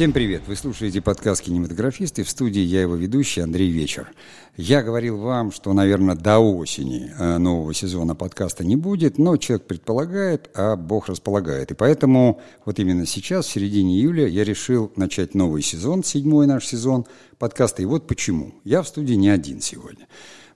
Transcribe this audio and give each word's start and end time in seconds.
Всем 0.00 0.12
привет! 0.12 0.44
Вы 0.46 0.56
слушаете 0.56 1.02
подкаст 1.02 1.42
«Кинематографисты». 1.42 2.24
В 2.24 2.30
студии 2.30 2.62
я 2.62 2.80
его 2.80 2.94
ведущий 2.94 3.42
Андрей 3.42 3.68
Вечер. 3.70 4.10
Я 4.56 4.82
говорил 4.82 5.18
вам, 5.18 5.52
что, 5.52 5.74
наверное, 5.74 6.14
до 6.14 6.38
осени 6.38 7.12
э, 7.18 7.36
нового 7.36 7.74
сезона 7.74 8.14
подкаста 8.14 8.64
не 8.64 8.76
будет, 8.76 9.18
но 9.18 9.36
человек 9.36 9.66
предполагает, 9.66 10.48
а 10.54 10.76
Бог 10.76 11.08
располагает. 11.08 11.72
И 11.72 11.74
поэтому 11.74 12.40
вот 12.64 12.78
именно 12.78 13.04
сейчас, 13.04 13.44
в 13.44 13.50
середине 13.50 13.98
июля, 13.98 14.26
я 14.26 14.42
решил 14.42 14.90
начать 14.96 15.34
новый 15.34 15.60
сезон, 15.60 16.02
седьмой 16.02 16.46
наш 16.46 16.64
сезон 16.64 17.04
подкаста. 17.38 17.82
И 17.82 17.84
вот 17.84 18.06
почему. 18.06 18.54
Я 18.64 18.80
в 18.80 18.88
студии 18.88 19.16
не 19.16 19.28
один 19.28 19.60
сегодня 19.60 20.06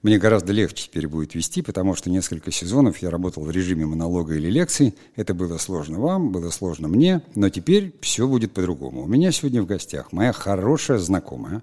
мне 0.05 0.18
гораздо 0.18 0.52
легче 0.52 0.84
теперь 0.84 1.09
будет 1.09 1.34
вести, 1.34 1.62
потому 1.62 1.95
что 1.95 2.11
несколько 2.11 2.53
сезонов 2.53 2.98
я 2.98 3.09
работал 3.09 3.43
в 3.43 3.50
режиме 3.50 3.86
монолога 3.86 4.34
или 4.34 4.50
лекций. 4.50 4.95
Это 5.16 5.32
было 5.32 5.57
сложно 5.57 5.99
вам, 5.99 6.31
было 6.31 6.50
сложно 6.50 6.89
мне, 6.89 7.22
но 7.35 7.49
теперь 7.49 7.95
все 8.03 8.29
будет 8.29 8.53
по-другому. 8.53 9.04
У 9.04 9.07
меня 9.07 9.32
сегодня 9.32 9.62
в 9.62 9.67
гостях 9.67 10.12
моя 10.12 10.32
хорошая 10.32 10.98
знакомая 10.98 11.62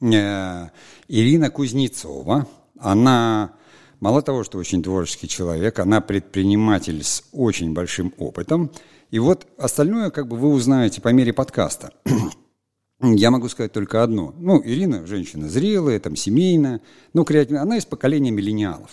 э, 0.00 0.68
Ирина 1.08 1.50
Кузнецова. 1.50 2.48
Она 2.78 3.52
мало 4.00 4.22
того, 4.22 4.42
что 4.42 4.56
очень 4.56 4.82
творческий 4.82 5.28
человек, 5.28 5.80
она 5.80 6.00
предприниматель 6.00 7.04
с 7.04 7.24
очень 7.30 7.74
большим 7.74 8.14
опытом. 8.16 8.70
И 9.10 9.18
вот 9.18 9.46
остальное 9.58 10.08
как 10.08 10.28
бы 10.28 10.38
вы 10.38 10.48
узнаете 10.48 11.02
по 11.02 11.08
мере 11.08 11.34
подкаста. 11.34 11.92
Я 13.02 13.30
могу 13.30 13.48
сказать 13.48 13.72
только 13.72 14.02
одно. 14.02 14.34
Ну, 14.38 14.60
Ирина 14.62 15.06
женщина 15.06 15.48
зрелая, 15.48 15.98
там, 16.00 16.16
семейная, 16.16 16.80
ну, 17.14 17.24
креативная. 17.24 17.62
Она 17.62 17.78
из 17.78 17.86
поколения 17.86 18.30
миллениалов. 18.30 18.90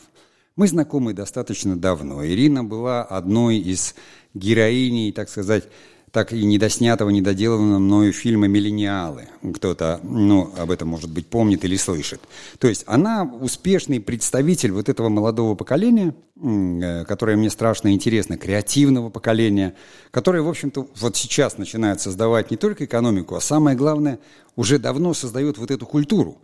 Мы 0.56 0.68
знакомы 0.68 1.14
достаточно 1.14 1.76
давно. 1.76 2.26
Ирина 2.26 2.64
была 2.64 3.04
одной 3.04 3.58
из 3.58 3.96
героиней, 4.34 5.12
так 5.12 5.30
сказать, 5.30 5.66
так 6.12 6.32
и 6.32 6.46
недоснятого, 6.46 7.10
недоделанного 7.10 7.80
мною 7.80 8.14
фильма 8.14 8.48
«Миллениалы». 8.48 9.28
Кто-то, 9.56 10.00
ну, 10.04 10.54
об 10.58 10.72
этом, 10.72 10.88
может 10.88 11.10
быть, 11.10 11.28
помнит 11.28 11.66
или 11.66 11.76
слышит. 11.76 12.22
То 12.60 12.68
есть 12.68 12.86
она 12.88 13.24
успешный 13.24 14.00
представитель 14.00 14.72
вот 14.72 14.88
этого 14.88 15.10
молодого 15.10 15.56
поколения, 15.56 16.16
э, 16.42 17.04
которое 17.06 17.36
мне 17.36 17.50
страшно 17.50 17.94
интересно, 17.94 18.38
креативного 18.38 19.10
поколения, 19.10 19.76
которое, 20.12 20.42
в 20.42 20.50
общем-то, 20.50 20.88
вот 20.98 21.18
сейчас 21.18 21.58
начинает 21.58 22.00
создавать 22.00 22.52
не 22.52 22.58
только 22.58 22.86
экономику, 22.86 23.36
а 23.36 23.42
самое 23.42 23.76
главное, 23.76 24.20
уже 24.56 24.80
давно 24.80 25.14
создает 25.14 25.58
вот 25.58 25.72
эту 25.72 25.86
культуру, 25.86 26.42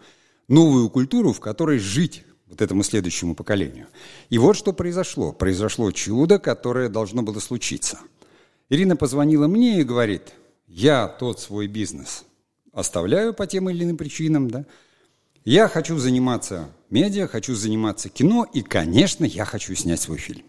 новую 0.50 0.90
культуру, 0.90 1.32
в 1.32 1.40
которой 1.40 1.80
жить 1.80 2.26
вот 2.50 2.62
этому 2.62 2.84
следующему 2.84 3.34
поколению. 3.34 3.88
И 4.30 4.38
вот 4.38 4.58
что 4.58 4.74
произошло. 4.74 5.32
Произошло 5.32 5.90
чудо, 5.92 6.38
которое 6.38 6.90
должно 6.90 7.24
было 7.24 7.40
случиться– 7.40 8.00
Ирина 8.70 8.96
позвонила 8.96 9.48
мне 9.48 9.80
и 9.80 9.84
говорит, 9.84 10.34
я 10.68 11.08
тот 11.08 11.40
свой 11.40 11.68
бизнес 11.68 12.26
оставляю 12.72 13.34
по 13.34 13.46
тем 13.46 13.70
или 13.70 13.84
иным 13.84 13.98
причинам, 13.98 14.50
да, 14.50 14.66
я 15.46 15.68
хочу 15.68 15.98
заниматься 15.98 16.70
медиа, 16.90 17.28
хочу 17.28 17.54
заниматься 17.54 18.10
кино, 18.10 18.48
и, 18.54 18.62
конечно, 18.62 19.26
я 19.26 19.46
хочу 19.46 19.76
снять 19.76 20.00
свой 20.00 20.18
фильм. 20.18 20.46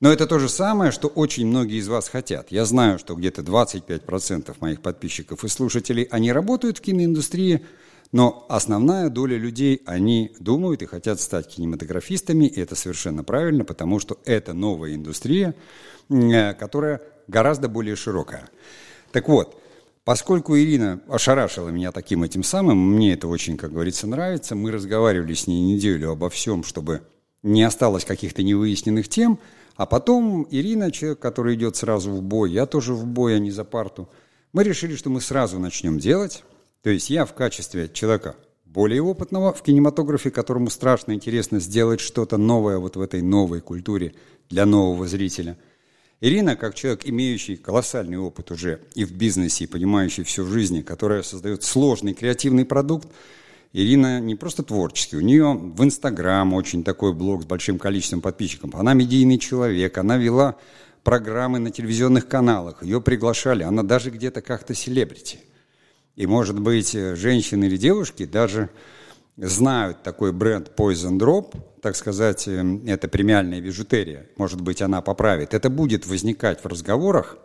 Но 0.00 0.12
это 0.12 0.26
то 0.26 0.38
же 0.38 0.50
самое, 0.50 0.92
что 0.92 1.08
очень 1.08 1.46
многие 1.46 1.78
из 1.78 1.88
вас 1.88 2.08
хотят. 2.08 2.52
Я 2.52 2.66
знаю, 2.66 2.98
что 2.98 3.14
где-то 3.14 3.40
25% 3.40 4.54
моих 4.60 4.82
подписчиков 4.82 5.44
и 5.44 5.48
слушателей, 5.48 6.02
они 6.10 6.32
работают 6.32 6.78
в 6.78 6.80
киноиндустрии, 6.82 7.64
но 8.12 8.44
основная 8.50 9.08
доля 9.08 9.38
людей, 9.38 9.80
они 9.86 10.36
думают 10.38 10.82
и 10.82 10.86
хотят 10.86 11.20
стать 11.20 11.48
кинематографистами, 11.48 12.44
и 12.44 12.60
это 12.60 12.74
совершенно 12.74 13.24
правильно, 13.24 13.64
потому 13.64 13.98
что 13.98 14.18
это 14.26 14.52
новая 14.52 14.94
индустрия, 14.94 15.54
э, 16.10 16.52
которая 16.52 17.00
гораздо 17.26 17.68
более 17.68 17.96
широкая. 17.96 18.48
Так 19.12 19.28
вот, 19.28 19.60
поскольку 20.04 20.56
Ирина 20.56 21.00
ошарашила 21.08 21.68
меня 21.68 21.92
таким 21.92 22.24
этим 22.24 22.42
самым, 22.42 22.78
мне 22.78 23.14
это 23.14 23.28
очень, 23.28 23.56
как 23.56 23.72
говорится, 23.72 24.06
нравится, 24.06 24.54
мы 24.54 24.70
разговаривали 24.70 25.34
с 25.34 25.46
ней 25.46 25.60
неделю 25.60 26.10
обо 26.10 26.30
всем, 26.30 26.64
чтобы 26.64 27.02
не 27.42 27.62
осталось 27.62 28.04
каких-то 28.04 28.42
невыясненных 28.42 29.08
тем, 29.08 29.38
а 29.76 29.86
потом 29.86 30.46
Ирина, 30.50 30.90
человек, 30.90 31.18
который 31.18 31.56
идет 31.56 31.76
сразу 31.76 32.10
в 32.10 32.22
бой, 32.22 32.52
я 32.52 32.66
тоже 32.66 32.94
в 32.94 33.06
бой, 33.06 33.36
а 33.36 33.38
не 33.38 33.50
за 33.50 33.64
парту, 33.64 34.08
мы 34.52 34.62
решили, 34.62 34.94
что 34.94 35.10
мы 35.10 35.20
сразу 35.20 35.58
начнем 35.58 35.98
делать. 35.98 36.44
То 36.82 36.90
есть 36.90 37.10
я 37.10 37.24
в 37.24 37.34
качестве 37.34 37.88
человека 37.88 38.36
более 38.64 39.02
опытного 39.02 39.52
в 39.52 39.62
кинематографе, 39.62 40.30
которому 40.30 40.70
страшно 40.70 41.12
интересно 41.12 41.58
сделать 41.58 42.00
что-то 42.00 42.36
новое 42.36 42.78
вот 42.78 42.96
в 42.96 43.00
этой 43.00 43.20
новой 43.22 43.60
культуре 43.60 44.14
для 44.48 44.64
нового 44.64 45.06
зрителя– 45.06 45.58
Ирина, 46.20 46.56
как 46.56 46.74
человек, 46.74 47.02
имеющий 47.04 47.56
колоссальный 47.56 48.18
опыт 48.18 48.50
уже 48.50 48.80
и 48.94 49.04
в 49.04 49.12
бизнесе, 49.12 49.64
и 49.64 49.66
понимающий 49.66 50.24
все 50.24 50.42
в 50.42 50.50
жизни, 50.50 50.80
которая 50.82 51.22
создает 51.22 51.62
сложный 51.62 52.14
креативный 52.14 52.64
продукт, 52.64 53.08
Ирина 53.72 54.20
не 54.20 54.36
просто 54.36 54.62
творческий, 54.62 55.16
у 55.16 55.20
нее 55.20 55.52
в 55.52 55.82
Инстаграм 55.82 56.54
очень 56.54 56.84
такой 56.84 57.12
блог 57.12 57.42
с 57.42 57.46
большим 57.46 57.78
количеством 57.78 58.20
подписчиков. 58.20 58.74
Она 58.76 58.94
медийный 58.94 59.36
человек, 59.36 59.98
она 59.98 60.16
вела 60.16 60.56
программы 61.02 61.58
на 61.58 61.72
телевизионных 61.72 62.28
каналах, 62.28 62.84
ее 62.84 63.00
приглашали, 63.00 63.64
она 63.64 63.82
даже 63.82 64.10
где-то 64.10 64.42
как-то 64.42 64.74
селебрити. 64.74 65.40
И, 66.14 66.26
может 66.26 66.60
быть, 66.60 66.92
женщины 66.92 67.64
или 67.64 67.76
девушки 67.76 68.24
даже 68.24 68.70
знают 69.36 70.02
такой 70.02 70.32
бренд 70.32 70.70
Poison 70.76 71.18
Drop, 71.18 71.56
так 71.80 71.96
сказать, 71.96 72.46
эм, 72.48 72.86
это 72.86 73.08
премиальная 73.08 73.60
бижутерия, 73.60 74.26
может 74.36 74.60
быть, 74.60 74.82
она 74.82 75.02
поправит. 75.02 75.54
Это 75.54 75.70
будет 75.70 76.06
возникать 76.06 76.62
в 76.62 76.66
разговорах. 76.66 77.38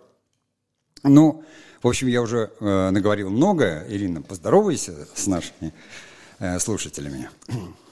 Ну, 1.03 1.43
в 1.81 1.87
общем, 1.87 2.07
я 2.07 2.21
уже 2.21 2.51
э, 2.59 2.89
наговорил 2.89 3.29
много. 3.29 3.85
Ирина, 3.87 4.21
поздоровайся 4.21 5.07
с 5.13 5.27
нашими 5.27 5.73
э, 6.39 6.59
слушателями. 6.59 7.29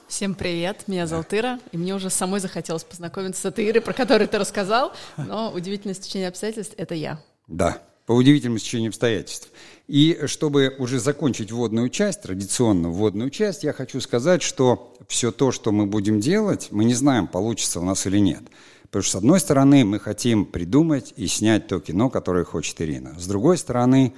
Всем 0.08 0.36
привет, 0.36 0.88
меня 0.88 1.06
зовут 1.06 1.34
Ира, 1.34 1.60
и 1.74 1.78
мне 1.78 1.94
уже 1.94 2.10
самой 2.10 2.40
захотелось 2.40 2.86
познакомиться 2.86 3.42
с 3.42 3.46
этой 3.46 3.70
Ирой, 3.70 3.82
про 3.82 3.92
которую 3.92 4.30
ты 4.30 4.38
рассказал, 4.38 4.94
но 5.18 5.52
удивительное 5.52 5.96
стечение 5.96 6.30
обстоятельств— 6.30 6.74
это 6.78 6.96
я. 6.96 7.22
Да, 7.48 7.82
по 8.06 8.14
удивительному 8.14 8.58
стечению 8.58 8.90
обстоятельств. 8.90 9.50
И 9.88 10.20
чтобы 10.26 10.76
уже 10.80 11.00
закончить 11.00 11.52
вводную 11.52 11.90
часть, 11.90 12.22
традиционную 12.22 12.94
вводную 12.94 13.30
часть, 13.30 13.64
я 13.64 13.72
хочу 13.72 14.02
сказать, 14.02 14.42
что 14.42 14.94
все 15.08 15.32
то, 15.32 15.52
что 15.54 15.72
мы 15.72 15.86
будем 15.86 16.20
делать, 16.20 16.68
мы 16.72 16.84
не 16.84 16.94
знаем, 16.94 17.28
получится 17.28 17.80
у 17.80 17.84
нас 17.84 18.06
или 18.06 18.18
нет. 18.18 18.42
Потому 18.84 19.04
что, 19.04 19.12
с 19.12 19.16
одной 19.16 19.40
стороны, 19.40 19.86
мы 19.86 20.00
хотим 20.00 20.46
придумать 20.46 21.14
и 21.16 21.28
снять 21.28 21.68
то 21.68 21.80
кино, 21.80 22.10
которое 22.10 22.44
хочет 22.44 22.82
Ирина. 22.82 23.18
С 23.18 23.28
другой 23.28 23.58
стороны, 23.58 24.14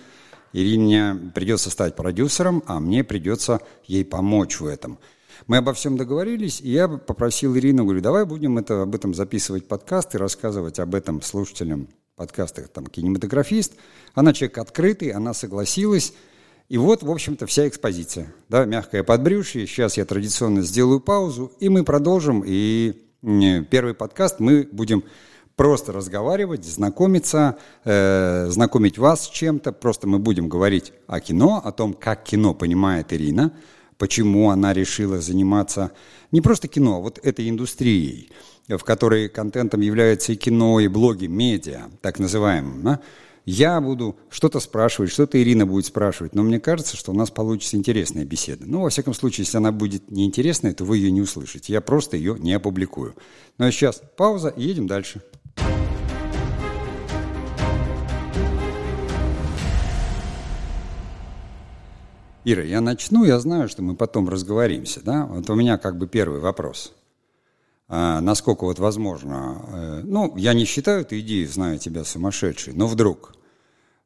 Ирине 0.54 1.32
придется 1.36 1.70
стать 1.70 1.96
продюсером, 1.96 2.64
а 2.66 2.80
мне 2.80 3.04
придется 3.04 3.62
ей 3.86 4.04
помочь 4.04 4.60
в 4.60 4.66
этом. 4.66 4.98
Мы 5.46 5.58
обо 5.58 5.74
всем 5.74 5.98
договорились, 5.98 6.62
и 6.62 6.72
я 6.72 6.88
попросил 6.88 7.56
Ирину, 7.56 7.84
говорю, 7.84 8.02
давай 8.02 8.26
будем 8.26 8.58
это, 8.58 8.82
об 8.82 8.96
этом 8.96 9.14
записывать 9.14 9.68
подкаст 9.68 10.16
и 10.16 10.18
рассказывать 10.18 10.80
об 10.80 10.96
этом 10.96 11.22
слушателям 11.22 11.90
подкастах, 12.20 12.68
там, 12.68 12.86
кинематографист. 12.86 13.74
Она 14.14 14.34
человек 14.34 14.58
открытый, 14.58 15.12
она 15.12 15.34
согласилась. 15.34 16.14
И 16.68 16.78
вот, 16.78 17.02
в 17.02 17.10
общем-то, 17.10 17.48
вся 17.48 17.68
экспозиция. 17.68 18.34
Да, 18.50 18.66
мягкое 18.66 19.04
подбрюшье. 19.04 19.66
Сейчас 19.66 19.96
я 19.96 20.04
традиционно 20.04 20.62
сделаю 20.62 21.00
паузу, 21.00 21.54
и 21.62 21.70
мы 21.70 21.86
продолжим. 21.86 22.44
И 22.46 23.06
первый 23.72 23.94
подкаст 23.94 24.42
мы 24.42 24.68
будем 24.70 25.06
просто 25.56 25.94
разговаривать, 25.94 26.66
знакомиться, 26.66 27.58
э, 27.86 28.48
знакомить 28.50 28.98
вас 28.98 29.26
с 29.26 29.30
чем-то. 29.30 29.72
Просто 29.72 30.06
мы 30.06 30.20
будем 30.20 30.50
говорить 30.50 30.92
о 31.08 31.22
кино, 31.22 31.62
о 31.64 31.72
том, 31.72 31.94
как 31.94 32.26
кино 32.26 32.54
понимает 32.54 33.14
Ирина, 33.14 33.54
почему 33.98 34.50
она 34.50 34.74
решила 34.74 35.22
заниматься 35.22 35.92
не 36.32 36.42
просто 36.42 36.68
кино, 36.68 36.98
а 36.98 37.00
вот 37.00 37.20
этой 37.24 37.50
индустрией 37.50 38.30
в 38.78 38.84
которой 38.84 39.30
контентом 39.30 39.82
является 39.82 40.34
и 40.34 40.36
кино, 40.36 40.80
и 40.80 40.88
блоги, 40.88 41.26
медиа, 41.26 41.90
так 42.02 42.20
называемым, 42.20 42.84
да, 42.84 43.00
я 43.46 43.82
буду 43.82 44.16
что-то 44.30 44.60
спрашивать, 44.60 45.12
что-то 45.12 45.42
Ирина 45.42 45.66
будет 45.66 45.88
спрашивать, 45.88 46.36
но 46.36 46.44
мне 46.44 46.60
кажется, 46.60 46.96
что 46.96 47.12
у 47.12 47.16
нас 47.16 47.32
получится 47.32 47.78
интересная 47.78 48.24
беседа. 48.24 48.66
Ну, 48.68 48.82
во 48.82 48.90
всяком 48.90 49.16
случае, 49.16 49.46
если 49.46 49.58
она 49.58 49.72
будет 49.72 50.12
неинтересная, 50.12 50.74
то 50.74 50.86
вы 50.86 50.98
ее 50.98 51.10
не 51.10 51.22
услышите. 51.22 51.74
Я 51.74 51.82
просто 51.82 52.16
ее 52.16 52.38
не 52.38 52.54
опубликую. 52.54 53.16
Ну, 53.58 53.66
а 53.66 53.72
сейчас 53.72 54.04
пауза 54.18 54.50
и 54.50 54.64
едем 54.64 54.86
дальше. 54.86 55.24
Ира, 62.46 62.64
я 62.64 62.82
начну, 62.82 63.26
я 63.26 63.40
знаю, 63.40 63.68
что 63.68 63.82
мы 63.82 63.96
потом 63.96 64.30
разговоримся, 64.30 65.02
да? 65.04 65.26
Вот 65.26 65.50
у 65.50 65.56
меня 65.56 65.80
как 65.80 65.98
бы 65.98 66.08
первый 66.08 66.40
вопрос– 66.40 66.94
насколько 67.90 68.66
вот 68.66 68.80
возможно. 68.80 69.66
Э, 69.68 70.02
ну, 70.04 70.36
я 70.38 70.54
не 70.54 70.66
считаю 70.66 71.02
эту 71.02 71.20
идею, 71.20 71.48
знаю 71.48 71.80
тебя 71.80 72.04
сумасшедшей, 72.04 72.74
но 72.74 72.88
вдруг 72.88 73.34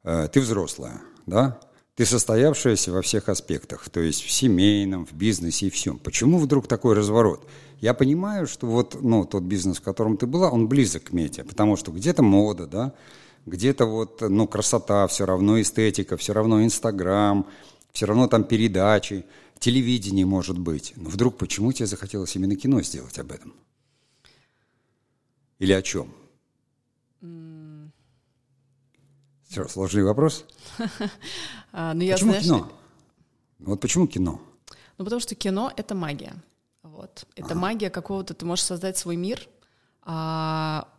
э, 0.03 0.29
ты 0.31 0.39
взрослая, 0.39 1.01
да? 1.25 1.59
Ты 1.95 2.05
состоявшаяся 2.05 2.91
во 2.91 3.03
всех 3.03 3.29
аспектах, 3.29 3.87
то 3.89 3.99
есть 3.99 4.23
в 4.23 4.31
семейном, 4.31 5.05
в 5.05 5.13
бизнесе 5.13 5.67
и 5.67 5.69
всем. 5.69 5.99
Почему 5.99 6.39
вдруг 6.39 6.67
такой 6.67 6.95
разворот? 6.95 7.47
Я 7.81 7.93
понимаю, 7.93 8.47
что 8.47 8.65
вот 8.65 8.97
ну, 9.01 9.25
тот 9.25 9.43
бизнес, 9.43 9.77
в 9.77 9.81
котором 9.81 10.17
ты 10.17 10.25
была, 10.25 10.49
он 10.49 10.67
близок 10.67 11.03
к 11.03 11.11
мете, 11.11 11.43
потому 11.43 11.75
что 11.75 11.91
где-то 11.91 12.23
мода, 12.23 12.65
да, 12.65 12.93
где-то 13.45 13.85
вот, 13.85 14.21
ну, 14.21 14.47
красота, 14.47 15.05
все 15.07 15.25
равно 15.25 15.61
эстетика, 15.61 16.17
все 16.17 16.33
равно 16.33 16.63
Инстаграм, 16.63 17.45
все 17.91 18.05
равно 18.05 18.27
там 18.27 18.45
передачи, 18.45 19.25
телевидение 19.59 20.25
может 20.25 20.57
быть. 20.57 20.93
Но 20.95 21.09
вдруг 21.09 21.37
почему 21.37 21.71
тебе 21.73 21.85
захотелось 21.85 22.35
именно 22.35 22.55
кино 22.55 22.81
сделать 22.81 23.19
об 23.19 23.31
этом? 23.31 23.53
Или 25.63 25.71
о 25.71 25.81
чем? 25.81 26.13
Mm. 27.21 27.87
Все, 29.47 29.65
сложный 29.69 30.03
вопрос? 30.03 30.43
а, 31.71 31.93
ну, 31.93 32.01
я, 32.01 32.15
почему 32.15 32.31
знаешь, 32.31 32.43
кино? 32.43 32.71
Вот 33.59 33.79
почему 33.79 34.07
кино? 34.07 34.41
Ну, 34.97 35.05
потому 35.05 35.21
что 35.21 35.35
кино— 35.35 35.71
это 35.77 35.95
магия. 35.95 36.33
Вот. 36.81 37.25
Это 37.37 37.51
ага. 37.51 37.55
магия 37.55 37.89
какого-то, 37.89 38.33
ты 38.33 38.45
можешь 38.45 38.65
создать 38.65 38.97
свой 38.97 39.15
мир, 39.15 39.47
а 40.01 40.89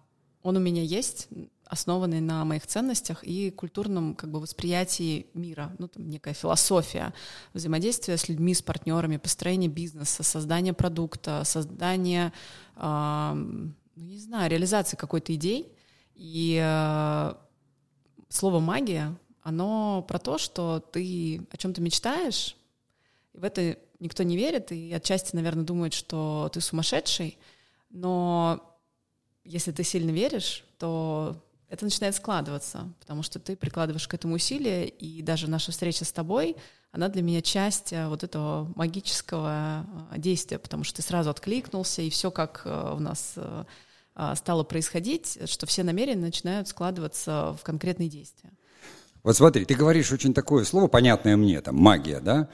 он 0.43 0.57
у 0.57 0.61
меня 0.61 0.83
есть, 0.83 1.29
основанный 1.67 2.23
на 2.23 2.43
моих 2.47 2.67
ценностях 2.67 3.23
и 3.23 3.51
культурном 3.51 4.15
как 4.15 4.31
бы, 4.31 4.41
восприятии 4.41 5.27
мира, 5.35 5.77
ну, 5.79 5.89
там, 5.89 6.09
некая 6.09 6.33
философия 6.33 7.13
взаимодействия 7.53 8.17
с 8.17 8.31
людьми, 8.31 8.55
с 8.55 8.63
партнерами, 8.63 9.19
построение 9.19 9.69
бизнеса, 9.69 10.23
создание 10.23 10.73
продукта, 10.73 11.43
создание, 11.45 12.33
э, 12.77 13.69
ну, 13.97 14.05
не 14.05 14.19
знаю, 14.19 14.51
реализации 14.51 14.97
какой-то 14.97 15.35
идеи. 15.35 15.67
И 16.15 16.61
э, 16.63 17.35
слово 18.29 18.61
«магия», 18.61 19.17
оно 19.43 20.03
про 20.09 20.19
то, 20.19 20.39
что 20.39 20.81
ты 20.81 21.47
о 21.51 21.57
чем-то 21.57 21.81
мечтаешь, 21.81 22.57
и 23.33 23.39
в 23.39 23.45
это 23.45 23.77
никто 24.01 24.23
не 24.23 24.37
верит, 24.37 24.73
и 24.73 24.93
отчасти, 24.93 25.37
наверное, 25.37 25.65
думают, 25.65 25.93
что 25.93 26.51
ты 26.53 26.61
сумасшедший, 26.61 27.39
но 27.91 28.79
если 29.45 29.71
ты 29.71 29.85
сильно 29.85 30.11
веришь, 30.11 30.65
то 30.79 31.37
это 31.69 31.85
начинает 31.85 32.15
складываться, 32.15 32.93
потому 33.01 33.23
что 33.23 33.39
ты 33.39 33.57
прикладываешь 33.57 34.09
к 34.09 34.15
этому 34.15 34.37
усилия, 34.37 34.87
и 34.87 35.21
даже 35.23 35.51
наша 35.51 35.73
встреча 35.73 36.05
с 36.05 36.13
тобой, 36.13 36.57
она 36.93 37.09
для 37.09 37.23
меня 37.23 37.43
часть 37.43 37.93
э, 37.93 38.07
вот 38.09 38.23
этого 38.23 38.73
магического 38.77 39.85
э, 40.13 40.19
действия, 40.19 40.59
потому 40.59 40.85
что 40.85 40.97
ты 40.97 41.03
сразу 41.03 41.31
откликнулся, 41.31 42.03
и 42.03 42.11
все 42.11 42.31
как 42.31 42.63
э, 42.65 42.95
у 42.97 43.01
нас 43.01 43.37
стало 44.35 44.65
происходить, 44.65 45.39
что 45.47 45.67
все 45.67 45.83
намерения 45.83 46.23
начинают 46.23 46.69
складываться 46.69 47.57
в 47.61 47.65
конкретные 47.65 48.09
действия. 48.09 48.51
Вот 49.23 49.37
смотри, 49.37 49.65
ты 49.65 49.75
говоришь 49.75 50.13
очень 50.13 50.35
такое 50.35 50.65
слово, 50.65 50.87
понятное 50.87 51.37
мне, 51.37 51.61
там, 51.61 51.77
магия, 51.77 52.21
да? 52.21 52.49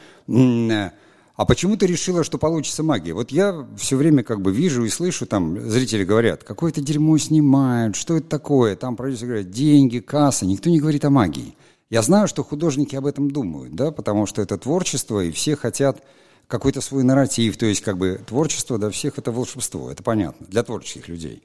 А 1.36 1.44
почему 1.46 1.76
ты 1.76 1.86
решила, 1.86 2.22
что 2.22 2.36
получится 2.38 2.82
магия? 2.82 3.14
Вот 3.14 3.30
я 3.30 3.66
все 3.78 3.96
время 3.96 4.22
как 4.22 4.42
бы 4.42 4.52
вижу 4.52 4.84
и 4.84 4.90
слышу, 4.90 5.26
там 5.26 5.58
зрители 5.70 6.04
говорят, 6.04 6.44
какое-то 6.44 6.82
дерьмо 6.82 7.16
снимают, 7.18 7.96
что 7.96 8.18
это 8.18 8.28
такое? 8.28 8.76
Там 8.76 8.94
продюсер 8.94 9.26
говорят, 9.26 9.50
деньги, 9.50 10.00
касса, 10.00 10.44
никто 10.44 10.68
не 10.68 10.78
говорит 10.78 11.04
о 11.06 11.10
магии. 11.10 11.56
Я 11.88 12.02
знаю, 12.02 12.28
что 12.28 12.44
художники 12.44 12.94
об 12.94 13.06
этом 13.06 13.30
думают, 13.30 13.74
да, 13.74 13.90
потому 13.90 14.26
что 14.26 14.42
это 14.42 14.58
творчество, 14.58 15.20
и 15.24 15.32
все 15.32 15.56
хотят 15.56 16.02
какой-то 16.50 16.80
свой 16.80 17.04
нарратив, 17.04 17.56
то 17.56 17.64
есть 17.64 17.80
как 17.80 17.96
бы 17.96 18.20
творчество 18.26 18.76
для 18.78 18.90
всех 18.90 19.18
это 19.18 19.30
волшебство, 19.32 19.90
это 19.90 20.02
понятно, 20.02 20.46
для 20.48 20.62
творческих 20.62 21.08
людей. 21.08 21.42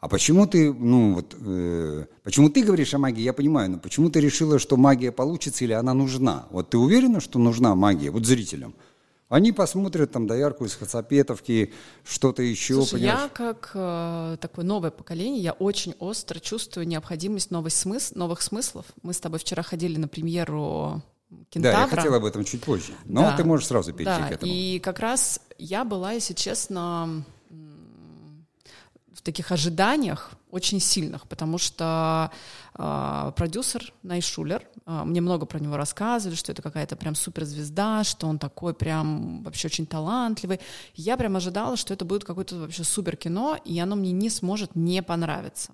А 0.00 0.08
почему 0.08 0.46
ты, 0.46 0.72
ну 0.72 1.14
вот, 1.14 1.34
э, 1.40 2.06
почему 2.22 2.48
ты 2.48 2.62
говоришь 2.62 2.94
о 2.94 2.98
магии, 2.98 3.22
я 3.22 3.32
понимаю, 3.32 3.72
но 3.72 3.78
почему 3.78 4.10
ты 4.10 4.20
решила, 4.20 4.60
что 4.60 4.76
магия 4.76 5.10
получится 5.10 5.64
или 5.64 5.72
она 5.72 5.92
нужна? 5.92 6.46
Вот 6.50 6.70
ты 6.70 6.78
уверена, 6.78 7.20
что 7.20 7.40
нужна 7.40 7.74
магия, 7.74 8.10
вот 8.10 8.24
зрителям? 8.24 8.74
Они 9.28 9.50
посмотрят 9.52 10.12
там 10.12 10.26
доярку 10.26 10.64
из 10.64 10.74
Хацапетовки, 10.74 11.72
что-то 12.04 12.42
еще. 12.42 12.74
Слушай, 12.74 13.02
я 13.02 13.28
как 13.28 13.72
э, 13.74 14.36
такое 14.40 14.64
новое 14.64 14.92
поколение, 14.92 15.42
я 15.42 15.52
очень 15.52 15.94
остро 15.98 16.38
чувствую 16.38 16.86
необходимость 16.86 17.50
новых, 17.50 17.72
смыс 17.72 18.14
новых 18.14 18.40
смыслов. 18.40 18.86
Мы 19.02 19.12
с 19.12 19.18
тобой 19.18 19.40
вчера 19.40 19.64
ходили 19.64 19.98
на 19.98 20.06
премьеру 20.06 21.02
Кентавра. 21.50 21.76
Да, 21.76 21.82
я 21.82 21.88
хотела 21.88 22.16
об 22.16 22.24
этом 22.24 22.44
чуть 22.44 22.62
позже. 22.62 22.92
Но 23.04 23.22
да. 23.22 23.36
ты 23.36 23.44
можешь 23.44 23.66
сразу 23.66 23.92
перейти 23.92 24.22
да, 24.22 24.28
к 24.28 24.32
этому. 24.32 24.52
И 24.52 24.78
как 24.78 24.98
раз 24.98 25.40
я 25.58 25.84
была, 25.84 26.12
если 26.12 26.34
честно, 26.34 27.24
в 29.18 29.22
таких 29.22 29.52
ожиданиях 29.52 30.30
очень 30.50 30.80
сильных, 30.80 31.26
потому 31.26 31.58
что 31.58 32.30
э, 32.78 33.32
продюсер 33.36 33.92
Найшулер, 34.02 34.62
э, 34.86 35.02
мне 35.04 35.20
много 35.20 35.44
про 35.44 35.58
него 35.58 35.76
рассказывали, 35.76 36.36
что 36.36 36.52
это 36.52 36.62
какая-то 36.62 36.96
прям 36.96 37.14
суперзвезда, 37.14 38.04
что 38.04 38.28
он 38.28 38.38
такой 38.38 38.74
прям 38.74 39.42
вообще 39.42 39.66
очень 39.68 39.86
талантливый. 39.86 40.60
Я 40.94 41.16
прям 41.16 41.36
ожидала, 41.36 41.76
что 41.76 41.92
это 41.92 42.04
будет 42.04 42.24
какое-то 42.24 42.56
вообще 42.56 42.84
супер 42.84 43.16
кино, 43.16 43.58
и 43.64 43.78
оно 43.80 43.96
мне 43.96 44.12
не 44.12 44.30
сможет 44.30 44.76
не 44.76 45.02
понравиться. 45.02 45.72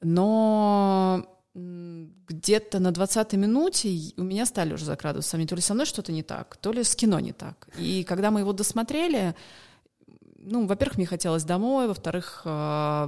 Но 0.00 1.35
где-то 1.56 2.80
на 2.80 2.88
20-й 2.88 3.36
минуте 3.38 4.12
у 4.18 4.22
меня 4.22 4.44
стали 4.44 4.74
уже 4.74 4.84
закрадываться 4.84 5.30
сами, 5.30 5.46
то 5.46 5.54
ли 5.54 5.62
со 5.62 5.72
мной 5.72 5.86
что-то 5.86 6.12
не 6.12 6.22
так, 6.22 6.56
то 6.56 6.70
ли 6.70 6.84
с 6.84 6.94
кино 6.94 7.18
не 7.18 7.32
так. 7.32 7.68
И 7.78 8.04
когда 8.04 8.30
мы 8.30 8.40
его 8.40 8.52
досмотрели, 8.52 9.34
ну, 10.36 10.66
во-первых, 10.66 10.98
мне 10.98 11.06
хотелось 11.06 11.44
домой, 11.44 11.88
во-вторых, 11.88 12.42
э, 12.44 13.06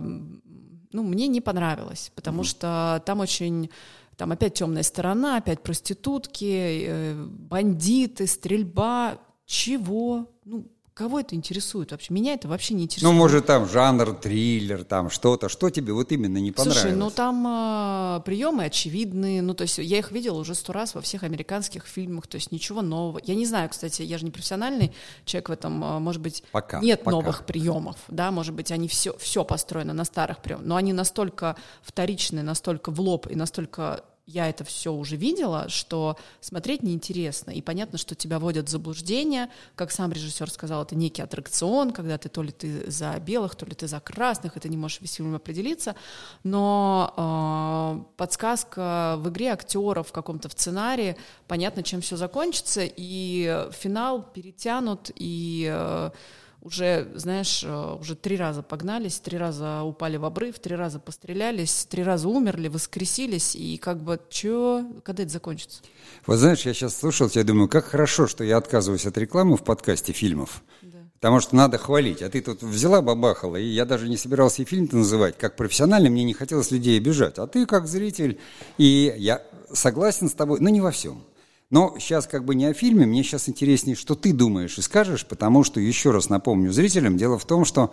ну, 0.92 1.02
мне 1.02 1.28
не 1.28 1.42
понравилось, 1.42 2.10
потому 2.14 2.42
mm-hmm. 2.42 2.46
что 2.46 3.02
там 3.04 3.20
очень 3.20 3.70
там 4.16 4.32
опять 4.32 4.54
темная 4.54 4.82
сторона, 4.82 5.36
опять 5.36 5.62
проститутки, 5.62 6.84
э, 6.88 7.14
бандиты, 7.24 8.26
стрельба. 8.26 9.18
Чего? 9.46 10.30
Ну, 10.44 10.66
Кого 10.98 11.20
это 11.20 11.36
интересует 11.36 11.92
вообще? 11.92 12.12
Меня 12.12 12.34
это 12.34 12.48
вообще 12.48 12.74
не 12.74 12.82
интересует. 12.82 13.12
Ну, 13.12 13.16
может, 13.16 13.46
там 13.46 13.68
жанр, 13.68 14.14
триллер, 14.14 14.82
там 14.82 15.10
что-то. 15.10 15.48
Что 15.48 15.70
тебе 15.70 15.92
вот 15.92 16.10
именно 16.10 16.38
не 16.38 16.50
понравилось? 16.50 16.82
Слушай, 16.82 16.96
ну 16.96 17.08
там 17.08 17.46
э, 17.46 18.20
приемы 18.24 18.64
очевидные. 18.64 19.40
Ну, 19.40 19.54
то 19.54 19.62
есть 19.62 19.78
я 19.78 19.98
их 19.98 20.10
видела 20.10 20.36
уже 20.40 20.56
сто 20.56 20.72
раз 20.72 20.96
во 20.96 21.00
всех 21.00 21.22
американских 21.22 21.86
фильмах. 21.86 22.26
То 22.26 22.34
есть 22.34 22.50
ничего 22.50 22.82
нового. 22.82 23.20
Я 23.22 23.36
не 23.36 23.46
знаю, 23.46 23.68
кстати, 23.68 24.02
я 24.02 24.18
же 24.18 24.24
не 24.24 24.32
профессиональный 24.32 24.92
человек 25.24 25.50
в 25.50 25.52
этом. 25.52 25.84
А, 25.84 26.00
может 26.00 26.20
быть, 26.20 26.42
пока, 26.50 26.80
нет 26.80 27.04
пока. 27.04 27.16
новых 27.16 27.46
приемов. 27.46 27.94
Да, 28.08 28.32
может 28.32 28.56
быть, 28.56 28.72
они 28.72 28.88
все, 28.88 29.16
все 29.18 29.44
построено 29.44 29.94
на 29.94 30.04
старых 30.04 30.42
приемах. 30.42 30.66
Но 30.66 30.74
они 30.74 30.92
настолько 30.92 31.54
вторичные, 31.80 32.42
настолько 32.42 32.90
в 32.90 33.00
лоб 33.00 33.28
и 33.30 33.36
настолько 33.36 34.02
я 34.28 34.46
это 34.46 34.62
все 34.62 34.92
уже 34.92 35.16
видела, 35.16 35.70
что 35.70 36.18
смотреть 36.40 36.82
неинтересно. 36.82 37.50
И 37.50 37.62
понятно, 37.62 37.96
что 37.96 38.14
тебя 38.14 38.38
вводят 38.38 38.66
в 38.66 38.70
заблуждение. 38.70 39.48
Как 39.74 39.90
сам 39.90 40.12
режиссер 40.12 40.50
сказал, 40.50 40.82
это 40.82 40.94
некий 40.94 41.22
аттракцион, 41.22 41.92
когда 41.92 42.18
ты 42.18 42.28
то 42.28 42.42
ли 42.42 42.52
ты 42.52 42.90
за 42.90 43.18
белых, 43.20 43.54
то 43.54 43.64
ли 43.64 43.74
ты 43.74 43.88
за 43.88 44.00
красных, 44.00 44.56
и 44.56 44.60
ты 44.60 44.68
не 44.68 44.76
можешь 44.76 45.00
весь 45.00 45.14
фильм 45.14 45.34
определиться. 45.34 45.96
Но 46.44 47.14
э, 47.16 48.16
подсказка 48.18 49.14
в 49.18 49.30
игре 49.30 49.48
актеров 49.48 50.08
в 50.08 50.12
каком-то 50.12 50.50
в 50.50 50.52
сценарии, 50.52 51.16
понятно, 51.46 51.82
чем 51.82 52.02
все 52.02 52.16
закончится, 52.16 52.82
и 52.84 53.66
финал 53.72 54.22
перетянут, 54.22 55.10
и 55.14 55.70
э, 55.72 56.10
уже, 56.60 57.10
знаешь, 57.14 57.62
э, 57.64 57.96
уже 58.00 58.14
три 58.16 58.36
раза 58.36 58.62
погнались, 58.62 59.20
три 59.20 59.38
раза 59.38 59.82
упали 59.82 60.16
в 60.16 60.24
обрыв, 60.24 60.58
три 60.58 60.76
раза 60.76 60.98
пострелялись, 60.98 61.86
три 61.88 62.02
раза 62.02 62.28
умерли, 62.28 62.68
воскресились, 62.68 63.54
и 63.54 63.76
как 63.76 64.02
бы, 64.02 64.20
чё, 64.28 64.84
когда 65.04 65.22
это 65.22 65.32
закончится? 65.32 65.82
Вот 66.26 66.36
знаешь, 66.36 66.62
я 66.62 66.74
сейчас 66.74 66.96
слушал 66.96 67.28
тебя, 67.28 67.44
думаю, 67.44 67.68
как 67.68 67.84
хорошо, 67.84 68.26
что 68.26 68.44
я 68.44 68.56
отказываюсь 68.56 69.06
от 69.06 69.16
рекламы 69.16 69.56
в 69.56 69.62
подкасте 69.62 70.12
фильмов. 70.12 70.62
Да. 70.82 70.98
Потому 71.14 71.40
что 71.40 71.56
надо 71.56 71.78
хвалить. 71.78 72.22
А 72.22 72.28
ты 72.28 72.40
тут 72.40 72.62
взяла, 72.62 73.02
бабахала, 73.02 73.56
и 73.56 73.66
я 73.66 73.84
даже 73.84 74.08
не 74.08 74.16
собирался 74.16 74.62
и 74.62 74.64
фильм-то 74.64 74.96
называть. 74.96 75.38
Как 75.38 75.56
профессиональный 75.56 76.10
мне 76.10 76.24
не 76.24 76.34
хотелось 76.34 76.70
людей 76.70 76.98
обижать. 76.98 77.38
А 77.38 77.46
ты 77.46 77.66
как 77.66 77.86
зритель, 77.86 78.40
и 78.78 79.14
я 79.16 79.42
согласен 79.72 80.28
с 80.28 80.34
тобой, 80.34 80.60
но 80.60 80.68
не 80.68 80.80
во 80.80 80.90
всем. 80.90 81.22
Но 81.70 81.96
сейчас 81.98 82.26
как 82.26 82.44
бы 82.44 82.54
не 82.54 82.66
о 82.66 82.72
фильме, 82.72 83.04
мне 83.04 83.22
сейчас 83.22 83.48
интереснее, 83.48 83.94
что 83.94 84.14
ты 84.14 84.32
думаешь 84.32 84.78
и 84.78 84.82
скажешь, 84.82 85.26
потому 85.26 85.64
что, 85.64 85.80
еще 85.80 86.10
раз 86.10 86.30
напомню 86.30 86.72
зрителям, 86.72 87.16
дело 87.18 87.38
в 87.38 87.44
том, 87.44 87.64
что 87.64 87.92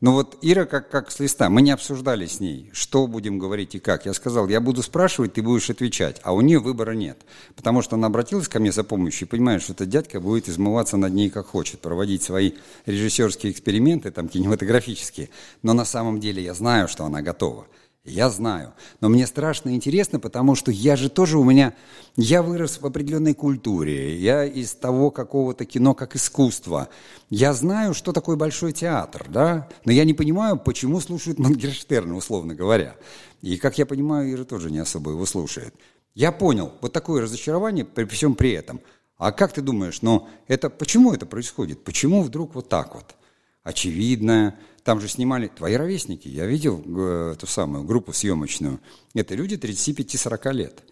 ну 0.00 0.12
вот 0.12 0.38
Ира 0.40 0.64
как, 0.64 0.88
как 0.88 1.10
с 1.10 1.20
листа, 1.20 1.50
мы 1.50 1.60
не 1.60 1.72
обсуждали 1.72 2.24
с 2.24 2.40
ней, 2.40 2.70
что 2.72 3.06
будем 3.06 3.38
говорить 3.38 3.74
и 3.74 3.78
как. 3.78 4.06
Я 4.06 4.14
сказал, 4.14 4.48
я 4.48 4.58
буду 4.62 4.82
спрашивать, 4.82 5.34
ты 5.34 5.42
будешь 5.42 5.68
отвечать, 5.68 6.22
а 6.22 6.32
у 6.32 6.40
нее 6.40 6.58
выбора 6.58 6.92
нет. 6.92 7.20
Потому 7.54 7.82
что 7.82 7.96
она 7.96 8.06
обратилась 8.06 8.48
ко 8.48 8.60
мне 8.60 8.72
за 8.72 8.82
помощью 8.82 9.28
и 9.28 9.30
понимает, 9.30 9.60
что 9.60 9.74
этот 9.74 9.90
дядька 9.90 10.18
будет 10.18 10.48
измываться 10.48 10.96
над 10.96 11.12
ней 11.12 11.28
как 11.28 11.48
хочет, 11.48 11.80
проводить 11.80 12.22
свои 12.22 12.52
режиссерские 12.86 13.52
эксперименты, 13.52 14.10
там 14.10 14.30
кинематографические. 14.30 15.28
Но 15.62 15.74
на 15.74 15.84
самом 15.84 16.18
деле 16.18 16.42
я 16.42 16.54
знаю, 16.54 16.88
что 16.88 17.04
она 17.04 17.20
готова. 17.20 17.66
Я 18.04 18.30
знаю. 18.30 18.72
Но 19.02 19.10
мне 19.10 19.26
страшно 19.26 19.74
интересно, 19.74 20.18
потому 20.18 20.54
что 20.54 20.70
я 20.70 20.96
же 20.96 21.10
тоже 21.10 21.36
у 21.36 21.44
меня... 21.44 21.74
Я 22.16 22.42
вырос 22.42 22.80
в 22.80 22.86
определенной 22.86 23.34
культуре. 23.34 24.16
Я 24.18 24.44
из 24.44 24.72
того 24.72 25.10
какого-то 25.10 25.66
кино 25.66 25.94
как 25.94 26.16
искусство. 26.16 26.88
Я 27.28 27.52
знаю, 27.52 27.92
что 27.92 28.12
такое 28.12 28.36
большой 28.36 28.72
театр, 28.72 29.26
да? 29.28 29.68
Но 29.84 29.92
я 29.92 30.04
не 30.04 30.14
понимаю, 30.14 30.58
почему 30.58 30.98
слушают 31.00 31.38
Мангерштерна, 31.38 32.16
условно 32.16 32.54
говоря. 32.54 32.96
И, 33.42 33.58
как 33.58 33.76
я 33.76 33.84
понимаю, 33.84 34.32
Ира 34.32 34.44
тоже 34.44 34.70
не 34.70 34.78
особо 34.78 35.10
его 35.10 35.26
слушает. 35.26 35.74
Я 36.14 36.32
понял, 36.32 36.72
вот 36.80 36.94
такое 36.94 37.20
разочарование 37.22 37.84
при 37.84 38.04
всем 38.06 38.34
при 38.34 38.52
этом. 38.52 38.80
А 39.18 39.30
как 39.30 39.52
ты 39.52 39.60
думаешь, 39.60 40.00
но 40.00 40.26
это 40.48 40.70
почему 40.70 41.12
это 41.12 41.26
происходит? 41.26 41.84
Почему 41.84 42.22
вдруг 42.22 42.54
вот 42.54 42.70
так 42.70 42.94
вот? 42.94 43.14
очевидная. 43.62 44.56
Там 44.84 45.00
же 45.00 45.08
снимали 45.08 45.48
твои 45.48 45.74
ровесники. 45.74 46.28
Я 46.28 46.46
видел 46.46 46.82
э, 46.86 47.36
ту 47.38 47.46
самую 47.46 47.84
группу 47.84 48.12
съемочную. 48.12 48.80
Это 49.14 49.34
люди 49.34 49.54
35-40 49.54 50.52
лет. 50.52 50.82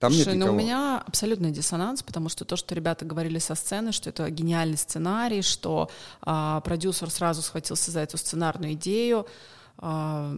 Там 0.00 0.12
Слушай, 0.12 0.28
нет 0.28 0.36
ну 0.36 0.44
никого. 0.46 0.56
у 0.56 0.58
меня 0.58 0.98
абсолютный 1.06 1.50
диссонанс, 1.50 2.02
потому 2.02 2.30
что 2.30 2.46
то, 2.46 2.56
что 2.56 2.74
ребята 2.74 3.04
говорили 3.04 3.38
со 3.38 3.54
сцены, 3.54 3.92
что 3.92 4.08
это 4.08 4.30
гениальный 4.30 4.78
сценарий, 4.78 5.42
что 5.42 5.90
а, 6.22 6.62
продюсер 6.62 7.10
сразу 7.10 7.42
схватился 7.42 7.90
за 7.90 8.00
эту 8.00 8.16
сценарную 8.16 8.72
идею, 8.72 9.26
а, 9.76 10.34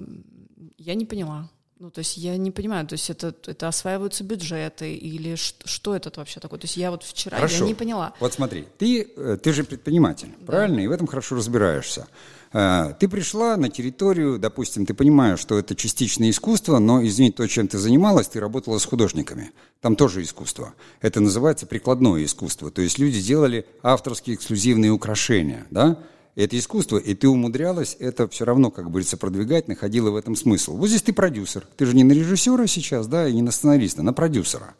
я 0.79 0.95
не 0.95 1.07
поняла. 1.07 1.49
Ну, 1.83 1.91
то 1.91 1.99
есть 1.99 2.17
я 2.17 2.37
не 2.37 2.53
понимаю, 2.53 2.87
то 2.87 2.93
есть 2.93 3.11
это, 3.11 3.35
это 3.45 3.67
осваиваются 3.67 4.23
бюджеты 4.23 4.95
или 4.95 5.35
что, 5.35 5.67
что 5.67 5.97
это 5.97 6.12
вообще 6.15 6.39
такое? 6.39 6.61
То 6.61 6.67
есть 6.67 6.77
я 6.77 6.93
вот 6.93 7.03
вчера 7.03 7.37
Хорошо. 7.37 7.65
я 7.65 7.67
не 7.67 7.75
поняла. 7.75 8.15
Вот 8.21 8.33
смотри, 8.33 8.67
ты, 8.79 9.03
э, 9.17 9.37
ты 9.43 9.53
же 9.53 9.65
предприниматель, 9.65 10.29
правильно? 10.47 10.79
И 10.79 10.87
в 10.87 10.93
этом 10.93 11.09
хорошо 11.09 11.35
разбираешься. 11.35 12.07
Э, 12.53 12.95
Ты 13.01 13.09
пришла 13.09 13.57
на 13.57 13.69
территорию, 13.69 14.39
допустим, 14.39 14.87
ты 14.87 14.95
понимаешь, 14.95 15.41
что 15.41 15.59
это 15.59 15.75
частично 15.75 16.31
искусство, 16.31 16.79
но, 16.79 17.05
извини, 17.05 17.33
то, 17.33 17.45
чем 17.49 17.67
ты 17.67 17.79
занималась, 17.79 18.29
ты 18.29 18.39
работала 18.39 18.79
с 18.79 18.85
художниками. 18.85 19.51
Там 19.81 19.97
тоже 19.97 20.23
искусство. 20.23 20.75
Это 21.01 21.19
называется 21.19 21.67
прикладное 21.67 22.25
искусство. 22.25 22.71
То 22.71 22.81
есть 22.81 23.01
люди 23.01 23.21
делали 23.21 23.67
авторские 23.83 24.37
эксклюзивные 24.37 24.93
украшения, 24.93 25.67
да? 25.73 25.99
Это 26.35 26.59
искусство, 26.59 26.97
и 26.97 27.15
ты 27.15 27.29
умудрялась 27.29 27.95
это 28.01 28.27
все 28.27 28.47
равно, 28.47 28.71
как 28.71 28.89
говорится, 28.89 29.19
продвигать, 29.19 29.69
находила 29.69 30.11
в 30.11 30.17
этом 30.17 30.35
смысл. 30.35 30.77
Вот 30.77 30.89
здесь 30.89 31.03
ты 31.03 31.12
продюсер. 31.12 31.67
Ты 31.77 31.85
же 31.85 31.95
не 31.95 32.05
на 32.05 32.12
режиссера 32.12 32.67
сейчас, 32.67 33.07
да, 33.07 33.29
и 33.29 33.35
не 33.35 33.43
на 33.43 33.51
сценариста, 33.51 34.03
на 34.03 34.15
продюсера. 34.15 34.75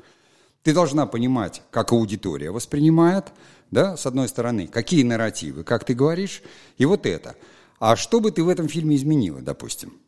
Ты 0.63 0.73
должна 0.73 1.07
понимать, 1.07 1.63
как 1.71 1.93
аудитория 1.93 2.51
воспринимает, 2.51 3.33
да, 3.71 3.99
с 3.99 4.07
одной 4.07 4.29
стороны, 4.29 4.67
какие 4.67 5.03
нарративы, 5.03 5.63
как 5.63 5.85
ты 5.85 5.93
говоришь, 5.93 6.43
и 6.79 6.87
вот 6.87 7.05
это. 7.05 7.37
А 7.79 7.97
что 7.97 8.21
бы 8.21 8.31
ты 8.31 8.43
в 8.43 8.49
этом 8.49 8.69
фильме 8.69 8.97
изменила, 8.97 9.41
допустим? 9.43 9.99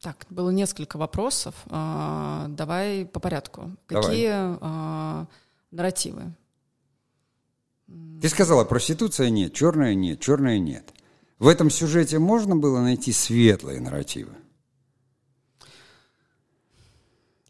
Так, 0.00 0.26
было 0.30 0.50
несколько 0.50 0.96
вопросов. 0.96 1.54
А, 1.66 2.46
давай 2.48 3.04
по 3.04 3.20
порядку. 3.20 3.70
Давай. 3.88 4.04
Какие 4.04 4.30
а, 4.32 5.26
нарративы? 5.70 6.32
Ты 8.20 8.28
сказала, 8.28 8.64
проституция 8.64 9.30
нет, 9.30 9.52
черная 9.52 9.94
нет, 9.94 10.20
черная 10.20 10.58
нет. 10.58 10.92
В 11.38 11.48
этом 11.48 11.70
сюжете 11.70 12.18
можно 12.20 12.54
было 12.56 12.80
найти 12.80 13.12
светлые 13.12 13.80
нарративы? 13.80 14.32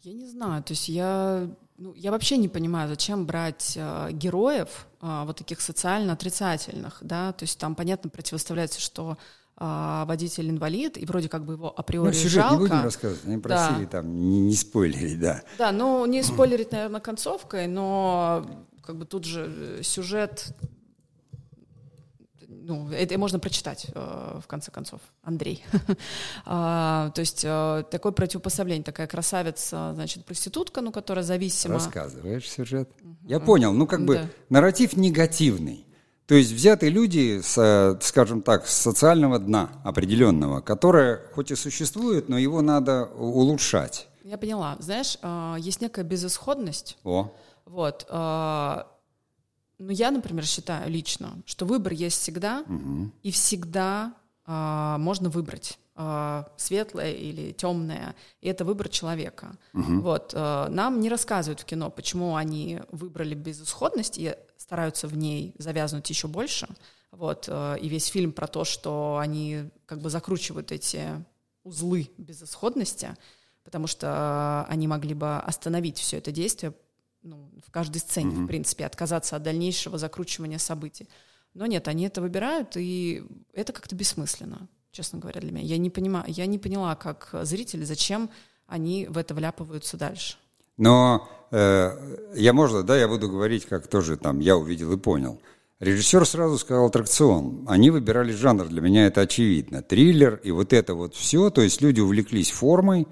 Я 0.01 0.13
не 0.13 0.27
знаю, 0.27 0.63
то 0.63 0.71
есть 0.73 0.89
я, 0.89 1.47
ну, 1.77 1.93
я 1.93 2.11
вообще 2.11 2.37
не 2.37 2.49
понимаю, 2.49 2.89
зачем 2.89 3.25
брать 3.25 3.73
э, 3.77 4.09
героев 4.11 4.87
э, 5.01 5.23
вот 5.25 5.37
таких 5.37 5.61
социально 5.61 6.13
отрицательных, 6.13 6.97
да, 7.01 7.31
то 7.31 7.43
есть 7.43 7.57
там 7.57 7.73
понятно 7.73 8.09
противоставляется, 8.09 8.81
что 8.81 9.17
э, 9.57 10.03
водитель 10.05 10.49
инвалид, 10.49 10.97
и 10.97 11.05
вроде 11.05 11.29
как 11.29 11.45
бы 11.45 11.53
его 11.53 11.73
априори 11.77 12.07
Ну, 12.07 12.13
сюжет 12.13 12.33
жалко. 12.43 12.53
не 12.55 12.59
будем 12.67 12.83
рассказывать, 12.83 13.23
они 13.25 13.37
просили 13.37 13.85
там 13.85 14.13
не, 14.19 14.41
не 14.41 14.55
спойлерить, 14.55 15.19
да. 15.21 15.41
Да, 15.57 15.71
ну 15.71 16.05
не 16.05 16.21
спойлерить, 16.23 16.71
наверное, 16.73 16.99
концовкой, 16.99 17.67
но 17.67 18.45
как 18.85 18.97
бы 18.97 19.05
тут 19.05 19.23
же 19.25 19.45
э, 19.79 19.83
сюжет, 19.83 20.53
ну, 22.47 22.89
это 22.91 23.17
можно 23.17 23.39
прочитать 23.39 23.87
э, 23.93 24.39
в 24.41 24.47
конце 24.47 24.71
концов, 24.71 25.01
Андрей. 25.23 25.63
А, 26.45 27.09
То 27.11 27.21
есть 27.21 27.43
э, 27.45 27.83
такое 27.89 28.11
противопоставление, 28.11 28.83
такая 28.83 29.07
красавица, 29.07 29.91
значит, 29.95 30.25
проститутка, 30.25 30.81
ну, 30.81 30.91
которая 30.91 31.23
зависима. 31.23 31.75
Рассказываешь 31.75 32.49
сюжет. 32.49 32.89
Я 33.23 33.39
понял, 33.39 33.73
ну 33.73 33.87
как 33.87 34.05
бы 34.05 34.15
Да. 34.15 34.29
нарратив 34.49 34.95
негативный. 34.97 35.85
То 36.25 36.35
есть 36.35 36.51
взяты 36.51 36.89
люди, 36.89 37.41
с, 37.41 37.97
скажем 38.01 38.41
так, 38.41 38.65
с 38.67 38.73
социального 38.73 39.39
дна 39.39 39.69
определенного, 39.83 40.61
которое 40.61 41.21
хоть 41.33 41.51
и 41.51 41.55
существует, 41.55 42.29
но 42.29 42.37
его 42.37 42.61
надо 42.61 43.05
улучшать. 43.17 44.07
Я 44.23 44.37
поняла. 44.37 44.77
Знаешь, 44.79 45.17
э, 45.21 45.55
есть 45.59 45.81
некая 45.81 46.03
безысходность, 46.03 46.97
О, 47.03 47.33
Вот. 47.65 48.05
а, 48.09 48.87
Ну, 49.79 49.91
я, 49.91 50.11
например, 50.11 50.45
считаю 50.45 50.89
лично, 50.89 51.41
что 51.45 51.65
выбор 51.65 51.93
есть 51.93 52.21
всегда, 52.21 52.63
и 53.23 53.31
всегда 53.31 54.13
а, 54.45 54.97
можно 54.97 55.29
выбрать 55.29 55.79
а, 55.95 56.47
светлое 56.57 57.11
или 57.13 57.51
темное, 57.51 58.15
и 58.41 58.47
это 58.49 58.65
выбор 58.65 58.89
человека. 58.89 59.57
Вот. 60.01 60.33
а, 60.35 60.69
нам 60.69 60.99
не 60.99 61.09
рассказывают 61.09 61.61
в 61.61 61.65
кино, 61.65 61.89
почему 61.89 62.35
они 62.35 62.81
выбрали 62.91 63.35
безысходность 63.35 64.17
и 64.17 64.35
стараются 64.57 65.07
в 65.07 65.15
ней 65.17 65.53
завязнуть 65.57 66.09
еще 66.09 66.27
больше. 66.27 66.67
Вот. 67.11 67.45
а, 67.49 67.75
и 67.75 67.89
весь 67.89 68.07
фильм 68.07 68.31
про 68.31 68.47
то, 68.47 68.63
что 68.65 69.17
они 69.19 69.69
как 69.85 69.99
бы 69.99 70.09
закручивают 70.09 70.71
эти 70.71 71.23
узлы 71.63 72.09
безысходности, 72.17 73.15
потому 73.63 73.87
что 73.87 74.65
они 74.67 74.87
могли 74.87 75.13
бы 75.13 75.37
остановить 75.37 75.97
все 75.97 76.17
это 76.17 76.31
действие 76.31 76.73
ну, 77.23 77.49
в 77.65 77.71
каждой 77.71 77.97
сцене, 77.97 78.35
в 78.35 78.47
принципе, 78.47 78.85
отказаться 78.85 79.35
от 79.35 79.43
дальнейшего 79.43 79.97
закручивания 79.97 80.57
событий. 80.57 81.09
Но 81.53 81.65
нет, 81.65 81.87
они 81.87 82.05
это 82.05 82.21
выбирают, 82.21 82.75
и 82.75 83.23
это 83.53 83.73
как-то 83.73 83.95
бессмысленно, 83.95 84.67
честно 84.91 85.19
говоря, 85.19 85.41
для 85.41 85.51
меня. 85.51 85.65
Я 85.65 85.77
не, 85.77 85.89
понимаю, 85.89 86.25
я 86.27 86.45
не 86.45 86.59
поняла, 86.59 86.95
как 86.95 87.29
зрители, 87.43 87.83
зачем 87.83 88.29
они 88.67 89.07
в 89.07 89.17
это 89.17 89.33
вляпываются 89.33 89.97
дальше. 89.97 90.37
Но 90.77 91.29
э, 91.51 92.31
я, 92.35 92.53
можно, 92.53 92.83
да, 92.83 92.97
я 92.97 93.07
буду 93.07 93.29
говорить, 93.29 93.65
как 93.65 93.87
тоже 93.87 94.17
там 94.17 94.39
я 94.39 94.57
увидел 94.57 94.91
и 94.91 94.97
понял. 94.97 95.39
Режиссер 95.79 96.25
сразу 96.25 96.57
сказал 96.57 96.87
аттракцион. 96.87 97.65
Они 97.67 97.91
выбирали 97.91 98.31
жанр, 98.31 98.67
для 98.67 98.81
меня 98.81 99.05
это 99.05 99.21
очевидно. 99.21 99.81
Триллер 99.81 100.39
и 100.43 100.51
вот 100.51 100.73
это 100.73 100.95
вот 100.95 101.13
все. 101.13 101.49
То 101.49 101.61
есть 101.61 101.81
люди 101.81 101.99
увлеклись 101.99 102.51
формой, 102.51 103.07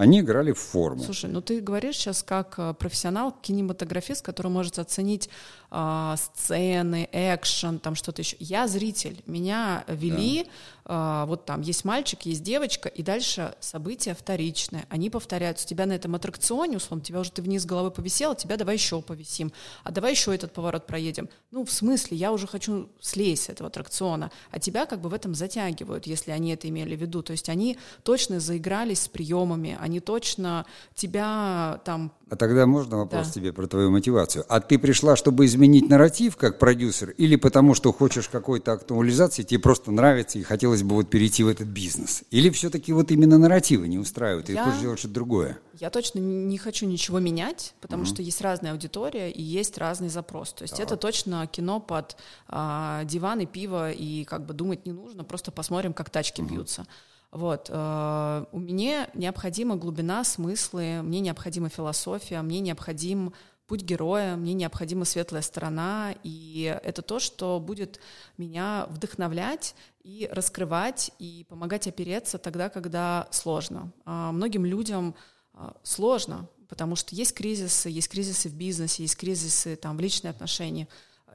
они 0.00 0.20
играли 0.20 0.52
в 0.52 0.58
форму. 0.58 1.02
Слушай, 1.02 1.28
ну 1.28 1.42
ты 1.42 1.60
говоришь 1.60 1.96
сейчас 1.96 2.22
как 2.22 2.54
э, 2.56 2.72
профессионал, 2.72 3.36
кинематографист, 3.42 4.24
который 4.24 4.50
может 4.50 4.78
оценить 4.78 5.28
а, 5.70 6.16
сцены, 6.16 7.06
экшен, 7.12 7.78
там 7.78 7.94
что-то 7.94 8.22
еще. 8.22 8.36
Я 8.40 8.66
зритель, 8.66 9.22
меня 9.26 9.84
вели, 9.88 10.46
а, 10.46 10.79
вот 10.90 11.44
там 11.44 11.60
есть 11.60 11.84
мальчик, 11.84 12.22
есть 12.22 12.42
девочка, 12.42 12.88
и 12.88 13.02
дальше 13.02 13.54
события 13.60 14.14
вторичные, 14.14 14.86
они 14.88 15.08
повторяются. 15.08 15.66
Тебя 15.66 15.86
на 15.86 15.92
этом 15.92 16.16
аттракционе, 16.16 16.78
условно, 16.78 17.04
тебя 17.04 17.20
уже 17.20 17.30
ты 17.30 17.42
вниз 17.42 17.64
головы 17.64 17.92
повисела, 17.92 18.34
тебя 18.34 18.56
давай 18.56 18.74
еще 18.74 19.00
повисим, 19.00 19.52
а 19.84 19.92
давай 19.92 20.10
еще 20.12 20.34
этот 20.34 20.52
поворот 20.52 20.86
проедем. 20.86 21.28
Ну, 21.52 21.64
в 21.64 21.70
смысле, 21.70 22.16
я 22.16 22.32
уже 22.32 22.48
хочу 22.48 22.88
слезть 23.00 23.44
с 23.44 23.48
этого 23.50 23.68
аттракциона, 23.68 24.32
а 24.50 24.58
тебя 24.58 24.86
как 24.86 25.00
бы 25.00 25.08
в 25.08 25.14
этом 25.14 25.34
затягивают, 25.34 26.06
если 26.08 26.32
они 26.32 26.52
это 26.52 26.68
имели 26.68 26.96
в 26.96 27.00
виду. 27.00 27.22
То 27.22 27.32
есть 27.32 27.48
они 27.48 27.78
точно 28.02 28.40
заигрались 28.40 29.02
с 29.02 29.08
приемами, 29.08 29.78
они 29.80 30.00
точно 30.00 30.66
тебя 30.94 31.80
там 31.84 32.12
А 32.30 32.36
тогда 32.36 32.66
можно 32.66 32.98
вопрос 32.98 33.26
Да. 33.28 33.32
тебе 33.32 33.52
про 33.52 33.66
твою 33.66 33.90
мотивацию? 33.90 34.44
А 34.48 34.60
ты 34.60 34.78
пришла, 34.78 35.16
чтобы 35.16 35.46
изменить 35.46 35.88
нарратив 35.88 36.36
как 36.36 36.58
продюсер, 36.58 37.10
или 37.10 37.36
потому 37.36 37.74
что 37.74 37.92
хочешь 37.92 38.28
какой-то 38.28 38.72
актуализации, 38.72 39.42
тебе 39.42 39.60
просто 39.60 39.90
нравится 39.90 40.38
и 40.38 40.42
хотелось 40.42 40.79
бы 40.82 40.94
вот 40.94 41.10
перейти 41.10 41.42
в 41.42 41.48
этот 41.48 41.68
бизнес? 41.68 42.24
Или 42.30 42.50
все-таки 42.50 42.92
вот 42.92 43.10
именно 43.10 43.38
нарративы 43.38 43.88
не 43.88 43.98
устраивают, 43.98 44.50
и 44.50 44.54
Я- 44.54 44.64
хочешь 44.64 44.80
делать 44.80 44.98
что-то 44.98 45.14
другое? 45.14 45.58
Я 45.78 45.90
точно 45.90 46.18
не 46.18 46.58
хочу 46.58 46.86
ничего 46.86 47.18
менять, 47.20 47.74
потому 47.80 48.04
что 48.04 48.22
есть 48.22 48.40
разная 48.40 48.72
аудитория 48.72 49.30
и 49.30 49.42
есть 49.42 49.78
разный 49.78 50.08
запрос. 50.08 50.52
То 50.52 50.62
есть 50.62 50.78
это 50.78 50.96
точно 50.96 51.46
кино 51.46 51.80
под 51.80 52.16
а, 52.48 53.04
диван 53.04 53.40
и 53.40 53.46
пиво, 53.46 53.90
и 53.90 54.24
как 54.24 54.44
бы 54.46 54.54
думать 54.54 54.84
не 54.86 54.92
нужно, 54.92 55.24
просто 55.24 55.50
посмотрим, 55.52 55.92
как 55.92 56.10
тачки 56.10 56.42
бьются. 56.42 56.86
Вот. 57.32 57.68
э, 57.70 58.44
у 58.50 58.58
меня 58.58 59.08
необходима 59.14 59.76
глубина, 59.76 60.24
смыслы, 60.24 61.00
мне 61.02 61.20
необходима 61.20 61.68
философия, 61.68 62.42
мне 62.42 62.58
необходим 62.58 63.32
путь 63.70 63.82
героя, 63.82 64.34
мне 64.34 64.52
необходима 64.52 65.04
светлая 65.04 65.42
сторона, 65.42 66.12
и 66.24 66.76
это 66.82 67.02
то, 67.02 67.20
что 67.20 67.60
будет 67.60 68.00
меня 68.36 68.86
вдохновлять 68.90 69.76
и 70.02 70.28
раскрывать, 70.32 71.12
и 71.20 71.46
помогать 71.48 71.86
опереться 71.86 72.38
тогда, 72.38 72.68
когда 72.68 73.28
сложно. 73.30 73.92
А, 74.04 74.32
Многим 74.32 74.64
людям 74.64 75.14
а, 75.54 75.76
сложно, 75.84 76.48
потому 76.68 76.96
что 76.96 77.14
есть 77.14 77.32
кризисы, 77.32 77.90
есть 77.90 78.08
кризисы 78.08 78.48
в 78.48 78.56
бизнесе, 78.56 79.04
есть 79.04 79.16
кризисы 79.16 79.76
там, 79.76 79.96
в 79.96 80.00
личные 80.00 80.32
отношения. 80.32 80.88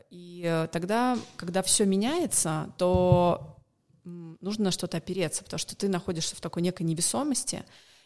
И 0.10 0.44
э, 0.46 0.68
тогда, 0.74 1.18
когда 1.38 1.63
все 1.63 1.86
меняется, 1.86 2.74
то 2.77 3.60
нужно 4.04 4.65
на 4.65 4.72
что-то 4.72 4.98
опереться, 4.98 5.42
потому 5.42 5.58
что 5.58 5.74
ты 5.77 5.88
находишься 5.88 6.36
в 6.36 6.42
такой 6.42 6.63
некой 6.63 6.86
невесомости, 6.86 7.63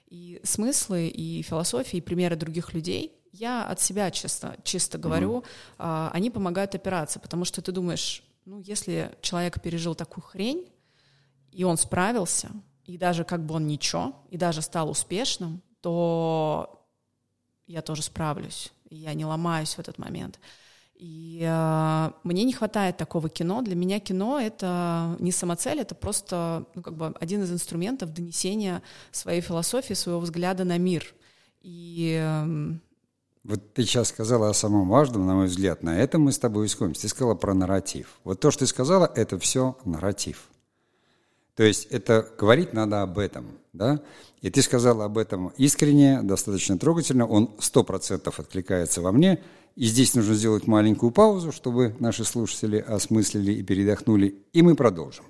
и 0.08 0.40
смыслы, 0.44 1.08
и 1.08 1.42
философии, 1.42 1.98
и 1.98 2.02
примеры 2.02 2.36
других 2.36 2.74
людей, 2.74 3.19
я 3.32 3.66
от 3.66 3.80
себя 3.80 4.12
чисто, 4.12 4.56
чисто 4.64 4.98
говорю, 4.98 5.44
а, 5.78 6.10
они 6.14 6.30
помогают 6.30 6.76
опираться, 6.76 7.20
потому 7.20 7.46
что 7.46 7.62
ты 7.62 7.72
думаешь, 7.72 8.24
ну, 8.46 8.60
если 8.60 9.16
человек 9.22 9.62
пережил 9.62 9.96
такую 9.96 10.24
хрень, 10.24 10.68
и 11.52 11.64
он 11.64 11.78
справился, 11.78 12.50
и 12.86 12.98
даже 12.98 13.24
как 13.24 13.46
бы 13.46 13.56
он 13.56 13.68
ничего, 13.68 14.16
и 14.30 14.38
даже 14.38 14.62
стал 14.62 14.90
успешным, 14.90 15.62
то 15.82 16.86
я 17.68 17.82
тоже 17.82 18.02
справлюсь, 18.02 18.72
и 18.90 18.96
я 18.96 19.14
не 19.14 19.26
ломаюсь 19.26 19.76
в 19.76 19.80
этот 19.80 19.98
момент. 20.00 20.40
И 20.96 21.42
э, 21.48 22.12
мне 22.24 22.44
не 22.44 22.52
хватает 22.52 22.98
такого 22.98 23.30
кино. 23.30 23.62
Для 23.62 23.76
меня 23.76 24.02
кино— 24.02 24.38
это 24.42 25.16
не 25.20 25.32
самоцель, 25.32 25.80
это 25.80 25.96
просто 25.96 26.66
ну, 26.76 26.82
как 26.82 26.98
бы 26.98 27.16
один 27.22 27.42
из 27.44 27.52
инструментов 27.54 28.14
донесения 28.14 28.82
своей 29.12 29.40
философии, 29.40 29.94
своего 29.94 30.20
взгляда 30.20 30.66
на 30.66 30.78
мир. 30.78 31.16
И 31.62 32.20
э, 32.22 32.80
вот 33.44 33.74
ты 33.74 33.84
сейчас 33.84 34.10
сказала 34.10 34.50
о 34.50 34.54
самом 34.54 34.90
важном, 34.90 35.26
на 35.26 35.36
мой 35.36 35.48
взгляд, 35.48 35.82
на 35.82 35.98
этом 35.98 36.24
мы 36.24 36.32
с 36.32 36.40
тобой 36.40 36.66
искомся. 36.66 37.04
Ты 37.04 37.08
сказала 37.08 37.36
про 37.36 37.54
нарратив. 37.54 38.20
Вот 38.24 38.40
то, 38.40 38.52
что 38.52 38.60
ты 38.60 38.68
сказала, 38.68 39.12
это 39.16 39.40
все 39.40 39.78
нарратив. 39.86 40.50
То 41.56 41.64
есть 41.64 41.88
это 41.90 42.28
говорить 42.38 42.74
надо 42.74 43.02
об 43.02 43.18
этом, 43.20 43.48
да? 43.74 44.02
И 44.42 44.50
ты 44.50 44.62
сказала 44.62 45.06
об 45.06 45.18
этом 45.18 45.50
искренне, 45.58 46.22
достаточно 46.22 46.78
трогательно, 46.78 47.26
он 47.26 47.52
сто 47.60 47.84
процентов 47.84 48.40
откликается 48.40 49.02
во 49.02 49.12
мне, 49.12 49.44
и 49.76 49.86
здесь 49.86 50.16
нужно 50.16 50.36
сделать 50.36 50.68
маленькую 50.68 51.12
паузу, 51.12 51.52
чтобы 51.52 51.96
наши 52.00 52.24
слушатели 52.24 52.78
осмыслили 52.78 53.54
и 53.54 53.64
передохнули, 53.64 54.36
и 54.54 54.62
мы 54.62 54.76
продолжим. 54.76 55.26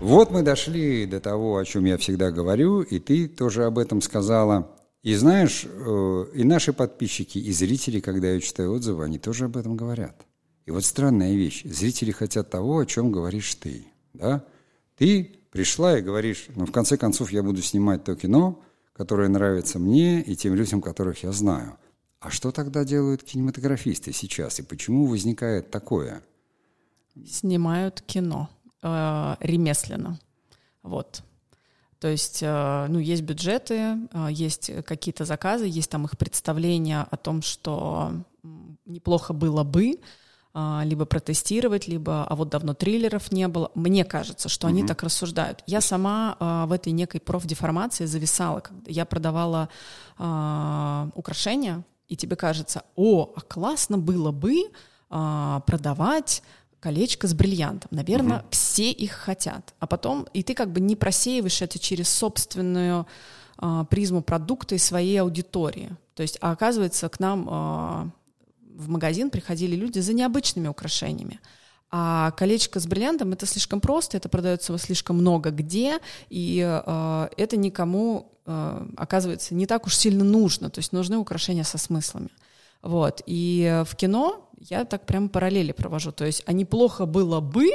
Вот 0.00 0.30
мы 0.30 0.42
дошли 0.42 1.06
до 1.06 1.18
того, 1.18 1.56
о 1.58 1.64
чем 1.64 1.84
я 1.84 1.98
всегда 1.98 2.30
говорю, 2.30 2.82
и 2.82 3.00
ты 3.00 3.26
тоже 3.26 3.64
об 3.64 3.78
этом 3.78 4.00
сказала. 4.00 4.70
И 5.02 5.14
знаешь, 5.14 5.66
э, 5.66 6.26
и 6.34 6.44
наши 6.44 6.72
подписчики, 6.72 7.38
и 7.38 7.52
зрители, 7.52 7.98
когда 7.98 8.30
я 8.30 8.40
читаю 8.40 8.74
отзывы, 8.74 9.04
они 9.04 9.18
тоже 9.18 9.46
об 9.46 9.56
этом 9.56 9.76
говорят. 9.76 10.24
И 10.66 10.70
вот 10.70 10.84
странная 10.84 11.34
вещь. 11.34 11.64
Зрители 11.64 12.12
хотят 12.12 12.48
того, 12.48 12.78
о 12.78 12.86
чем 12.86 13.10
говоришь 13.10 13.52
ты. 13.56 13.86
Да? 14.14 14.44
Ты 14.96 15.36
пришла 15.50 15.98
и 15.98 16.02
говоришь, 16.02 16.46
ну, 16.54 16.66
в 16.66 16.72
конце 16.72 16.96
концов, 16.96 17.32
я 17.32 17.42
буду 17.42 17.60
снимать 17.60 18.04
то 18.04 18.14
кино, 18.14 18.62
которое 18.92 19.28
нравится 19.28 19.80
мне 19.80 20.22
и 20.22 20.36
тем 20.36 20.54
людям, 20.54 20.80
которых 20.80 21.24
я 21.24 21.32
знаю. 21.32 21.76
А 22.20 22.30
что 22.30 22.52
тогда 22.52 22.84
делают 22.84 23.24
кинематографисты 23.24 24.12
сейчас? 24.12 24.60
И 24.60 24.62
почему 24.62 25.06
возникает 25.06 25.72
такое? 25.72 26.22
Снимают 27.26 28.00
кино 28.02 28.48
э, 28.82 29.36
ремесленно. 29.40 30.18
Вот. 30.82 31.22
То 32.00 32.08
есть, 32.08 32.42
э, 32.42 32.86
ну, 32.88 32.98
есть 33.00 33.22
бюджеты, 33.22 33.98
э, 34.12 34.28
есть 34.30 34.70
какие-то 34.84 35.24
заказы, 35.24 35.66
есть 35.66 35.90
там 35.90 36.04
их 36.04 36.16
представления 36.16 37.06
о 37.10 37.16
том, 37.16 37.42
что 37.42 38.12
неплохо 38.86 39.32
было 39.32 39.64
бы, 39.64 39.98
э, 40.54 40.80
либо 40.84 41.06
протестировать, 41.06 41.88
либо, 41.88 42.24
а 42.24 42.36
вот 42.36 42.50
давно 42.50 42.74
триллеров 42.74 43.32
не 43.32 43.48
было. 43.48 43.72
Мне 43.74 44.04
кажется, 44.04 44.48
что 44.48 44.68
они 44.68 44.82
mm-hmm. 44.82 44.86
так 44.86 45.02
рассуждают. 45.02 45.64
Я 45.66 45.80
сама 45.80 46.36
в 46.68 46.72
этой 46.72 46.92
некой 46.92 47.20
профдеформации 47.20 48.04
зависала, 48.06 48.60
когда 48.60 48.90
я 48.90 49.04
продавала 49.04 49.68
украшения, 51.14 51.84
и 52.08 52.16
тебе 52.16 52.36
кажется, 52.36 52.82
о, 52.96 53.32
а 53.36 53.40
классно 53.40 53.98
было 53.98 54.32
бы 54.32 54.70
продавать 55.08 56.42
колечко 56.80 57.26
с 57.26 57.34
бриллиантом. 57.34 57.88
Наверное, 57.90 58.38
угу. 58.38 58.46
все 58.50 58.90
их 58.90 59.12
хотят. 59.12 59.74
А 59.78 59.86
потом, 59.86 60.26
и 60.32 60.42
ты 60.42 60.54
как 60.54 60.72
бы 60.72 60.80
не 60.80 60.96
просеиваешь 60.96 61.62
это 61.62 61.78
через 61.78 62.08
собственную 62.08 63.06
э, 63.60 63.84
призму 63.90 64.22
продукта 64.22 64.74
и 64.74 64.78
своей 64.78 65.20
аудитории. 65.20 65.96
То 66.14 66.22
есть, 66.22 66.38
а 66.40 66.52
оказывается, 66.52 67.08
к 67.08 67.20
нам 67.20 67.48
э, 67.48 68.10
в 68.76 68.88
магазин 68.88 69.30
приходили 69.30 69.74
люди 69.76 69.98
за 69.98 70.12
необычными 70.14 70.68
украшениями. 70.68 71.40
А 71.90 72.32
колечко 72.32 72.80
с 72.80 72.86
бриллиантом 72.86 73.32
это 73.32 73.46
слишком 73.46 73.80
просто, 73.80 74.16
это 74.16 74.28
продается 74.28 74.76
слишком 74.78 75.16
много 75.16 75.50
где, 75.50 75.98
и 76.28 76.62
э, 76.62 77.28
это 77.36 77.56
никому, 77.56 78.32
э, 78.46 78.86
оказывается, 78.96 79.54
не 79.54 79.66
так 79.66 79.86
уж 79.86 79.96
сильно 79.96 80.22
нужно. 80.22 80.70
То 80.70 80.78
есть 80.78 80.92
нужны 80.92 81.16
украшения 81.16 81.64
со 81.64 81.78
смыслами. 81.78 82.30
Вот. 82.82 83.22
И 83.26 83.82
в 83.86 83.96
кино 83.96 84.47
я 84.60 84.84
так 84.84 85.06
прям 85.06 85.28
параллели 85.28 85.72
провожу. 85.72 86.12
То 86.12 86.24
есть, 86.24 86.42
а 86.46 86.52
неплохо 86.52 87.06
было 87.06 87.40
бы, 87.40 87.70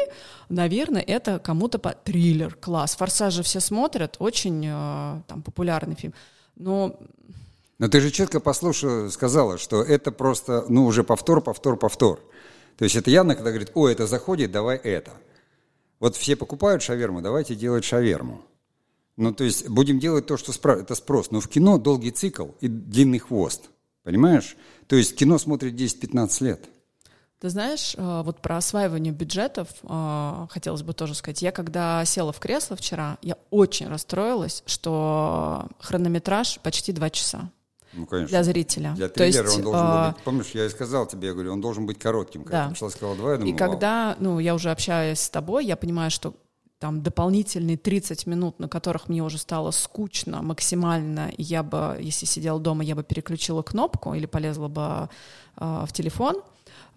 наверное, 0.49 1.01
это 1.01 1.39
кому-то 1.39 1.79
по... 1.79 1.91
триллер, 1.91 2.55
класс. 2.55 2.95
«Форсаж» 2.95 3.33
же 3.33 3.43
все 3.43 3.59
смотрят, 3.59 4.15
очень 4.19 4.65
э, 4.65 5.21
там 5.27 5.41
популярный 5.43 5.95
фильм. 5.95 6.13
Но 6.55 6.99
но 7.79 7.89
ты 7.89 7.99
же 7.99 8.11
четко 8.11 8.39
послушала, 8.39 9.09
сказала, 9.09 9.57
что 9.57 9.81
это 9.81 10.11
просто, 10.11 10.65
ну, 10.69 10.85
уже 10.85 11.03
повтор, 11.03 11.41
повтор, 11.41 11.75
повтор. 11.75 12.21
То 12.77 12.85
есть 12.85 12.95
это 12.95 13.09
явно, 13.09 13.35
когда 13.35 13.49
говорит, 13.49 13.71
о, 13.73 13.89
это 13.89 14.07
заходит, 14.07 14.51
давай 14.51 14.77
это. 14.77 15.11
Вот 15.99 16.15
все 16.15 16.35
покупают 16.35 16.81
шаверму, 16.81 17.21
давайте 17.21 17.55
делать 17.55 17.83
шаверму. 17.83 18.41
Ну, 19.17 19.33
то 19.33 19.43
есть 19.43 19.67
будем 19.67 19.99
делать 19.99 20.25
то, 20.25 20.37
что 20.37 20.51
спро... 20.51 20.75
это 20.77 20.95
спрос. 20.95 21.31
Но 21.31 21.39
в 21.39 21.47
кино 21.47 21.77
долгий 21.77 22.11
цикл 22.11 22.47
и 22.61 22.67
длинный 22.67 23.19
хвост. 23.19 23.69
Понимаешь? 24.03 24.55
То 24.87 24.95
есть 24.95 25.15
кино 25.15 25.37
смотрит 25.37 25.73
10-15 25.73 26.43
лет. 26.43 26.69
Ты 27.43 27.49
знаешь, 27.49 27.93
э, 27.97 28.21
вот 28.23 28.39
про 28.39 28.55
осваивание 28.55 29.11
бюджетов 29.11 29.67
э, 29.83 30.47
хотелось 30.49 30.81
бы 30.81 30.93
тоже 30.93 31.13
сказать. 31.13 31.41
Я 31.41 31.51
когда 31.51 32.05
села 32.05 32.31
в 32.31 32.39
кресло 32.39 32.77
вчера, 32.77 33.17
я 33.21 33.35
очень 33.49 33.89
расстроилась, 33.89 34.63
что 34.65 35.67
хронометраж 35.77 36.61
почти 36.63 36.93
два 36.93 37.09
часа. 37.09 37.51
Ну, 37.91 38.05
конечно. 38.05 38.29
Для 38.29 38.43
зрителя. 38.45 38.93
Для 38.95 39.09
триллера 39.09 39.43
есть, 39.43 39.57
он 39.57 39.63
должен 39.63 39.81
а... 39.83 40.11
быть, 40.13 40.23
помнишь, 40.23 40.51
я 40.53 40.67
и 40.67 40.69
сказал 40.69 41.05
тебе, 41.05 41.27
я 41.27 41.33
говорю, 41.33 41.51
он 41.51 41.59
должен 41.59 41.85
быть 41.85 41.99
коротким. 41.99 42.45
Когда 42.45 42.69
да. 42.69 42.75
ты 42.75 42.89
сказала 42.89 43.17
два, 43.17 43.31
я 43.31 43.37
думаю, 43.37 43.53
И 43.53 43.57
когда, 43.57 44.15
ну, 44.19 44.39
я 44.39 44.55
уже 44.55 44.71
общаюсь 44.71 45.19
с 45.19 45.29
тобой, 45.29 45.65
я 45.65 45.75
понимаю, 45.75 46.11
что 46.11 46.35
там 46.79 47.03
дополнительные 47.03 47.75
30 47.75 48.25
минут, 48.25 48.59
на 48.59 48.69
которых 48.69 49.09
мне 49.09 49.21
уже 49.21 49.37
стало 49.37 49.71
скучно 49.71 50.41
максимально, 50.41 51.29
я 51.37 51.61
бы, 51.61 51.97
если 51.99 52.25
сидела 52.25 52.61
дома, 52.61 52.85
я 52.85 52.95
бы 52.95 53.03
переключила 53.03 53.63
кнопку 53.63 54.13
или 54.13 54.27
полезла 54.27 54.69
бы 54.69 55.09
э, 55.57 55.85
в 55.85 55.91
телефон, 55.91 56.41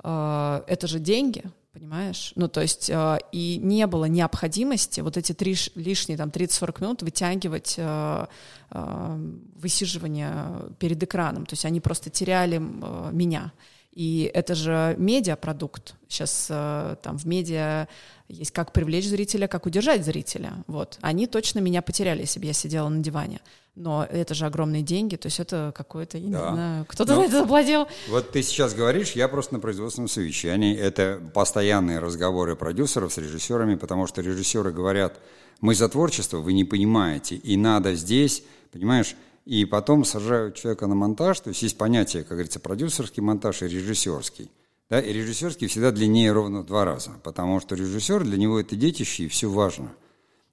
это 0.08 0.86
же 0.86 1.00
деньги, 1.00 1.44
понимаешь? 1.72 2.32
Ну, 2.36 2.48
то 2.48 2.62
есть 2.62 2.88
э, 2.88 3.18
и 3.32 3.58
не 3.62 3.86
было 3.86 4.06
необходимости 4.06 5.00
вот 5.00 5.16
эти 5.16 5.32
три, 5.32 5.54
лишние 5.74 6.16
там 6.16 6.30
30-40 6.30 6.80
минут 6.80 7.02
вытягивать 7.02 7.74
э, 7.76 8.26
э, 8.70 9.32
высиживание 9.56 10.34
перед 10.78 11.02
экраном, 11.02 11.44
то 11.44 11.52
есть 11.52 11.66
они 11.66 11.80
просто 11.80 12.08
теряли 12.08 12.56
э, 12.56 13.10
меня. 13.12 13.52
И 13.92 14.30
это 14.34 14.54
же 14.54 14.94
медиапродукт. 14.98 15.94
Сейчас 16.08 16.48
э, 16.50 16.96
там 17.02 17.18
в 17.18 17.24
медиа 17.26 17.88
есть 18.28 18.52
как 18.52 18.72
привлечь 18.72 19.06
зрителя, 19.06 19.46
как 19.46 19.66
удержать 19.66 20.04
зрителя. 20.04 20.52
Вот. 20.66 20.98
Они 21.00 21.26
точно 21.26 21.60
меня 21.60 21.82
потеряли, 21.82 22.20
если 22.20 22.40
бы 22.40 22.46
я 22.46 22.52
сидела 22.52 22.88
на 22.88 23.02
диване. 23.02 23.40
Но 23.76 24.06
это 24.10 24.32
же 24.34 24.46
огромные 24.46 24.82
деньги, 24.82 25.16
то 25.16 25.26
есть 25.26 25.38
это 25.38 25.70
какое-то, 25.76 26.16
я 26.16 26.30
да. 26.30 26.48
не 26.48 26.54
знаю, 26.54 26.86
кто-то 26.88 27.14
ну, 27.14 27.20
за 27.20 27.26
это 27.26 27.40
заплатил. 27.42 27.86
Вот 28.08 28.32
ты 28.32 28.42
сейчас 28.42 28.74
говоришь, 28.74 29.12
я 29.12 29.28
просто 29.28 29.52
на 29.52 29.60
производственном 29.60 30.08
совещании. 30.08 30.74
Это 30.74 31.20
постоянные 31.34 31.98
разговоры 31.98 32.56
продюсеров 32.56 33.12
с 33.12 33.18
режиссерами, 33.18 33.74
потому 33.74 34.06
что 34.06 34.22
режиссеры 34.22 34.72
говорят, 34.72 35.20
мы 35.60 35.74
за 35.74 35.90
творчество, 35.90 36.38
вы 36.38 36.54
не 36.54 36.64
понимаете, 36.64 37.36
и 37.36 37.58
надо 37.58 37.94
здесь, 37.94 38.42
понимаешь, 38.72 39.14
и 39.44 39.66
потом 39.66 40.06
сажают 40.06 40.56
человека 40.56 40.86
на 40.86 40.94
монтаж, 40.94 41.40
то 41.40 41.50
есть 41.50 41.62
есть 41.62 41.76
понятие, 41.76 42.22
как 42.22 42.32
говорится, 42.32 42.60
продюсерский 42.60 43.22
монтаж 43.22 43.60
и 43.62 43.68
режиссерский. 43.68 44.50
Да, 44.88 45.00
и 45.00 45.12
режиссерский 45.12 45.66
всегда 45.66 45.90
длиннее 45.90 46.32
ровно 46.32 46.60
в 46.60 46.66
два 46.66 46.84
раза, 46.84 47.10
потому 47.22 47.60
что 47.60 47.74
режиссер 47.74 48.24
для 48.24 48.38
него 48.38 48.58
это 48.58 48.74
детище 48.76 49.24
и 49.24 49.28
все 49.28 49.50
важно. 49.50 49.92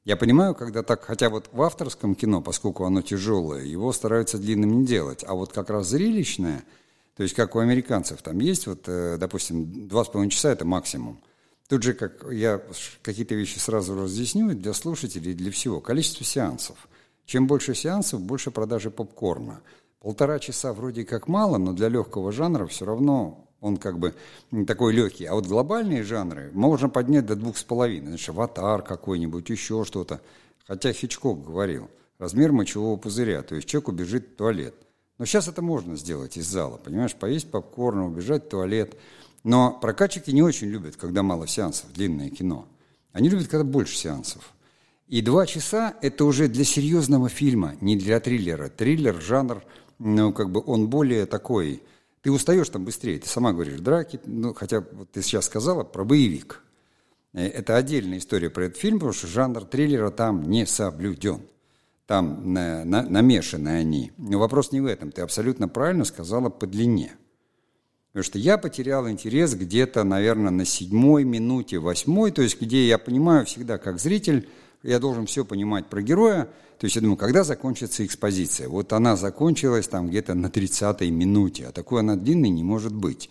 Я 0.05 0.17
понимаю, 0.17 0.53
когда 0.53 0.83
так, 0.83 1.03
хотя 1.03 1.29
вот 1.29 1.49
в 1.51 1.61
авторском 1.61 2.15
кино, 2.15 2.41
поскольку 2.41 2.83
оно 2.83 3.01
тяжелое, 3.01 3.63
его 3.63 3.93
стараются 3.93 4.37
длинным 4.37 4.81
не 4.81 4.85
делать, 4.85 5.23
а 5.25 5.33
вот 5.33 5.53
как 5.53 5.69
раз 5.69 5.87
зрелищное, 5.87 6.63
то 7.15 7.23
есть 7.23 7.35
как 7.35 7.55
у 7.55 7.59
американцев, 7.59 8.21
там 8.21 8.39
есть 8.39 8.67
вот, 8.67 8.83
э, 8.87 9.17
допустим, 9.17 9.87
два 9.87 10.03
с 10.03 10.09
половиной 10.09 10.31
часа 10.31 10.51
это 10.51 10.65
максимум. 10.65 11.19
Тут 11.69 11.83
же, 11.83 11.93
как 11.93 12.25
я 12.31 12.61
какие-то 13.01 13.35
вещи 13.35 13.59
сразу 13.59 13.95
разъясню 13.95 14.53
для 14.53 14.73
слушателей, 14.73 15.33
для 15.33 15.51
всего, 15.51 15.79
количество 15.79 16.25
сеансов– 16.25 16.77
чем 17.25 17.47
больше 17.47 17.73
сеансов, 17.73 18.21
больше 18.21 18.51
продажи 18.51 18.91
попкорна. 18.91 19.61
Полтора 20.01 20.39
часа 20.39 20.73
вроде 20.73 21.05
как 21.05 21.27
мало, 21.27 21.57
но 21.57 21.73
для 21.73 21.87
легкого 21.87 22.31
жанра 22.31 22.67
все 22.67 22.85
равно 22.85 23.42
он 23.63 23.77
как 23.77 23.97
бы 23.97 24.13
такой 24.67 24.93
легкий. 24.93 25.25
А 25.25 25.33
вот 25.33 25.47
глобальные 25.47 26.03
жанры 26.03 26.51
можно 26.53 26.89
поднять 26.89 27.25
до 27.25 27.35
двух 27.35 27.57
с 27.57 27.63
половиной. 27.63 28.09
Значит, 28.09 28.29
аватар 28.29 28.81
какой-нибудь, 28.81 29.49
еще 29.49 29.85
что-то. 29.85 30.19
Хотя 30.67 30.91
Хичкок 30.91 31.45
говорил, 31.45 31.89
размер 32.19 32.51
мочевого 32.51 32.97
пузыря, 32.97 33.41
то 33.41 33.55
есть 33.55 33.67
человек 33.67 33.87
убежит 33.87 34.27
в 34.27 34.35
туалет. 34.35 34.75
Но 35.17 35.25
сейчас 35.25 35.47
это 35.47 35.61
можно 35.61 35.95
сделать 35.95 36.35
из 36.35 36.45
зала, 36.45 36.77
понимаешь, 36.77 37.15
поесть 37.15 37.49
попкорна, 37.49 38.05
убежать 38.05 38.45
в 38.45 38.49
туалет. 38.49 38.97
Но 39.43 39.71
прокатчики 39.81 40.31
не 40.31 40.41
очень 40.41 40.67
любят, 40.67 40.97
когда 40.97 41.23
мало 41.23 41.47
сеансов, 41.47 41.91
длинное 41.93 42.29
кино. 42.29 42.67
Они 43.13 43.29
любят, 43.29 43.47
когда 43.47 43.63
больше 43.63 43.95
сеансов. 43.95 44.53
И 45.07 45.21
два 45.21 45.45
часа– 45.45 45.95
это 46.01 46.25
уже 46.25 46.49
для 46.49 46.65
серьезного 46.65 47.29
фильма, 47.29 47.75
не 47.79 47.95
для 47.95 48.19
триллера. 48.19 48.67
Триллер, 48.69 49.21
жанр, 49.21 49.63
ну, 49.99 50.33
как 50.33 50.49
бы 50.49 50.61
он 50.65 50.89
более 50.89 51.25
такой. 51.25 51.81
Ты 52.23 52.31
устаешь 52.31 52.69
там 52.69 52.85
быстрее, 52.85 53.19
ты 53.19 53.27
сама 53.27 53.51
говоришь, 53.51 53.81
драки, 53.81 54.17
ну, 54.25 54.53
хотя 54.53 54.79
вот 54.93 55.11
ты 55.11 55.21
сейчас 55.21 55.45
сказала 55.45 55.83
про 55.83 56.05
боевик. 56.05 56.63
Э, 57.33 57.45
это 57.45 57.75
отдельная 57.75 58.17
история 58.17 58.49
про 58.49 58.65
этот 58.65 58.77
фильм, 58.77 58.99
потому 58.99 59.11
что 59.11 59.27
жанр 59.27 59.65
триллера 59.65 60.09
там 60.09 60.43
не 60.43 60.65
соблюден. 60.65 61.41
там 62.07 62.53
на, 62.53 62.85
на, 62.85 63.03
намешаны 63.03 63.69
они. 63.69 64.13
Но 64.17 64.39
вопрос 64.39 64.71
не 64.71 64.79
в 64.79 64.85
этом. 64.85 65.11
Ты 65.11 65.21
абсолютно 65.21 65.67
правильно 65.67 66.05
сказала 66.05 66.49
по 66.49 66.65
длине. 66.65 67.13
Потому 68.13 68.23
что 68.23 68.39
я 68.39 68.57
потерял 68.57 69.09
интерес 69.09 69.55
где-то, 69.55 70.05
наверное, 70.05 70.51
на 70.51 70.63
седьмой 70.63 71.25
минуте, 71.25 71.79
восьмой, 71.79 72.31
то 72.31 72.41
есть 72.41 72.61
где 72.61 72.87
я 72.87 72.97
понимаю 72.97 73.45
всегда, 73.45 73.77
как 73.77 73.99
зритель, 73.99 74.47
я 74.83 74.99
должен 74.99 75.25
все 75.25 75.45
понимать 75.45 75.87
про 75.87 76.01
героя. 76.01 76.49
То 76.77 76.85
есть 76.85 76.95
я 76.95 77.01
думаю, 77.01 77.17
когда 77.17 77.43
закончится 77.43 78.05
экспозиция? 78.05 78.67
Вот 78.67 78.93
она 78.93 79.15
закончилась 79.15 79.87
там 79.87 80.09
где-то 80.09 80.33
на 80.33 80.47
30-й 80.47 81.09
минуте, 81.09 81.67
а 81.67 81.71
такой 81.71 82.01
она 82.01 82.15
длинной 82.15 82.49
не 82.49 82.63
может 82.63 82.93
быть. 82.93 83.29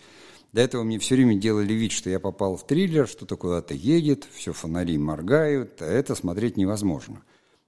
До 0.51 0.61
этого 0.61 0.83
мне 0.83 0.99
все 0.99 1.15
время 1.15 1.35
делали 1.35 1.73
вид, 1.73 1.91
что 1.91 2.09
я 2.09 2.19
попал 2.19 2.57
в 2.57 2.65
триллер, 2.65 3.07
что-то 3.07 3.37
куда-то 3.37 3.73
едет, 3.73 4.27
все 4.33 4.53
фонари 4.53 4.97
моргают, 4.97 5.81
а 5.81 5.85
это 5.85 6.15
смотреть 6.15 6.57
невозможно. 6.57 7.21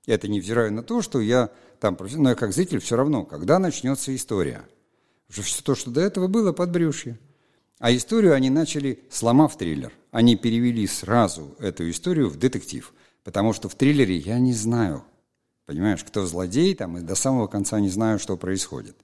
Это 0.06 0.28
невзирая 0.28 0.70
на 0.70 0.84
то, 0.84 1.02
что 1.02 1.20
я 1.20 1.50
там, 1.80 1.98
но 2.16 2.30
я 2.30 2.36
как 2.36 2.54
зритель 2.54 2.80
все 2.80 2.96
равно, 2.96 3.24
когда 3.24 3.60
начнется 3.60 4.16
история– 4.16 4.64
что 5.30 5.42
все 5.42 5.64
то, 5.64 5.76
что 5.76 5.92
до 5.92 6.02
этого 6.02 6.28
было, 6.28 6.52
под 6.52 6.72
брюшье. 6.72 7.18
А 7.80 7.94
историю 7.94 8.34
они 8.34 8.50
начали, 8.50 9.04
сломав 9.10 9.58
триллер. 9.58 9.92
Они 10.12 10.36
перевели 10.36 10.88
сразу 10.88 11.56
эту 11.60 11.90
историю 11.90 12.30
в 12.30 12.38
детектив. 12.38 12.94
Потому 13.26 13.52
что 13.52 13.68
в 13.68 13.76
триллере 13.76 14.16
я 14.16 14.40
не 14.40 14.54
знаю, 14.54 15.04
понимаешь, 15.66 16.06
кто 16.06 16.26
злодей, 16.26 16.74
там, 16.76 16.98
и 16.98 17.02
до 17.02 17.16
самого 17.16 17.48
конца 17.48 17.82
не 17.82 17.90
знаю, 17.90 18.20
что 18.20 18.38
происходит. 18.38 18.96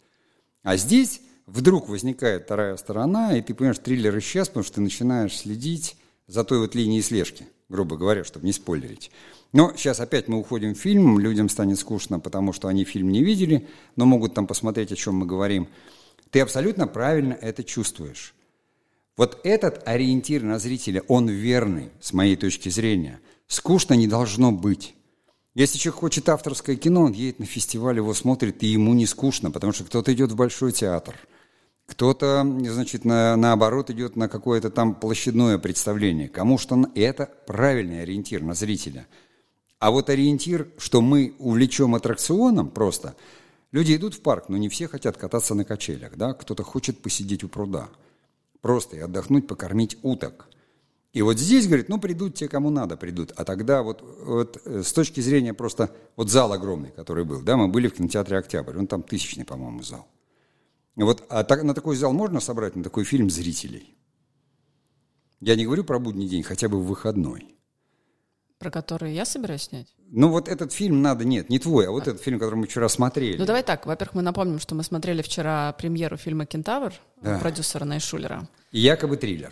А 0.63 0.77
здесь 0.77 1.19
вдруг 1.45 1.89
возникает 1.89 2.43
вторая 2.43 2.77
сторона, 2.77 3.37
и 3.37 3.41
ты 3.41 3.53
понимаешь, 3.53 3.79
триллер 3.79 4.17
исчез, 4.19 4.47
потому 4.47 4.63
что 4.63 4.75
ты 4.75 4.81
начинаешь 4.81 5.35
следить 5.35 5.97
за 6.27 6.45
той 6.45 6.59
вот 6.59 6.73
линией 6.73 7.01
слежки, 7.01 7.45
грубо 7.67 7.97
говоря, 7.97 8.23
чтобы 8.23 8.45
не 8.45 8.53
спойлерить. 8.53 9.11
Но 9.51 9.73
сейчас 9.75 9.99
опять 9.99 10.29
мы 10.29 10.39
уходим 10.39 10.75
в 10.75 10.77
фильм, 10.77 11.19
людям 11.19 11.49
станет 11.49 11.77
скучно, 11.77 12.21
потому 12.21 12.53
что 12.53 12.69
они 12.69 12.85
фильм 12.85 13.09
не 13.09 13.21
видели, 13.21 13.67
но 13.97 14.05
могут 14.05 14.33
там 14.33 14.47
посмотреть, 14.47 14.93
о 14.93 14.95
чем 14.95 15.15
мы 15.15 15.25
говорим– 15.25 15.67
ты 16.31 16.39
абсолютно 16.39 16.87
правильно 16.87 17.33
это 17.33 17.63
чувствуешь. 17.63 18.33
Вот 19.17 19.41
этот 19.43 19.85
ориентир 19.85 20.41
на 20.43 20.57
зрителя, 20.57 21.03
он 21.07 21.29
верный, 21.29 21.89
с 21.99 22.13
моей 22.13 22.37
точки 22.37 22.69
зрения. 22.69 23.19
Скучно 23.51 23.95
не 23.95 24.07
должно 24.07 24.53
быть. 24.53 24.95
Если 25.55 25.77
человек 25.77 25.99
хочет 25.99 26.29
авторское 26.29 26.77
кино, 26.77 27.01
он 27.01 27.11
едет 27.11 27.39
на 27.39 27.45
фестиваль, 27.45 27.97
его 27.97 28.13
смотрит, 28.13 28.63
и 28.63 28.67
ему 28.67 28.93
не 28.93 29.05
скучно, 29.05 29.51
потому 29.51 29.73
что 29.73 29.83
кто-то 29.83 30.13
идет 30.13 30.31
в 30.31 30.37
большой 30.37 30.71
театр, 30.71 31.15
кто-то, 31.85 32.43
значит, 32.69 33.03
на, 33.03 33.35
наоборот 33.35 33.89
идет 33.89 34.15
на 34.15 34.29
какое-то 34.29 34.69
там 34.69 34.95
площадное 34.95 35.57
представление. 35.57 36.29
Кому 36.29 36.57
что... 36.57 36.81
Это 36.95 37.29
правильный 37.45 38.03
ориентир 38.03 38.41
на 38.41 38.53
зрителя. 38.53 39.05
А 39.79 39.91
вот 39.91 40.09
ориентир, 40.09 40.69
что 40.77 41.01
мы 41.01 41.35
увлечем 41.37 41.93
аттракционом 41.95 42.69
просто– 42.69 43.15
Люди 43.71 43.95
идут 43.95 44.15
в 44.15 44.21
парк, 44.21 44.49
но 44.49 44.57
не 44.57 44.67
все 44.67 44.89
хотят 44.89 45.15
кататься 45.15 45.55
на 45.55 45.63
качелях, 45.63 46.17
да? 46.17 46.33
Кто-то 46.33 46.61
хочет 46.61 47.01
посидеть 47.01 47.45
у 47.45 47.47
пруда. 47.47 47.87
Просто 48.59 48.97
и 48.97 48.99
отдохнуть, 48.99 49.47
покормить 49.47 49.97
уток. 50.01 50.49
И 51.13 51.21
вот 51.21 51.37
здесь, 51.37 51.67
говорит, 51.67 51.89
ну, 51.89 51.99
придут 51.99 52.35
те, 52.35 52.47
кому 52.47 52.69
надо, 52.69 52.95
придут. 52.95 53.33
А 53.35 53.43
тогда 53.43 53.83
вот, 53.83 54.01
вот 54.23 54.61
э, 54.63 54.81
с 54.81 54.93
точки 54.93 55.19
зрения 55.19 55.53
просто, 55.53 55.93
вот 56.15 56.29
зал 56.29 56.53
огромный, 56.53 56.91
который 56.91 57.25
был, 57.25 57.41
да, 57.41 57.57
мы 57.57 57.67
были 57.67 57.89
в 57.89 57.93
кинотеатре 57.93 58.37
«Октябрь», 58.37 58.77
он 58.77 58.87
там 58.87 59.03
тысячный, 59.03 59.43
по-моему, 59.43 59.83
зал. 59.83 60.07
Вот, 60.95 61.23
а 61.29 61.43
так, 61.43 61.63
на 61.63 61.73
такой 61.73 61.97
зал 61.97 62.13
можно 62.13 62.39
собрать, 62.39 62.75
на 62.77 62.83
такой 62.83 63.03
фильм 63.03 63.29
зрителей? 63.29 63.93
Я 65.41 65.55
не 65.55 65.65
говорю 65.65 65.83
про 65.83 65.99
будний 65.99 66.29
день, 66.29 66.43
хотя 66.43 66.69
бы 66.69 66.79
в 66.79 66.85
выходной. 66.85 67.55
Про 68.57 68.69
который 68.69 69.13
я 69.13 69.25
собираюсь 69.25 69.63
снять? 69.63 69.87
Ну 70.11 70.29
вот 70.29 70.47
этот 70.47 70.71
фильм 70.71 71.01
надо, 71.01 71.25
нет, 71.25 71.49
не 71.49 71.59
твой, 71.59 71.87
а 71.87 71.91
вот 71.91 72.07
а. 72.07 72.11
этот 72.11 72.21
фильм, 72.21 72.39
который 72.39 72.55
мы 72.55 72.67
вчера 72.67 72.87
смотрели. 72.87 73.37
Ну 73.37 73.45
давай 73.45 73.63
так, 73.63 73.85
во-первых, 73.85 74.15
мы 74.15 74.21
напомним, 74.21 74.59
что 74.59 74.75
мы 74.75 74.83
смотрели 74.83 75.21
вчера 75.21 75.73
премьеру 75.73 76.15
фильма 76.15 76.45
«Кентавр» 76.45 76.93
да. 77.21 77.39
продюсера 77.39 77.83
Найшулера. 77.83 78.47
И 78.71 78.79
якобы 78.79 79.17
триллер. 79.17 79.51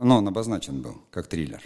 Но 0.00 0.18
он 0.18 0.28
обозначен 0.28 0.82
был 0.82 0.96
как 1.10 1.26
триллер. 1.26 1.62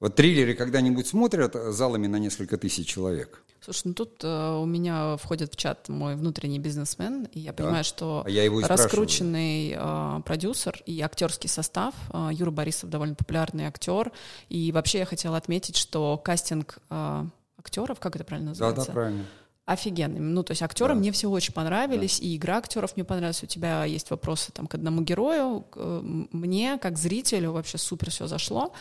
Вот 0.00 0.14
триллеры 0.14 0.54
когда-нибудь 0.54 1.06
смотрят 1.06 1.54
залами 1.54 2.06
на 2.06 2.16
несколько 2.16 2.58
тысяч 2.58 2.86
человек? 2.86 3.42
Слушай, 3.60 3.82
ну 3.86 3.94
тут 3.94 4.22
э, 4.22 4.56
у 4.60 4.66
меня 4.66 5.16
входит 5.16 5.54
в 5.54 5.56
чат 5.56 5.88
мой 5.88 6.14
внутренний 6.14 6.58
бизнесмен, 6.58 7.24
и 7.32 7.40
я 7.40 7.52
да. 7.52 7.64
понимаю, 7.64 7.84
что 7.84 8.22
а 8.24 8.30
я 8.30 8.44
его 8.44 8.60
раскрученный 8.60 9.74
э, 9.76 10.20
продюсер 10.24 10.82
и 10.84 11.00
актерский 11.00 11.48
состав. 11.48 11.94
Э, 12.12 12.28
Юра 12.30 12.50
Борисов 12.50 12.90
довольно 12.90 13.14
популярный 13.14 13.64
актер. 13.64 14.12
И 14.50 14.70
вообще 14.72 14.98
я 14.98 15.06
хотела 15.06 15.38
отметить, 15.38 15.76
что 15.76 16.20
кастинг 16.22 16.78
э, 16.90 17.24
актеров, 17.58 17.98
как 17.98 18.16
это 18.16 18.24
правильно 18.24 18.50
называется? 18.50 18.82
Да, 18.82 18.86
да, 18.86 18.92
правильно 18.92 19.24
офигенными. 19.66 20.24
Ну, 20.24 20.42
то 20.44 20.52
есть 20.52 20.62
актеры 20.62 20.94
да. 20.94 21.00
мне 21.00 21.10
все 21.10 21.28
очень 21.28 21.52
понравились, 21.52 22.20
да. 22.20 22.26
и 22.26 22.36
игра 22.36 22.58
актеров 22.58 22.96
мне 22.96 23.04
понравилась. 23.04 23.42
У 23.42 23.46
тебя 23.46 23.84
есть 23.84 24.10
вопросы 24.10 24.52
там 24.52 24.68
к 24.68 24.74
одному 24.76 25.02
герою. 25.02 25.66
Мне, 25.74 26.78
как 26.78 26.96
зрителю, 26.96 27.52
вообще 27.52 27.76
супер 27.76 28.10
все 28.10 28.28
зашло. 28.28 28.72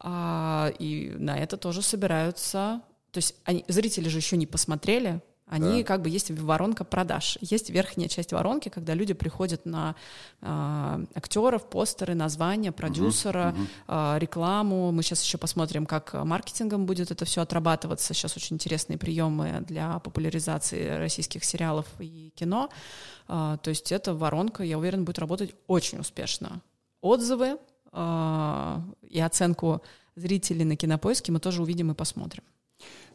А, 0.00 0.72
и 0.78 1.10
на 1.16 1.38
это 1.38 1.56
тоже 1.56 1.82
собираются. 1.82 2.82
То 3.12 3.18
есть 3.18 3.36
они, 3.44 3.64
зрители 3.68 4.08
же 4.08 4.18
еще 4.18 4.36
не 4.36 4.46
посмотрели, 4.46 5.22
они 5.54 5.82
да. 5.82 5.86
как 5.86 6.02
бы 6.02 6.08
есть 6.08 6.32
воронка 6.32 6.82
продаж. 6.84 7.38
Есть 7.40 7.70
верхняя 7.70 8.08
часть 8.08 8.32
воронки, 8.32 8.70
когда 8.70 8.92
люди 8.92 9.14
приходят 9.14 9.64
на 9.66 9.94
э, 10.40 11.04
актеров, 11.14 11.70
постеры, 11.70 12.14
названия, 12.14 12.72
продюсера, 12.72 13.54
угу, 13.56 13.66
э, 13.86 14.18
рекламу. 14.18 14.90
Мы 14.90 15.04
сейчас 15.04 15.22
еще 15.22 15.38
посмотрим, 15.38 15.86
как 15.86 16.12
маркетингом 16.12 16.86
будет 16.86 17.12
это 17.12 17.24
все 17.24 17.42
отрабатываться. 17.42 18.14
Сейчас 18.14 18.36
очень 18.36 18.56
интересные 18.56 18.98
приемы 18.98 19.64
для 19.68 20.00
популяризации 20.00 20.98
российских 20.98 21.44
сериалов 21.44 21.86
и 22.00 22.32
кино. 22.34 22.68
Э, 23.28 23.56
то 23.62 23.70
есть 23.70 23.92
эта 23.92 24.12
воронка, 24.12 24.64
я 24.64 24.76
уверен, 24.76 25.04
будет 25.04 25.20
работать 25.20 25.54
очень 25.68 26.00
успешно. 26.00 26.62
Отзывы 27.00 27.58
э, 27.92 28.80
и 29.08 29.20
оценку 29.20 29.82
зрителей 30.16 30.64
на 30.64 30.74
кинопоиске 30.74 31.30
мы 31.30 31.38
тоже 31.38 31.62
увидим 31.62 31.92
и 31.92 31.94
посмотрим. 31.94 32.42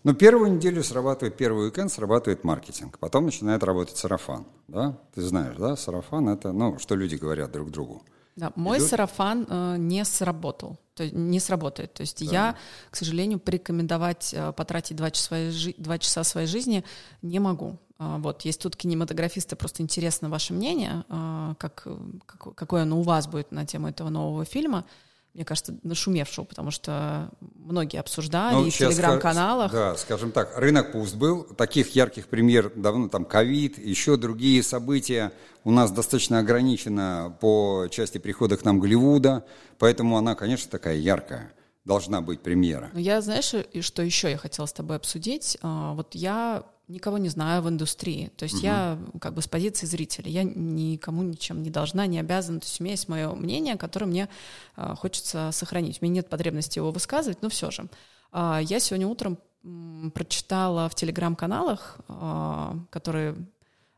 Но 0.03 0.13
первую 0.13 0.53
неделю 0.53 0.83
срабатывает, 0.83 1.35
первый 1.35 1.67
уикенд 1.67 1.91
срабатывает 1.91 2.43
маркетинг, 2.43 2.99
потом 2.99 3.25
начинает 3.25 3.63
работать 3.63 3.97
сарафан, 3.97 4.45
да? 4.67 4.97
Ты 5.13 5.21
знаешь, 5.21 5.55
да, 5.57 5.75
сарафан– 5.75 6.29
это, 6.29 6.51
ну, 6.51 6.79
что 6.79 6.95
люди 6.95 7.15
говорят 7.15 7.51
друг 7.51 7.69
другу. 7.69 8.03
Да, 8.39 8.53
мой 8.55 8.77
Идут? 8.77 8.89
сарафан 8.89 9.45
э, 9.49 9.75
не 9.77 10.05
сработал, 10.05 10.79
то 10.93 11.03
есть 11.03 11.13
не 11.13 11.41
сработает. 11.41 11.93
То 11.93 12.01
есть 12.01 12.25
да. 12.25 12.31
я, 12.31 12.55
к 12.89 12.95
сожалению, 12.95 13.38
порекомендовать 13.38 14.33
э, 14.33 14.53
потратить 14.53 14.95
два 14.95 15.12
часа, 15.12 15.27
своей, 15.27 15.75
два 15.77 15.97
часа 15.97 16.23
своей 16.23 16.47
жизни 16.47 16.85
не 17.21 17.39
могу. 17.39 17.77
Э, 17.99 18.15
вот, 18.19 18.43
есть 18.43 18.62
тут 18.62 18.77
кинематографисты, 18.77 19.57
просто 19.57 19.83
интересно 19.83 20.29
ваше 20.29 20.53
мнение, 20.53 21.03
э, 21.09 21.55
как, 21.57 21.85
как, 22.25 22.55
какое 22.55 22.83
оно 22.83 22.99
у 22.99 23.03
вас 23.03 23.27
будет 23.27 23.51
на 23.51 23.65
тему 23.65 23.89
этого 23.89 24.07
нового 24.07 24.45
фильма 24.45 24.85
мне 25.34 25.46
кажется, 25.46 25.78
нашумевшего, 25.84 26.46
потому 26.46 26.72
что 26.72 27.30
многие 27.39 28.00
обсуждали 28.00 28.56
ну, 28.56 28.65
и 28.65 28.70
в 28.70 28.78
телеграм-каналах. 28.78 29.72
Да, 29.72 29.96
скажем 29.96 30.32
так, 30.32 30.58
рынок 30.58 30.92
пуст 30.92 31.15
был. 31.15 31.44
Таких 31.44 31.96
ярких 31.96 32.28
премьер 32.28 32.72
давно, 32.76 33.10
там, 33.10 33.26
ковид, 33.26 33.78
еще 33.78 34.18
другие 34.18 34.63
события 34.63 35.32
у 35.63 35.72
нас 35.72 35.92
достаточно 35.92 36.39
ограничено 36.39 37.38
по 37.39 37.88
части 37.92 38.18
прихода 38.18 38.58
к 38.58 38.65
нам 38.65 38.80
Голливуда, 38.80 39.46
поэтому 39.78 40.18
она, 40.18 40.36
конечно, 40.36 40.70
такая 40.72 40.96
яркая 40.96 41.54
должна 41.86 42.22
быть 42.22 42.42
премьера. 42.42 42.89
Ну, 42.94 43.00
я, 43.00 43.22
знаешь, 43.22 43.54
и 43.54 43.82
что 43.82 44.02
еще 44.02 44.30
я 44.30 44.38
хотела 44.38 44.65
с 44.65 44.74
тобой 44.74 44.98
обсудить? 44.98 45.58
А, 45.62 45.94
вот 45.94 46.15
я 46.15 46.63
никого 46.89 47.17
не 47.17 47.30
знаю 47.30 47.62
в 47.62 47.69
индустрии. 47.69 48.32
То 48.36 48.43
есть 48.43 48.56
угу. 48.56 48.65
я 48.65 48.99
как 49.21 49.34
бы 49.34 49.41
с 49.41 49.47
позиции 49.47 49.86
зрителя, 49.86 50.30
я 50.30 50.43
никому 50.43 51.23
ничем 51.23 51.62
не 51.62 51.69
должна, 51.69 52.06
не 52.08 52.19
обязана. 52.19 52.60
То 52.60 52.65
есть 52.65 52.82
у 52.82 52.84
меня 52.84 52.93
есть 52.93 53.08
мое 53.08 53.32
мнение, 53.34 53.78
которое 53.78 54.08
мне 54.08 54.28
э, 54.75 54.95
хочется 54.95 55.52
сохранить. 55.54 55.99
У 56.02 56.06
меня 56.06 56.15
нет 56.15 56.30
потребности 56.30 56.80
его 56.80 56.91
высказывать, 56.91 57.41
но 57.41 57.49
все 57.49 57.71
же. 57.71 57.88
Э, 58.34 58.60
я 58.62 58.80
сегодня 58.80 59.08
утром 59.08 59.38
м, 59.63 60.12
прочитала 60.12 60.89
в 60.89 60.95
телеграм-каналах, 60.95 61.99
э, 62.10 62.71
которые 62.89 63.36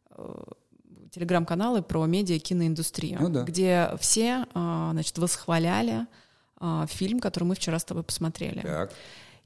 э, 0.09 0.43
телеграм-каналы 1.11 1.81
про 1.81 2.05
медиа 2.05 2.39
киноиндустрию, 2.39 3.19
ну, 3.21 3.29
да. 3.29 3.43
где 3.43 3.91
все 3.99 4.45
э, 4.53 4.89
значит, 4.91 5.17
восхваляли 5.17 6.07
э, 6.59 6.85
фильм, 6.89 7.21
который 7.21 7.45
мы 7.45 7.55
вчера 7.55 7.79
с 7.79 7.85
тобой 7.85 8.03
посмотрели. 8.03 8.61
Так. 8.61 8.91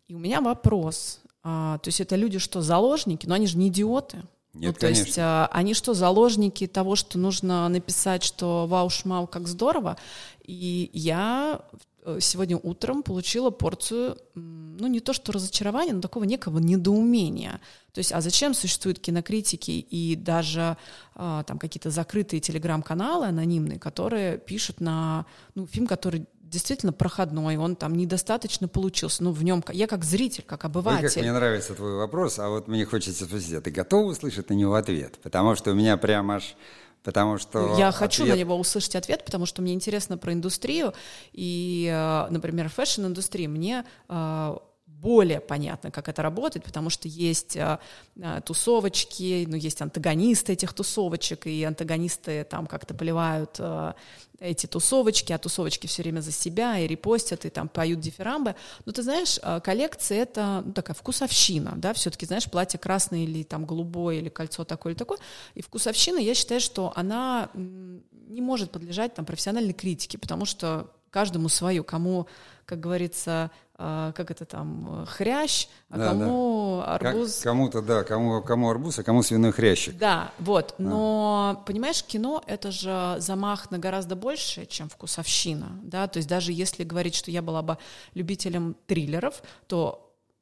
И 0.08 0.16
у 0.16 0.20
меня 0.20 0.42
вопрос 0.42 1.22
а, 1.48 1.78
то 1.78 1.90
есть 1.90 2.02
это 2.02 2.16
люди 2.16 2.40
что, 2.40 2.62
заложники? 2.62 3.28
Но 3.28 3.36
они 3.36 3.46
же 3.46 3.60
не 3.60 3.68
идиоты. 3.68 4.24
Нет, 4.56 4.70
ну, 4.70 4.74
то 4.74 4.80
конечно. 4.80 5.04
есть 5.04 5.20
а, 5.20 5.48
они 5.52 5.76
что, 5.76 5.94
заложники 5.94 6.66
того, 6.66 6.96
что 6.96 7.20
нужно 7.20 7.70
написать, 7.70 8.24
что 8.24 8.66
вау, 8.66 8.90
шмау, 8.90 9.28
как 9.28 9.48
здорово. 9.48 9.96
И 10.44 10.90
я 10.92 11.62
э, 12.04 12.18
сегодня 12.20 12.58
утром 12.58 13.04
получила 13.04 13.52
порцию, 13.52 14.18
ну, 14.34 14.88
не 14.88 15.02
то 15.02 15.14
что 15.14 15.34
разочарования, 15.34 15.94
но 15.94 16.02
такого 16.02 16.24
некого 16.24 16.58
недоумения. 16.58 17.62
То 17.94 18.00
есть, 18.00 18.12
а 18.12 18.22
зачем 18.22 18.56
существуют 18.56 18.98
кинокритики 18.98 19.70
и 19.70 20.16
даже 20.16 20.78
а, 21.14 21.44
там 21.44 21.60
какие-то 21.60 21.92
закрытые 21.92 22.40
телеграм-каналы 22.40 23.28
анонимные, 23.28 23.78
которые 23.78 24.40
пишут 24.40 24.82
на 24.82 25.28
ну, 25.54 25.68
фильм, 25.68 25.86
который 25.86 26.26
действительно 26.46 26.94
проходной, 26.94 27.58
он 27.58 27.76
там 27.76 27.96
недостаточно 27.96 28.68
получился. 28.68 29.24
Ну, 29.24 29.32
в 29.32 29.44
нем 29.44 29.64
я 29.72 29.88
как 29.88 30.04
зритель, 30.04 30.44
как 30.44 30.66
обыватель. 30.66 31.06
Ой, 31.06 31.10
как 31.10 31.18
мне 31.18 31.34
нравится 31.34 31.74
твой 31.74 31.96
вопрос, 31.96 32.40
а 32.40 32.50
вот 32.50 32.68
мне 32.68 32.86
хочется 32.86 33.26
спросить, 33.26 33.54
а 33.54 33.62
ты 33.62 33.72
готова 33.72 34.12
услышать 34.12 34.50
на 34.50 34.54
него 34.54 34.76
ответ? 34.76 35.20
Потому 35.22 35.56
что 35.56 35.72
у 35.72 35.74
меня 35.74 35.98
прям 35.98 36.32
аж 36.32 36.56
Потому 37.04 37.38
что 37.38 37.76
я 37.78 37.90
ответ... 37.90 37.96
хочу 37.96 38.26
на 38.26 38.34
него 38.34 38.58
услышать 38.58 38.96
ответ, 38.96 39.24
потому 39.24 39.46
что 39.46 39.62
мне 39.62 39.76
интересно 39.76 40.18
про 40.18 40.34
индустрию 40.34 40.96
и, 41.34 41.88
э, 41.94 42.32
например, 42.32 42.68
fashion-индустрии. 42.68 43.46
Мне 43.46 43.86
э, 44.10 44.58
более 45.06 45.40
понятно, 45.40 45.92
как 45.92 46.10
это 46.10 46.24
работает, 46.24 46.66
потому 46.66 46.90
что 46.90 47.08
есть 47.08 47.56
а, 47.58 47.80
а, 48.20 48.42
тусовочки, 48.42 49.46
ну, 49.48 49.56
есть 49.56 49.80
антагонисты 49.80 50.54
этих 50.54 50.74
тусовочек, 50.74 51.46
и 51.46 51.64
антагонисты 51.64 52.44
там 52.44 52.66
как-то 52.66 52.96
поливают 52.96 53.56
а, 53.60 53.94
эти 54.40 54.66
тусовочки, 54.66 55.32
а 55.32 55.38
тусовочки 55.38 55.86
все 55.86 56.02
время 56.02 56.22
за 56.22 56.32
себя 56.32 56.80
и 56.80 56.88
репостят, 56.88 57.46
и 57.46 57.52
там 57.52 57.70
поют 57.70 58.00
дифирамбы. 58.00 58.56
Но 58.86 58.92
ты 58.92 59.04
знаешь, 59.04 59.40
коллекция— 59.64 60.18
это 60.24 60.64
ну, 60.66 60.74
такая 60.74 60.96
вкусовщина, 60.96 61.74
да, 61.76 61.94
все-таки, 61.94 62.26
знаешь, 62.26 62.50
платье 62.50 62.80
красное 62.80 63.20
или 63.20 63.44
там 63.44 63.66
голубое, 63.66 64.18
или 64.18 64.30
кольцо 64.30 64.66
такое 64.66 64.94
или 64.94 64.98
такое. 64.98 65.20
И 65.54 65.62
вкусовщина, 65.62 66.18
я 66.18 66.34
считаю, 66.34 66.60
что 66.60 66.92
она 66.96 67.50
не 67.54 68.42
может 68.42 68.72
подлежать 68.72 69.14
там 69.14 69.24
профессиональной 69.24 69.74
критике, 69.74 70.18
потому 70.18 70.46
что 70.46 70.90
каждому 71.16 71.48
свое, 71.48 71.82
кому, 71.82 72.28
как 72.66 72.82
говорится, 72.82 73.50
как 73.78 74.32
это 74.32 74.46
там, 74.46 75.04
э, 75.04 75.06
хрящ, 75.06 75.68
а 75.90 75.98
да, 75.98 76.10
кому 76.10 76.82
да. 76.86 76.96
арбуз. 76.96 77.42
Кому-то, 77.42 77.82
да, 77.82 78.04
кому, 78.04 78.42
кому 78.42 78.70
арбуз, 78.70 79.00
а 79.00 79.04
кому 79.04 79.22
свиной 79.22 79.52
хрящик. 79.52 79.98
Да, 79.98 80.32
вот. 80.40 80.76
Но, 80.78 81.58
а. 81.58 81.64
понимаешь, 81.66 82.04
кино— 82.04 82.42
это 82.48 82.72
же 82.72 83.16
замах 83.20 83.72
на 83.72 83.80
гораздо 83.80 84.16
больше, 84.16 84.66
чем 84.66 84.88
вкусовщина, 84.88 85.80
да, 85.84 86.08
то 86.08 86.18
есть 86.18 86.30
даже 86.30 86.54
если 86.54 86.84
говорить, 86.84 87.16
что 87.16 87.32
я 87.32 87.42
была 87.42 87.62
бы 87.62 87.78
любителем 88.14 88.78
триллеров, 88.88 89.42
то 89.68 90.02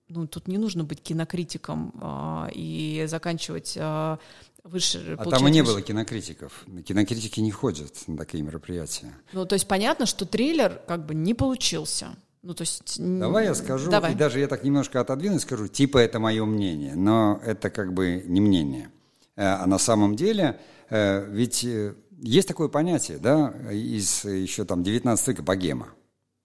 ну, 0.10 0.28
тут 0.28 0.48
не 0.48 0.58
нужно 0.58 0.84
быть 0.84 1.02
кинокритиком 1.02 1.94
э, 2.00 2.52
и 2.54 3.06
заканчивать 3.08 3.74
э, 3.76 4.18
выше. 4.64 5.16
А 5.18 5.26
там 5.26 5.48
и 5.48 5.52
не 5.52 5.62
выше. 5.62 5.74
было 5.74 5.82
кинокритиков. 5.82 6.66
Кинокритики 6.86 7.40
не 7.40 7.52
ходят 7.52 8.08
на 8.08 8.18
такие 8.18 8.44
мероприятия. 8.44 9.16
Ну, 9.32 9.46
то 9.46 9.54
есть 9.54 9.68
понятно, 9.68 10.06
что 10.06 10.26
триллер 10.26 10.82
как 10.88 11.06
бы 11.06 11.16
не 11.16 11.34
получился. 11.34 12.16
Ну, 12.44 12.54
то 12.54 12.64
есть... 12.64 13.00
Давай 13.00 13.46
я 13.46 13.56
скажу, 13.56 13.90
Давай. 13.90 14.12
и 14.12 14.16
даже 14.16 14.40
я 14.40 14.48
так 14.50 14.66
немножко 14.66 15.00
отодвину 15.00 15.38
и 15.38 15.40
скажу, 15.40 15.70
типа 15.70 15.98
это 15.98 16.20
мое 16.20 16.44
мнение, 16.44 16.94
но 16.94 17.40
это 17.46 17.70
как 17.70 17.94
бы 17.94 18.22
не 18.26 18.42
мнение. 18.42 18.90
Э, 19.38 19.62
а 19.62 19.66
на 19.66 19.78
самом 19.78 20.18
деле, 20.18 20.60
э, 20.90 21.26
ведь 21.32 21.64
э, 21.64 21.96
есть 22.22 22.50
такое 22.50 22.68
понятие, 22.68 23.18
да, 23.18 23.54
из 23.72 24.26
еще 24.26 24.66
там 24.66 24.84
19 24.84 25.28
века 25.30 25.42
богема, 25.42 25.90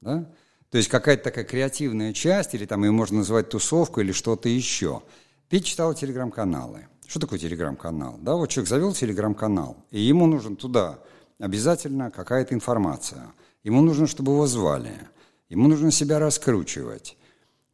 да? 0.00 0.30
То 0.70 0.78
есть 0.78 0.88
какая-то 0.88 1.24
такая 1.24 1.44
креативная 1.44 2.12
часть, 2.12 2.54
или 2.54 2.64
там 2.64 2.84
ее 2.84 2.92
можно 2.92 3.18
называть 3.18 3.48
тусовку 3.48 4.00
или 4.00 4.12
что-то 4.12 4.48
еще. 4.48 5.02
Ты 5.48 5.60
читал 5.60 5.94
телеграм-каналы. 5.94 6.86
Что 7.06 7.20
такое 7.20 7.38
телеграм-канал? 7.38 8.18
Да, 8.20 8.34
вот 8.34 8.50
человек 8.50 8.68
завел 8.68 8.92
телеграм-канал, 8.92 9.78
и 9.90 9.98
ему 9.98 10.26
нужен 10.26 10.56
туда 10.56 11.00
обязательно 11.40 12.10
какая-то 12.10 12.54
информация. 12.54 13.32
Ему 13.64 13.80
нужно, 13.80 14.06
чтобы 14.06 14.32
его 14.32 14.46
звали. 14.46 14.92
Ему 15.48 15.68
нужно 15.68 15.90
себя 15.90 16.18
раскручивать. 16.18 17.16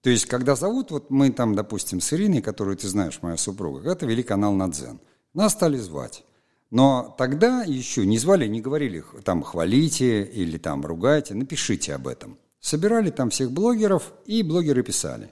То 0.00 0.10
есть, 0.10 0.26
когда 0.26 0.54
зовут, 0.54 0.90
вот 0.90 1.10
мы 1.10 1.30
там, 1.30 1.54
допустим, 1.54 2.00
с 2.00 2.12
Ириной, 2.12 2.42
которую 2.42 2.76
ты 2.76 2.88
знаешь, 2.88 3.20
моя 3.22 3.36
супруга, 3.36 3.90
это 3.90 4.06
вели 4.06 4.22
канал 4.22 4.52
Надзен. 4.52 5.00
Нас 5.32 5.52
стали 5.52 5.78
звать. 5.78 6.24
Но 6.70 7.14
тогда 7.18 7.62
еще 7.62 8.04
не 8.04 8.18
звали, 8.18 8.46
не 8.46 8.60
говорили, 8.60 9.04
там, 9.24 9.42
хвалите 9.42 10.24
или 10.24 10.58
там 10.58 10.84
ругайте, 10.84 11.34
напишите 11.34 11.94
об 11.94 12.06
этом. 12.08 12.36
Собирали 12.60 13.10
там 13.10 13.30
всех 13.30 13.50
блогеров, 13.52 14.12
и 14.26 14.42
блогеры 14.42 14.82
писали. 14.82 15.30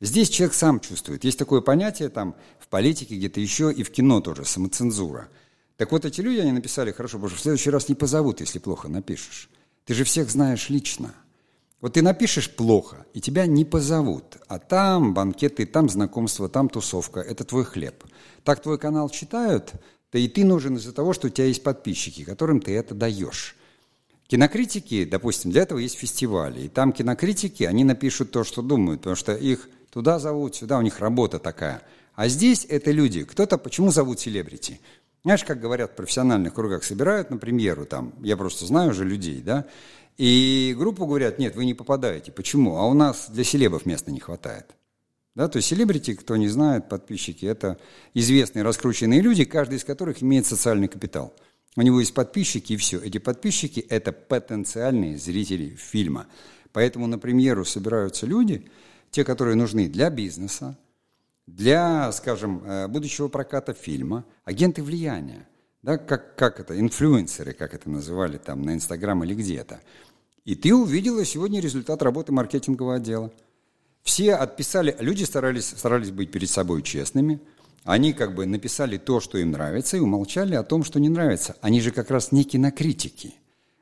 Здесь 0.00 0.28
человек 0.28 0.54
сам 0.54 0.80
чувствует. 0.80 1.24
Есть 1.24 1.38
такое 1.38 1.60
понятие 1.60 2.08
там 2.08 2.36
в 2.58 2.68
политике, 2.68 3.16
где-то 3.16 3.40
еще, 3.40 3.72
и 3.72 3.82
в 3.82 3.90
кино 3.90 4.20
тоже, 4.20 4.44
самоцензура. 4.44 5.28
Так 5.76 5.92
вот, 5.92 6.04
эти 6.04 6.20
люди, 6.20 6.38
они 6.38 6.52
написали, 6.52 6.92
хорошо, 6.92 7.18
боже, 7.18 7.36
в 7.36 7.40
следующий 7.40 7.70
раз 7.70 7.88
не 7.88 7.94
позовут, 7.94 8.40
если 8.40 8.58
плохо 8.58 8.88
напишешь. 8.88 9.48
Ты 9.86 9.94
же 9.94 10.04
всех 10.04 10.30
знаешь 10.30 10.68
лично. 10.68 11.14
Вот 11.84 11.92
ты 11.92 12.00
напишешь 12.00 12.50
плохо, 12.50 13.04
и 13.12 13.20
тебя 13.20 13.44
не 13.44 13.66
позовут, 13.66 14.38
а 14.48 14.58
там 14.58 15.12
банкеты, 15.12 15.66
там 15.66 15.90
знакомства, 15.90 16.48
там 16.48 16.70
тусовка, 16.70 17.20
это 17.20 17.44
твой 17.44 17.66
хлеб. 17.66 18.04
Так 18.42 18.62
твой 18.62 18.78
канал 18.78 19.10
читают, 19.10 19.72
то 20.10 20.16
и 20.16 20.26
ты 20.26 20.46
нужен 20.46 20.78
из-за 20.78 20.94
того, 20.94 21.12
что 21.12 21.26
у 21.26 21.30
тебя 21.30 21.44
есть 21.44 21.62
подписчики, 21.62 22.24
которым 22.24 22.62
ты 22.62 22.74
это 22.74 22.94
даешь. 22.94 23.54
Кинокритики, 24.28 25.04
допустим, 25.04 25.50
для 25.50 25.60
этого 25.60 25.78
есть 25.78 25.98
фестивали, 25.98 26.62
и 26.62 26.68
там 26.68 26.90
кинокритики, 26.90 27.64
они 27.64 27.84
напишут 27.84 28.30
то, 28.30 28.44
что 28.44 28.62
думают, 28.62 29.00
потому 29.00 29.16
что 29.16 29.34
их 29.34 29.68
туда 29.92 30.18
зовут, 30.18 30.56
сюда, 30.56 30.78
у 30.78 30.80
них 30.80 31.00
работа 31.00 31.38
такая. 31.38 31.82
А 32.14 32.28
здесь 32.28 32.64
это 32.66 32.92
люди. 32.92 33.24
Кто-то, 33.24 33.58
почему 33.58 33.90
зовут 33.90 34.20
селебрити? 34.20 34.80
Знаешь, 35.22 35.44
как 35.44 35.60
говорят 35.60 35.92
в 35.92 35.96
профессиональных 35.96 36.54
кругах, 36.54 36.82
собирают 36.84 37.30
на 37.30 37.36
премьеру 37.36 37.84
там, 37.84 38.14
я 38.22 38.38
просто 38.38 38.64
знаю 38.64 38.90
уже 38.90 39.04
людей, 39.04 39.42
да, 39.42 39.66
и 40.16 40.74
группу 40.78 41.06
говорят, 41.06 41.38
нет, 41.38 41.56
вы 41.56 41.64
не 41.64 41.74
попадаете. 41.74 42.32
Почему? 42.32 42.76
А 42.76 42.86
у 42.86 42.94
нас 42.94 43.30
для 43.30 43.44
селебов 43.44 43.86
места 43.86 44.12
не 44.12 44.20
хватает. 44.20 44.74
Да, 45.34 45.48
то 45.48 45.56
есть 45.56 45.68
селебрити, 45.68 46.14
кто 46.14 46.36
не 46.36 46.48
знает, 46.48 46.88
подписчики, 46.88 47.44
это 47.44 47.78
известные 48.14 48.62
раскрученные 48.62 49.20
люди, 49.20 49.44
каждый 49.44 49.78
из 49.78 49.84
которых 49.84 50.22
имеет 50.22 50.46
социальный 50.46 50.86
капитал. 50.86 51.34
У 51.76 51.82
него 51.82 51.98
есть 51.98 52.14
подписчики, 52.14 52.74
и 52.74 52.76
все. 52.76 53.00
Эти 53.00 53.18
подписчики– 53.18 53.80
это 53.88 54.12
потенциальные 54.12 55.18
зрители 55.18 55.70
фильма. 55.74 56.28
Поэтому 56.72 57.08
на 57.08 57.18
премьеру 57.18 57.64
собираются 57.64 58.26
люди, 58.26 58.70
те, 59.10 59.24
которые 59.24 59.56
нужны 59.56 59.88
для 59.88 60.08
бизнеса, 60.10 60.78
для, 61.48 62.12
скажем, 62.12 62.62
э, 62.64 62.86
будущего 62.86 63.26
проката 63.26 63.74
фильма, 63.74 64.24
агенты 64.44 64.84
влияния 64.84 65.48
да, 65.84 65.98
как, 65.98 66.34
как 66.34 66.60
это, 66.60 66.80
инфлюенсеры, 66.80 67.52
как 67.52 67.74
это 67.74 67.90
называли 67.90 68.38
там 68.38 68.62
на 68.62 68.72
Инстаграм 68.72 69.22
или 69.22 69.34
где-то. 69.34 69.80
И 70.46 70.54
ты 70.54 70.74
увидела 70.74 71.26
сегодня 71.26 71.60
результат 71.60 72.02
работы 72.02 72.32
маркетингового 72.32 72.94
отдела. 72.94 73.30
Все 74.02 74.34
отписали, 74.34 74.96
люди 74.98 75.24
старались, 75.24 75.66
старались 75.66 76.10
быть 76.10 76.30
перед 76.30 76.48
собой 76.48 76.82
честными, 76.82 77.38
они 77.84 78.14
как 78.14 78.34
бы 78.34 78.46
написали 78.46 78.96
то, 78.96 79.20
что 79.20 79.36
им 79.36 79.50
нравится, 79.50 79.98
и 79.98 80.00
умолчали 80.00 80.54
о 80.54 80.62
том, 80.62 80.84
что 80.84 80.98
не 80.98 81.10
нравится. 81.10 81.54
Они 81.60 81.82
же 81.82 81.90
как 81.90 82.10
раз 82.10 82.32
не 82.32 82.44
кинокритики. 82.44 83.34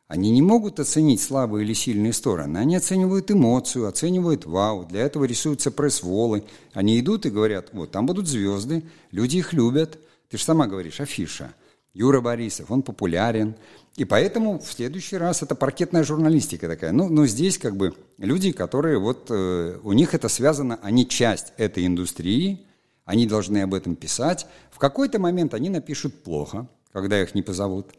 Они 0.09 0.33
не 0.33 0.43
могут 0.43 0.81
оценить 0.81 1.21
слабые 1.21 1.65
или 1.65 1.73
сильные 1.73 2.12
стороны. 2.12 2.59
Они 2.59 2.75
оценивают 2.75 3.31
эмоцию, 3.31 3.87
оценивают 3.87 4.45
вау. 4.45 4.87
Для 4.87 5.03
этого 5.03 5.23
рисуются 5.25 5.71
пресс-волы. 5.71 6.43
Они 6.73 6.99
идут 6.99 7.27
и 7.27 7.31
говорят, 7.31 7.69
вот 7.73 7.93
там 7.93 8.07
будут 8.07 8.27
звезды, 8.27 8.83
люди 9.12 9.37
их 9.37 9.53
любят. 9.53 10.01
Ты 10.31 10.38
же 10.38 10.43
сама 10.43 10.67
говоришь, 10.67 11.01
афиша– 11.01 11.55
Юра 11.94 12.20
Борисов, 12.20 12.70
он 12.70 12.83
популярен. 12.83 13.55
И 13.96 14.05
поэтому 14.05 14.59
в 14.59 14.72
следующий 14.72 15.16
раз 15.16 15.42
это 15.42 15.55
паркетная 15.55 16.05
журналистика 16.05 16.66
такая. 16.66 16.92
Ну, 16.92 17.09
но 17.09 17.26
здесь 17.26 17.59
как 17.59 17.76
бы 17.76 17.94
люди, 18.16 18.52
которые 18.52 18.98
вот, 18.98 19.26
э, 19.28 19.78
у 19.83 19.92
них 19.92 20.14
это 20.14 20.28
связано, 20.28 20.78
они 20.83 21.07
часть 21.07 21.52
этой 21.59 21.87
индустрии, 21.87 22.66
они 23.05 23.26
должны 23.26 23.59
об 23.62 23.74
этом 23.74 23.94
писать. 23.94 24.46
В 24.70 24.78
какой-то 24.78 25.18
момент 25.18 25.52
они 25.52 25.68
напишут 25.68 26.22
плохо, 26.22 26.66
когда 26.92 27.20
их 27.20 27.35
не 27.35 27.42
позовут. 27.42 27.90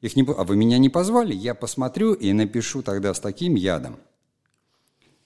Их 0.00 0.14
не, 0.14 0.22
а 0.22 0.44
вы 0.44 0.56
меня 0.56 0.78
не 0.78 0.88
позвали, 0.88 1.34
я 1.34 1.54
посмотрю 1.54 2.12
и 2.12 2.32
напишу 2.32 2.82
тогда 2.82 3.14
с 3.14 3.20
таким 3.20 3.54
ядом, 3.54 3.98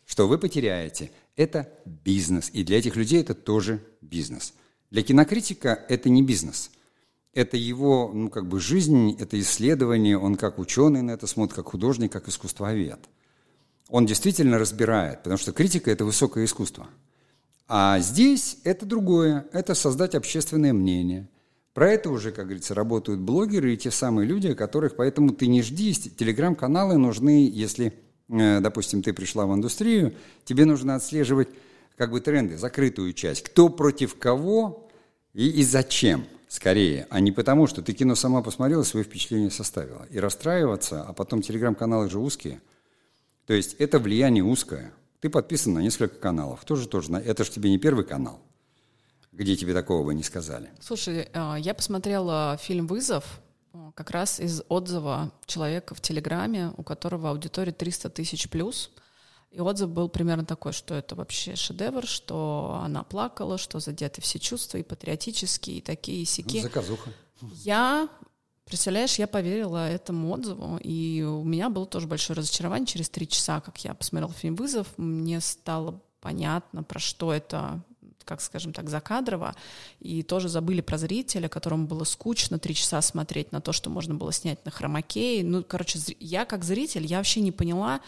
что 0.06 0.28
вы 0.28 0.38
потеряете. 0.38 1.10
Это 1.34 1.68
бизнес, 1.84 2.50
и 2.52 2.64
для 2.64 2.78
этих 2.78 2.96
людей 2.96 3.20
это 3.20 3.34
тоже 3.34 3.82
бизнес. 4.00 4.54
Для 4.90 5.02
кинокритика 5.02 5.84
это 5.90 6.08
не 6.08 6.22
бизнес– 6.22 6.70
это 7.36 7.58
его, 7.58 8.10
ну, 8.14 8.30
как 8.30 8.48
бы 8.48 8.58
жизнь, 8.58 9.14
это 9.20 9.38
исследование, 9.38 10.18
он 10.18 10.36
как 10.36 10.58
ученый 10.58 11.02
на 11.02 11.10
это 11.10 11.26
смотрит, 11.26 11.54
как 11.54 11.66
художник, 11.66 12.10
как 12.10 12.28
искусствовед. 12.28 12.98
Он 13.90 14.06
действительно 14.06 14.58
разбирает, 14.58 15.18
потому 15.18 15.36
что 15.36 15.52
критика– 15.52 15.90
это 15.92 16.06
высокое 16.06 16.46
искусство. 16.46 16.88
А 17.68 18.00
здесь 18.00 18.56
это 18.64 18.86
другое, 18.86 19.46
это 19.52 19.74
создать 19.74 20.14
общественное 20.14 20.72
мнение. 20.72 21.28
Про 21.74 21.90
это 21.90 22.08
уже, 22.08 22.32
как 22.32 22.46
говорится, 22.46 22.72
работают 22.72 23.20
блогеры 23.20 23.74
и 23.74 23.76
те 23.76 23.90
самые 23.90 24.26
люди, 24.26 24.54
которых, 24.54 24.96
поэтому 24.96 25.28
ты 25.32 25.46
не 25.46 25.60
жди, 25.60 25.92
телеграм-каналы 25.92 26.96
нужны, 26.96 27.50
если, 27.52 27.92
э, 28.30 28.60
допустим, 28.60 29.02
ты 29.02 29.12
пришла 29.12 29.44
в 29.44 29.52
индустрию, 29.52 30.14
тебе 30.46 30.64
нужно 30.64 30.94
отслеживать 30.94 31.48
как 31.98 32.12
бы 32.12 32.20
тренды, 32.22 32.56
закрытую 32.56 33.12
часть, 33.12 33.42
кто 33.42 33.68
против 33.68 34.16
кого 34.16 34.88
и, 35.34 35.50
и 35.50 35.64
зачем– 35.64 36.24
скорее, 36.56 37.06
а 37.10 37.20
не 37.20 37.32
потому, 37.32 37.66
что 37.66 37.82
ты 37.82 37.92
кино 37.92 38.14
сама 38.14 38.42
посмотрела, 38.42 38.82
свои 38.82 39.04
впечатления 39.04 39.50
составила. 39.50 40.06
И 40.10 40.18
расстраиваться, 40.18 41.02
а 41.02 41.12
потом 41.12 41.42
телеграм-каналы 41.42 42.08
же 42.08 42.18
узкие. 42.18 42.60
То 43.46 43.52
есть 43.52 43.74
это 43.74 43.98
влияние 43.98 44.42
узкое. 44.42 44.92
Ты 45.20 45.28
подписан 45.28 45.74
на 45.74 45.80
несколько 45.80 46.16
каналов. 46.16 46.64
Тоже 46.64 46.88
тоже. 46.88 47.12
Это 47.12 47.44
же 47.44 47.50
тебе 47.50 47.70
не 47.70 47.78
первый 47.78 48.04
канал, 48.04 48.40
где 49.32 49.54
тебе 49.54 49.74
такого 49.74 50.04
бы 50.04 50.14
не 50.14 50.22
сказали. 50.22 50.70
Слушай, 50.80 51.28
а, 51.34 51.56
я 51.56 51.74
посмотрела 51.74 52.58
фильм 52.60 52.86
«Вызов», 52.86 53.40
как 53.94 54.10
раз 54.10 54.40
из 54.40 54.62
отзыва 54.70 55.32
человека 55.44 55.94
в 55.94 56.00
Телеграме, 56.00 56.72
у 56.78 56.82
которого 56.82 57.30
аудитория 57.30 57.72
300 57.72 58.08
тысяч 58.08 58.48
плюс. 58.48 58.90
И 59.56 59.60
отзыв 59.60 59.88
был 59.88 60.10
примерно 60.10 60.44
такой, 60.44 60.74
что 60.74 60.94
это 60.94 61.14
вообще 61.14 61.56
шедевр, 61.56 62.06
что 62.06 62.78
она 62.84 63.02
плакала, 63.02 63.56
что 63.56 63.80
задеты 63.80 64.20
все 64.20 64.38
чувства, 64.38 64.76
и 64.76 64.82
патриотические, 64.82 65.78
и 65.78 65.80
такие, 65.80 66.26
и. 66.26 66.58
Ну, 66.58 66.68
заказуха. 66.68 67.10
Я, 67.64 68.10
представляешь, 68.66 69.14
я 69.14 69.26
поверила 69.26 69.88
этому 69.88 70.30
отзыву, 70.30 70.78
и 70.82 71.22
у 71.22 71.42
меня 71.42 71.70
было 71.70 71.86
тоже 71.86 72.06
большое 72.06 72.36
разочарование. 72.36 72.86
Через 72.86 73.08
три 73.08 73.26
часа, 73.26 73.62
как 73.62 73.82
я 73.82 73.94
посмотрела 73.94 74.30
фильм 74.30 74.56
«Вызов», 74.56 74.88
мне 74.98 75.40
стало 75.40 76.02
понятно, 76.20 76.82
про 76.82 76.98
что 76.98 77.32
это 77.32 77.82
как 78.26 78.40
скажем 78.42 78.72
так, 78.72 78.90
закадрово, 78.90 79.54
и 80.00 80.24
тоже 80.24 80.48
забыли 80.48 80.80
про 80.80 80.98
зрителя, 80.98 81.48
которому 81.48 81.86
было 81.86 82.02
скучно 82.02 82.58
три 82.58 82.74
часа 82.74 83.00
смотреть 83.00 83.52
на 83.52 83.60
то, 83.60 83.72
что 83.72 83.88
можно 83.88 84.16
было 84.16 84.32
снять 84.32 84.64
на 84.64 84.72
хромакее. 84.72 85.44
Ну, 85.44 85.62
короче, 85.62 86.00
я 86.18 86.44
как 86.44 86.64
зритель, 86.64 87.06
я 87.06 87.18
вообще 87.18 87.40
не 87.40 87.52
поняла, 87.52 88.00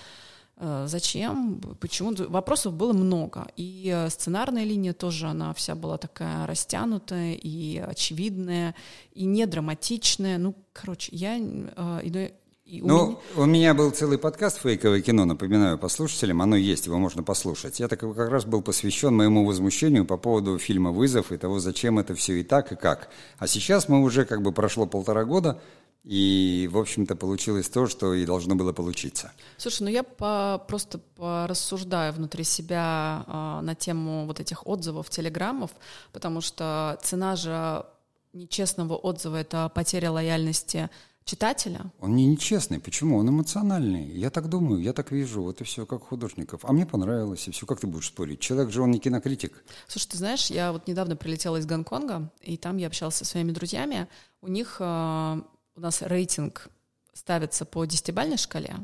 зачем, 0.87 1.61
почему. 1.81 2.15
Вопросов 2.29 2.73
было 2.73 2.93
много. 2.93 3.47
И 3.57 3.93
э, 3.95 4.11
сценарная 4.11 4.65
линия 4.65 4.93
тоже, 4.93 5.29
она 5.29 5.53
вся 5.55 5.75
была 5.75 5.99
такая 5.99 6.47
растянутая 6.47 7.35
и 7.35 7.79
очевидная, 7.79 8.75
и 9.13 9.25
не 9.25 9.47
драматичная. 9.47 10.39
Ну, 10.39 10.55
короче, 10.73 11.15
я 11.15 11.39
э, 11.39 12.29
и 12.69 12.83
у 12.83 12.87
ну, 12.87 13.07
меня... 13.07 13.19
у 13.37 13.45
меня 13.47 13.75
был 13.75 13.91
целый 13.93 14.19
подкаст 14.19 14.61
«Фейковое 14.61 15.01
кино», 15.01 15.25
напоминаю 15.25 15.79
послушателям, 15.79 16.43
оно 16.43 16.55
есть, 16.55 16.85
его 16.85 16.99
можно 16.99 17.23
послушать. 17.23 17.81
Я 17.81 17.89
так 17.89 18.01
как 18.01 18.29
раз 18.29 18.45
был 18.45 18.61
посвящен 18.61 19.17
моему 19.17 19.47
возмущению 19.47 20.05
по 20.05 20.19
поводу 20.19 20.59
фильма 20.59 20.91
«Вызов» 20.91 21.33
и 21.33 21.39
того, 21.39 21.61
зачем 21.61 21.99
это 21.99 22.15
все 22.15 22.41
и 22.41 22.43
так, 22.43 22.71
и 22.73 22.77
как. 22.77 23.09
А 23.39 23.47
сейчас 23.47 23.89
мы 23.89 24.03
уже, 24.03 24.27
как 24.27 24.43
бы 24.43 24.53
прошло 24.53 24.85
полтора 24.85 25.25
года, 25.25 25.63
и, 26.05 26.69
в 26.71 26.77
общем-то, 26.77 27.17
получилось 27.17 27.71
то, 27.71 27.87
что 27.87 28.13
и 28.13 28.27
должно 28.27 28.55
было 28.55 28.75
получиться. 28.75 29.33
Слушай, 29.57 29.85
ну 29.85 29.89
я 29.89 30.03
по, 30.03 30.63
просто 30.69 30.99
порассуждаю 30.99 32.13
внутри 32.13 32.45
себя 32.45 33.25
э, 33.27 33.65
на 33.65 33.75
тему 33.77 34.27
вот 34.27 34.41
этих 34.41 34.67
отзывов, 34.67 35.09
телеграммов, 35.09 35.71
потому 36.13 36.43
что 36.43 36.99
цена 37.03 37.35
же 37.35 37.87
нечестного 38.35 38.95
отзыва— 38.95 39.37
это 39.41 39.71
потеря 39.75 40.11
лояльности 40.13 40.91
читателя. 41.29 41.93
Он 42.01 42.17
не 42.17 42.27
нечестный. 42.27 42.81
Почему? 42.81 43.19
Он 43.19 43.29
эмоциональный. 43.29 44.07
Я 44.19 44.31
так 44.31 44.49
думаю, 44.49 44.81
я 44.83 44.93
так 44.93 45.13
вижу. 45.13 45.43
Вот 45.43 45.61
и 45.61 45.65
все, 45.65 45.85
как 45.85 46.03
художников. 46.03 46.65
А 46.65 46.73
мне 46.73 46.87
понравилось, 46.87 47.47
и 47.49 47.51
все. 47.51 47.67
Как 47.67 47.81
ты 47.81 47.87
будешь 47.87 48.07
спорить? 48.07 48.41
Человек 48.41 48.73
же, 48.73 48.83
он 48.83 48.91
не 48.91 48.99
кинокритик. 48.99 49.53
Слушай, 49.87 50.09
ты 50.09 50.17
знаешь, 50.17 50.51
я 50.51 50.73
вот 50.73 50.89
недавно 50.89 51.17
прилетела 51.17 51.59
из 51.59 51.67
Гонконга, 51.67 52.33
и 52.41 52.57
там 52.57 52.79
я 52.79 52.87
общалась 52.87 53.17
со 53.17 53.25
своими 53.27 53.53
друзьями. 53.53 54.09
У 54.41 54.49
них, 54.49 54.77
э, 54.81 55.43
у 55.77 55.81
нас 55.81 56.03
рейтинг 56.03 56.69
ставится 57.13 57.67
по 57.67 57.85
десятибальной 57.85 58.39
шкале, 58.39 58.77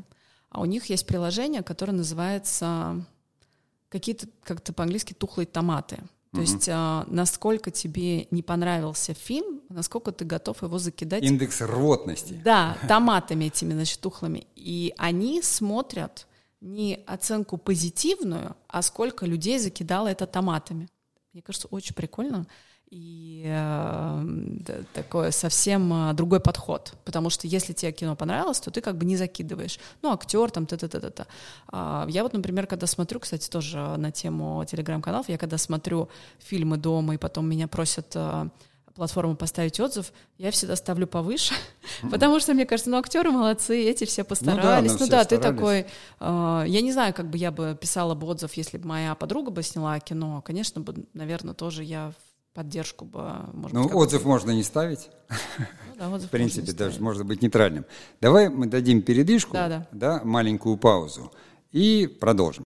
а 0.49 0.61
у 0.61 0.65
них 0.65 0.85
есть 0.85 1.07
приложение, 1.07 1.63
которое 1.63 1.93
называется 1.93 3.05
какие-то, 3.89 4.27
как-то 4.43 4.71
по-английски, 4.71 5.13
тухлые 5.13 5.47
томаты. 5.47 5.97
То 6.35 6.41
угу. 6.41 6.51
есть 6.51 6.67
а, 6.69 7.05
насколько 7.07 7.71
тебе 7.71 8.27
не 8.29 8.43
понравился 8.43 9.13
фильм, 9.13 9.61
насколько 9.69 10.11
ты 10.11 10.25
готов 10.25 10.61
его 10.63 10.77
закидать. 10.79 11.23
Индекс 11.23 11.61
рвотности. 11.61 12.33
Да, 12.43 12.77
томатами 12.89 13.45
этими, 13.45 13.73
значит, 13.73 14.01
тухлыми. 14.01 14.45
И 14.55 14.93
они 14.97 15.41
смотрят 15.41 16.27
не 16.59 16.99
оценку 17.07 17.57
позитивную, 17.57 18.57
а 18.67 18.81
сколько 18.81 19.25
людей 19.25 19.59
закидало 19.59 20.09
это 20.09 20.27
томатами. 20.27 20.89
Мне 21.31 21.41
кажется, 21.41 21.69
очень 21.71 21.95
прикольно 21.95 22.47
и 22.95 23.43
э, 23.45 24.23
такой 24.93 25.31
совсем 25.31 25.93
э, 25.93 26.13
другой 26.13 26.39
подход, 26.39 26.93
потому 27.03 27.29
что 27.29 27.45
если 27.45 27.73
тебе 27.73 27.91
кино 27.91 28.15
понравилось, 28.15 28.59
то 28.61 28.71
ты 28.71 28.79
как 28.79 28.97
бы 28.97 29.05
не 29.05 29.17
закидываешь. 29.17 29.79
Ну, 30.01 30.13
актер 30.13 30.49
там, 30.49 30.65
та-та-та-та. 30.65 31.27
А, 31.67 32.05
я 32.09 32.23
вот, 32.23 32.33
например, 32.33 32.67
когда 32.67 32.87
смотрю, 32.87 33.19
кстати, 33.19 33.49
тоже 33.49 33.77
на 33.97 34.11
тему 34.11 34.63
телеграм-каналов, 34.65 35.27
я 35.27 35.37
когда 35.37 35.57
смотрю 35.57 36.07
фильмы 36.39 36.77
дома, 36.77 37.15
и 37.15 37.17
потом 37.17 37.49
меня 37.49 37.67
просят 37.67 38.15
э, 38.15 38.47
платформу 38.95 39.35
поставить 39.35 39.77
отзыв, 39.81 40.13
я 40.37 40.51
всегда 40.51 40.77
ставлю 40.77 41.05
повыше, 41.05 41.53
mm-hmm. 41.53 42.11
потому 42.11 42.39
что, 42.39 42.53
мне 42.53 42.65
кажется, 42.65 42.89
ну, 42.89 42.97
актеры 42.97 43.29
молодцы, 43.29 43.77
эти 43.77 44.05
все 44.05 44.23
постарались. 44.23 44.93
Ну 44.93 44.99
да, 44.99 45.03
ну, 45.03 45.11
да 45.11 45.25
ты 45.25 45.37
такой... 45.37 45.85
Э, 46.21 46.63
я 46.65 46.81
не 46.81 46.93
знаю, 46.93 47.13
как 47.13 47.29
бы 47.29 47.37
я 47.37 47.51
бы 47.51 47.77
писала 47.79 48.15
бы 48.15 48.25
отзыв, 48.25 48.53
если 48.53 48.77
бы 48.77 48.87
моя 48.87 49.15
подруга 49.15 49.51
бы 49.51 49.63
сняла 49.63 49.99
кино. 49.99 50.41
Конечно 50.41 50.79
бы, 50.79 51.05
наверное, 51.13 51.53
тоже 51.53 51.83
я 51.83 52.13
поддержку 52.55 53.05
бы, 53.05 53.21
может 53.53 53.73
Ну, 53.73 53.83
быть, 53.83 53.93
отзыв 53.93 54.23
можно 54.25 54.51
не 54.51 54.63
ставить. 54.63 55.09
Ну, 55.29 55.65
да, 55.99 56.09
отзыв 56.09 56.29
В 56.29 56.31
принципе, 56.31 56.71
даже 56.71 57.01
может 57.01 57.25
быть 57.25 57.41
нейтральным. 57.41 57.85
Давай 58.21 58.49
мы 58.49 58.65
дадим 58.65 59.01
передышку, 59.01 59.53
да, 59.53 59.67
да. 59.67 59.87
да, 59.91 60.21
маленькую 60.23 60.77
паузу 60.77 61.31
и 61.71 62.07
продолжим. 62.07 62.63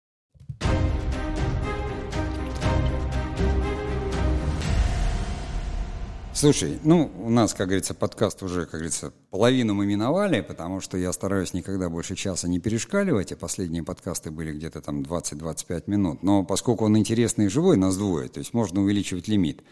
Слушай, 6.43 6.77
ну, 6.83 7.09
у 7.21 7.29
нас, 7.29 7.53
как 7.53 7.67
говорится, 7.67 7.93
подкаст 7.93 8.43
уже, 8.43 8.63
как 8.63 8.73
говорится, 8.73 9.13
половину 9.29 9.75
мы 9.75 9.85
миновали, 9.85 10.41
потому 10.41 10.81
что 10.81 10.97
я 10.97 11.13
стараюсь 11.13 11.53
никогда 11.53 11.87
больше 11.87 12.17
часа 12.17 12.49
не 12.49 12.59
перешкаливать, 12.59 13.31
а 13.31 13.37
последние 13.37 13.81
подкасты 13.81 14.29
были 14.29 14.51
где-то 14.51 14.81
там 14.81 15.03
20-25 15.03 15.83
минут. 15.87 16.21
Но 16.21 16.43
поскольку 16.43 16.83
он 16.83 16.97
интересный 16.97 17.45
и 17.45 17.47
живой, 17.47 17.77
нас 17.77 17.95
двое, 17.95 18.27
то 18.27 18.39
есть 18.39 18.53
можно 18.53 18.81
увеличивать 18.81 19.29
лимит. 19.29 19.63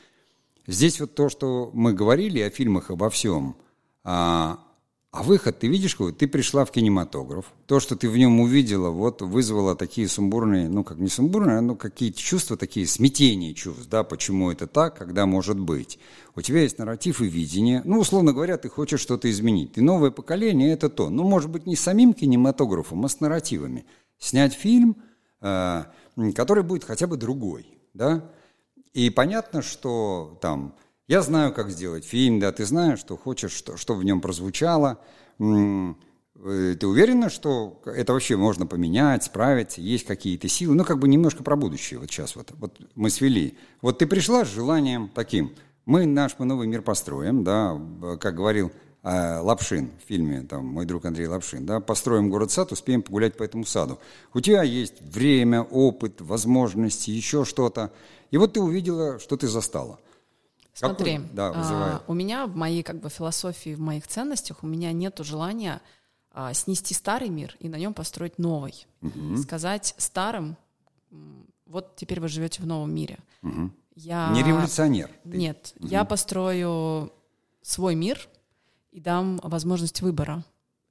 Здесь 0.65 1.01
вот 1.01 1.13
то, 1.13 1.27
что 1.27 1.71
мы 1.73 1.91
говорили 1.91 2.39
о 2.39 2.49
фильмах, 2.49 2.89
обо 2.89 3.09
всем, 3.09 3.57
а, 4.05 4.57
а 5.11 5.23
выход, 5.23 5.59
ты 5.59 5.67
видишь, 5.67 5.95
какой? 5.95 6.13
Ты 6.13 6.25
пришла 6.25 6.63
в 6.63 6.71
кинематограф. 6.71 7.51
То, 7.65 7.81
что 7.81 7.97
ты 7.97 8.09
в 8.09 8.17
нем 8.17 8.39
увидела, 8.39 8.91
вот 8.91 9.21
вызвало 9.21 9.75
такие 9.75 10.07
сумбурные, 10.07 10.69
ну 10.69 10.85
как 10.85 10.99
не 10.99 11.09
сумбурные, 11.09 11.59
но 11.59 11.75
какие-то 11.75 12.17
чувства, 12.17 12.55
такие 12.55 12.87
смятения 12.87 13.53
чувств, 13.53 13.89
да, 13.89 14.05
почему 14.05 14.51
это 14.51 14.67
так, 14.67 14.97
когда 14.97 15.25
может 15.25 15.59
быть. 15.59 15.99
У 16.33 16.41
тебя 16.41 16.61
есть 16.61 16.79
нарратив 16.79 17.21
и 17.21 17.27
видение. 17.27 17.81
Ну, 17.83 17.99
условно 17.99 18.31
говоря, 18.31 18.57
ты 18.57 18.69
хочешь 18.69 19.01
что-то 19.01 19.29
изменить. 19.29 19.73
Ты 19.73 19.81
новое 19.81 20.11
поколение, 20.11 20.71
это 20.71 20.89
то. 20.89 21.09
Ну, 21.09 21.23
может 21.23 21.49
быть, 21.49 21.65
не 21.65 21.75
с 21.75 21.81
самим 21.81 22.13
кинематографом, 22.13 23.03
а 23.03 23.09
с 23.09 23.19
нарративами. 23.19 23.85
Снять 24.17 24.53
фильм, 24.53 24.95
э, 25.41 25.83
который 26.33 26.63
будет 26.63 26.85
хотя 26.85 27.07
бы 27.07 27.17
другой, 27.17 27.67
да. 27.93 28.31
И 28.93 29.09
понятно, 29.09 29.61
что 29.61 30.37
там 30.41 30.73
я 31.11 31.21
знаю, 31.21 31.51
как 31.51 31.69
сделать 31.69 32.05
фильм, 32.05 32.39
да, 32.39 32.53
ты 32.53 32.63
знаешь, 32.65 32.99
что 32.99 33.17
хочешь, 33.17 33.51
что, 33.51 33.75
что 33.75 33.95
в 33.95 34.03
нем 34.05 34.21
прозвучало. 34.21 34.97
Э, 35.39 35.93
ты 36.79 36.87
уверена, 36.87 37.29
что 37.29 37.81
это 37.85 38.13
вообще 38.13 38.37
можно 38.37 38.65
поменять, 38.65 39.25
справиться, 39.25 39.81
есть 39.81 40.05
какие-то 40.05 40.47
силы? 40.47 40.73
Ну, 40.73 40.85
как 40.85 40.99
бы 40.99 41.09
немножко 41.09 41.43
про 41.43 41.57
будущее 41.57 41.99
вот 41.99 42.09
сейчас 42.09 42.37
вот. 42.37 42.53
Вот 42.57 42.79
мы 42.95 43.09
свели. 43.09 43.57
Вот 43.81 43.97
ты 43.97 44.07
пришла 44.07 44.45
с 44.45 44.47
желанием 44.47 45.11
таким. 45.13 45.51
Мы 45.85 46.05
наш 46.05 46.35
мы 46.39 46.45
новый 46.45 46.67
мир 46.67 46.81
построим, 46.81 47.43
да, 47.43 47.77
как 48.17 48.35
говорил 48.35 48.71
э, 49.03 49.39
Лапшин 49.39 49.91
в 50.01 50.07
фильме, 50.07 50.43
там, 50.43 50.65
мой 50.65 50.85
друг 50.85 51.03
Андрей 51.03 51.27
Лапшин, 51.27 51.65
да, 51.65 51.81
построим 51.81 52.29
город-сад, 52.29 52.71
успеем 52.71 53.01
погулять 53.01 53.35
по 53.35 53.43
этому 53.43 53.65
саду. 53.65 53.99
У 54.33 54.39
тебя 54.39 54.63
есть 54.63 55.01
время, 55.01 55.61
опыт, 55.61 56.21
возможности, 56.21 57.11
еще 57.11 57.43
что-то. 57.43 57.91
И 58.29 58.37
вот 58.37 58.53
ты 58.53 58.61
увидела, 58.61 59.19
что 59.19 59.35
ты 59.35 59.49
застала– 59.49 59.99
Смотри, 60.73 61.19
да, 61.33 61.51
а, 61.53 62.03
у 62.07 62.13
меня 62.13 62.47
в 62.47 62.55
моей 62.55 62.81
как 62.83 62.99
бы 62.99 63.09
философии, 63.09 63.75
в 63.75 63.79
моих 63.79 64.07
ценностях 64.07 64.63
у 64.63 64.67
меня 64.67 64.91
нет 64.93 65.19
желания 65.19 65.81
а, 66.31 66.53
снести 66.53 66.93
старый 66.93 67.29
мир 67.29 67.55
и 67.59 67.67
на 67.67 67.75
нем 67.75 67.93
построить 67.93 68.37
новый. 68.37 68.87
Угу. 69.01 69.37
Сказать 69.37 69.93
старым, 69.97 70.55
вот 71.65 71.95
теперь 71.95 72.19
вы 72.19 72.29
живете 72.29 72.61
в 72.61 72.65
новом 72.65 72.93
мире. 72.93 73.19
Угу. 73.43 73.71
Я... 73.95 74.29
Не 74.31 74.43
революционер. 74.43 75.09
Ты. 75.23 75.37
Нет, 75.37 75.73
угу. 75.77 75.87
я 75.87 76.05
построю 76.05 77.11
свой 77.61 77.95
мир 77.95 78.27
и 78.91 78.99
дам 78.99 79.39
возможность 79.43 80.01
выбора. 80.01 80.43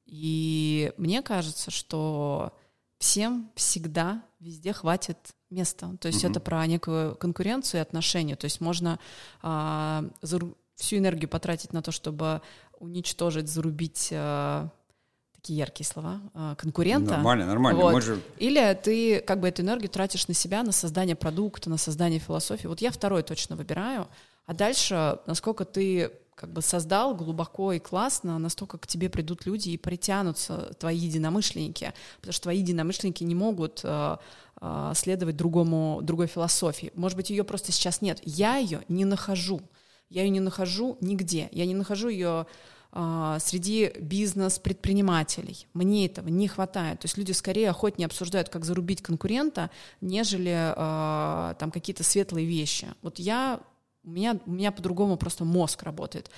И 0.04 0.92
мне 0.96 1.22
кажется, 1.22 1.70
что 1.70 2.52
всем 3.00 3.50
всегда 3.56 4.22
везде 4.38 4.72
хватит 4.72 5.16
места. 5.48 5.96
То 6.00 6.08
есть 6.08 6.22
угу. 6.22 6.30
это 6.30 6.38
про 6.38 6.64
некую 6.66 7.16
конкуренцию 7.16 7.80
и 7.80 7.82
отношения. 7.82 8.36
То 8.36 8.44
есть 8.44 8.60
можно 8.60 9.00
а, 9.42 10.04
зару- 10.22 10.54
всю 10.76 10.98
энергию 10.98 11.28
потратить 11.28 11.72
на 11.72 11.82
то, 11.82 11.90
чтобы 11.90 12.42
уничтожить, 12.78 13.48
зарубить 13.48 14.10
а, 14.12 14.68
такие 15.34 15.58
яркие 15.58 15.86
слова 15.86 16.20
а, 16.34 16.54
конкурента. 16.56 17.12
Нормально, 17.12 17.46
нормально. 17.46 17.80
Вот. 17.80 18.02
же... 18.02 18.20
Или 18.38 18.78
ты 18.82 19.20
как 19.20 19.40
бы 19.40 19.48
эту 19.48 19.62
энергию 19.62 19.88
тратишь 19.88 20.28
на 20.28 20.34
себя, 20.34 20.62
на 20.62 20.72
создание 20.72 21.16
продукта, 21.16 21.70
на 21.70 21.78
создание 21.78 22.20
философии. 22.20 22.66
Вот 22.66 22.82
я 22.82 22.90
второй 22.90 23.22
точно 23.22 23.56
выбираю. 23.56 24.08
А 24.44 24.52
дальше, 24.52 25.18
насколько 25.26 25.64
ты 25.64 26.12
как 26.40 26.50
бы 26.50 26.62
создал 26.62 27.14
глубоко 27.14 27.74
и 27.74 27.78
классно, 27.78 28.38
настолько 28.38 28.78
к 28.78 28.86
тебе 28.86 29.10
придут 29.10 29.44
люди 29.44 29.68
и 29.68 29.76
притянутся 29.76 30.72
твои 30.78 30.96
единомышленники, 30.96 31.92
потому 32.16 32.32
что 32.32 32.44
твои 32.44 32.60
единомышленники 32.60 33.22
не 33.24 33.34
могут 33.34 33.82
э, 33.84 34.16
э, 34.62 34.92
следовать 34.94 35.36
другому, 35.36 36.00
другой 36.02 36.28
философии. 36.28 36.92
Может 36.94 37.18
быть, 37.18 37.28
ее 37.28 37.44
просто 37.44 37.72
сейчас 37.72 38.00
нет. 38.00 38.22
Я 38.24 38.56
ее 38.56 38.80
не 38.88 39.04
нахожу. 39.04 39.60
Я 40.08 40.22
ее 40.22 40.30
не 40.30 40.40
нахожу 40.40 40.96
нигде. 41.02 41.50
Я 41.52 41.66
не 41.66 41.74
нахожу 41.74 42.08
ее 42.08 42.46
э, 42.92 43.36
среди 43.38 43.92
бизнес-предпринимателей. 44.00 45.66
Мне 45.74 46.06
этого 46.06 46.28
не 46.28 46.48
хватает. 46.48 47.00
То 47.00 47.04
есть 47.04 47.18
люди 47.18 47.32
скорее 47.32 47.68
охотнее 47.68 48.06
обсуждают, 48.06 48.48
как 48.48 48.64
зарубить 48.64 49.02
конкурента, 49.02 49.68
нежели 50.00 50.72
э, 50.74 51.54
там 51.56 51.70
какие-то 51.70 52.02
светлые 52.02 52.46
вещи. 52.46 52.88
Вот 53.02 53.18
я, 53.18 53.60
у 54.04 54.10
меня, 54.10 54.38
у 54.46 54.50
меня 54.50 54.72
по-другому 54.72 55.16
просто 55.16 55.44
мозг 55.44 55.82
работает. 55.82 56.30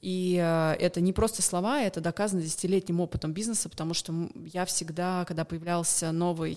И 0.00 0.38
э, 0.40 0.76
это 0.78 1.00
не 1.00 1.12
просто 1.12 1.42
слова, 1.42 1.82
это 1.82 2.00
доказано 2.00 2.42
десятилетним 2.42 3.00
опытом 3.00 3.32
бизнеса, 3.32 3.68
потому 3.68 3.94
что 3.94 4.30
я 4.34 4.64
всегда, 4.64 5.24
когда 5.26 5.44
появлялся 5.44 6.12
новый 6.12 6.56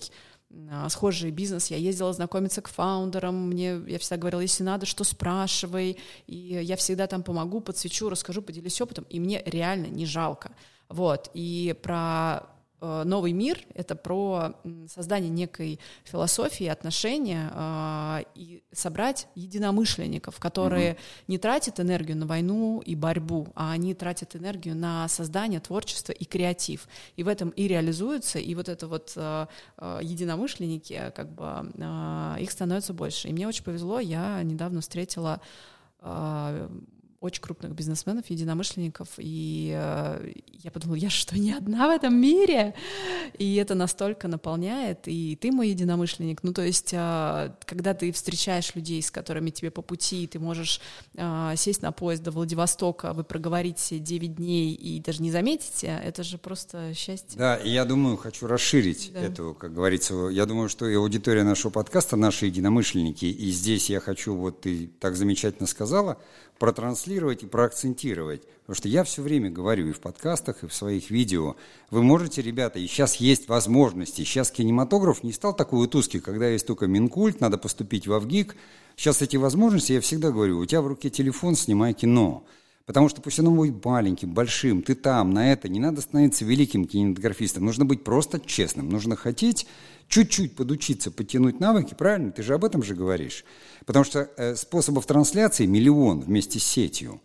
а, 0.70 0.88
схожий 0.90 1.30
бизнес, 1.30 1.68
я 1.68 1.76
ездила 1.76 2.12
знакомиться 2.12 2.60
к 2.60 2.68
фаундерам, 2.68 3.48
мне, 3.48 3.80
я 3.86 3.98
всегда 3.98 4.18
говорила, 4.18 4.40
если 4.40 4.62
надо, 4.62 4.86
что 4.86 5.02
спрашивай, 5.02 5.96
и 6.26 6.36
я 6.36 6.76
всегда 6.76 7.06
там 7.06 7.22
помогу, 7.22 7.60
подсвечу, 7.60 8.10
расскажу, 8.10 8.42
поделюсь 8.42 8.80
опытом, 8.80 9.06
и 9.08 9.18
мне 9.18 9.42
реально 9.46 9.86
не 9.86 10.04
жалко. 10.04 10.52
Вот, 10.88 11.30
и 11.32 11.74
про 11.82 12.51
новый 12.82 13.32
мир— 13.32 13.60
это 13.74 13.94
про 13.94 14.54
создание 14.92 15.30
некой 15.30 15.78
философии, 16.04 16.66
отношения 16.66 17.50
э, 17.54 18.22
и 18.34 18.62
собрать 18.72 19.28
единомышленников, 19.34 20.38
которые 20.40 20.92
mm-hmm. 20.92 21.24
не 21.28 21.38
тратят 21.38 21.80
энергию 21.80 22.16
на 22.16 22.26
войну 22.26 22.82
и 22.84 22.94
борьбу, 22.94 23.48
а 23.54 23.72
они 23.72 23.94
тратят 23.94 24.34
энергию 24.36 24.74
на 24.76 25.08
создание, 25.08 25.60
творчество 25.60 26.12
и 26.12 26.24
креатив. 26.24 26.88
И 27.16 27.22
в 27.22 27.28
этом 27.28 27.50
и 27.50 27.68
реализуются, 27.68 28.38
и 28.38 28.54
вот 28.54 28.68
это 28.68 28.88
вот 28.88 29.12
э, 29.16 29.46
единомышленники, 30.02 31.12
как 31.14 31.32
бы 31.32 31.42
их 32.40 32.50
становится 32.50 32.92
больше. 32.92 33.28
И 33.28 33.32
мне 33.32 33.46
очень 33.46 33.64
повезло, 33.64 34.00
я 34.00 34.42
недавно 34.42 34.80
встретила 34.80 35.40
очень 37.22 37.40
крупных 37.40 37.72
бизнесменов, 37.72 38.28
единомышленников, 38.28 39.08
и 39.18 39.72
э, 39.74 40.32
я 40.62 40.70
подумала, 40.72 40.96
я 40.96 41.08
что, 41.08 41.38
не 41.38 41.52
одна 41.52 41.86
в 41.86 41.90
этом 41.90 42.14
мире? 42.14 42.74
И 43.38 43.54
это 43.54 43.74
настолько 43.76 44.26
наполняет, 44.26 45.06
и 45.06 45.36
ты 45.40 45.52
мой 45.52 45.68
единомышленник. 45.68 46.42
Ну, 46.42 46.52
то 46.52 46.62
есть, 46.62 46.90
э, 46.92 47.52
когда 47.64 47.94
ты 47.94 48.10
встречаешь 48.10 48.74
людей, 48.74 49.00
с 49.00 49.10
которыми 49.12 49.50
тебе 49.50 49.70
по 49.70 49.82
пути, 49.82 50.26
ты 50.26 50.40
можешь 50.40 50.80
э, 51.14 51.54
сесть 51.56 51.82
на 51.82 51.92
поезд 51.92 52.24
до 52.24 52.32
Владивостока, 52.32 53.12
вы 53.12 53.22
проговорите 53.22 54.00
9 54.00 54.34
дней 54.34 54.74
и 54.74 55.00
даже 55.00 55.22
не 55.22 55.30
заметите, 55.30 56.00
это 56.04 56.24
же 56.24 56.38
просто 56.38 56.92
счастье. 56.94 57.38
Да, 57.38 57.56
и 57.56 57.70
я 57.70 57.84
думаю, 57.84 58.16
хочу 58.16 58.48
расширить 58.48 59.12
да. 59.14 59.20
эту, 59.20 59.54
как 59.54 59.72
говорится, 59.72 60.28
я 60.28 60.44
думаю, 60.44 60.68
что 60.68 60.88
и 60.88 60.94
аудитория 60.96 61.44
нашего 61.44 61.70
подкаста, 61.70 62.16
наши 62.16 62.46
единомышленники, 62.46 63.26
и 63.26 63.50
здесь 63.52 63.88
я 63.90 64.00
хочу, 64.00 64.34
вот 64.34 64.62
ты 64.62 64.90
так 64.98 65.14
замечательно 65.14 65.68
сказала, 65.68 66.18
протранслировать 66.62 67.42
и 67.42 67.46
проакцентировать. 67.46 68.42
Потому 68.60 68.76
что 68.76 68.86
я 68.86 69.02
все 69.02 69.20
время 69.20 69.50
говорю 69.50 69.88
и 69.88 69.92
в 69.92 69.98
подкастах, 69.98 70.62
и 70.62 70.68
в 70.68 70.72
своих 70.72 71.10
видео. 71.10 71.56
Вы 71.90 72.04
можете, 72.04 72.40
ребята, 72.40 72.78
и 72.78 72.86
сейчас 72.86 73.16
есть 73.16 73.48
возможности. 73.48 74.22
Сейчас 74.22 74.52
кинематограф 74.52 75.24
не 75.24 75.32
стал 75.32 75.56
такой 75.56 75.80
вот 75.80 75.96
узкий, 75.96 76.20
когда 76.20 76.46
есть 76.46 76.64
только 76.64 76.86
Минкульт, 76.86 77.40
надо 77.40 77.58
поступить 77.58 78.06
в 78.06 78.12
Авгик. 78.12 78.54
Сейчас 78.94 79.22
эти 79.22 79.36
возможности, 79.36 79.94
я 79.94 80.00
всегда 80.00 80.30
говорю, 80.30 80.60
у 80.60 80.64
тебя 80.64 80.82
в 80.82 80.86
руке 80.86 81.10
телефон, 81.10 81.56
снимай 81.56 81.94
кино. 81.94 82.44
Потому 82.86 83.08
что 83.08 83.20
пусть 83.20 83.38
оно 83.38 83.52
будет 83.52 83.84
маленьким, 83.84 84.34
большим, 84.34 84.82
ты 84.82 84.94
там, 84.94 85.32
на 85.32 85.52
это. 85.52 85.68
Не 85.68 85.78
надо 85.78 86.00
становиться 86.00 86.44
великим 86.44 86.84
кинематографистом. 86.84 87.64
Нужно 87.64 87.84
быть 87.84 88.02
просто 88.02 88.40
честным. 88.40 88.88
Нужно 88.88 89.14
хотеть 89.14 89.66
чуть-чуть 90.08 90.56
подучиться, 90.56 91.10
подтянуть 91.10 91.60
навыки, 91.60 91.94
правильно? 91.96 92.32
Ты 92.32 92.42
же 92.42 92.54
об 92.54 92.64
этом 92.64 92.82
же 92.82 92.94
говоришь. 92.94 93.44
Потому 93.86 94.04
что 94.04 94.28
э, 94.36 94.56
способов 94.56 95.06
трансляции 95.06 95.66
миллион 95.66 96.20
вместе 96.20 96.58
с 96.58 96.64
сетью. 96.64 97.20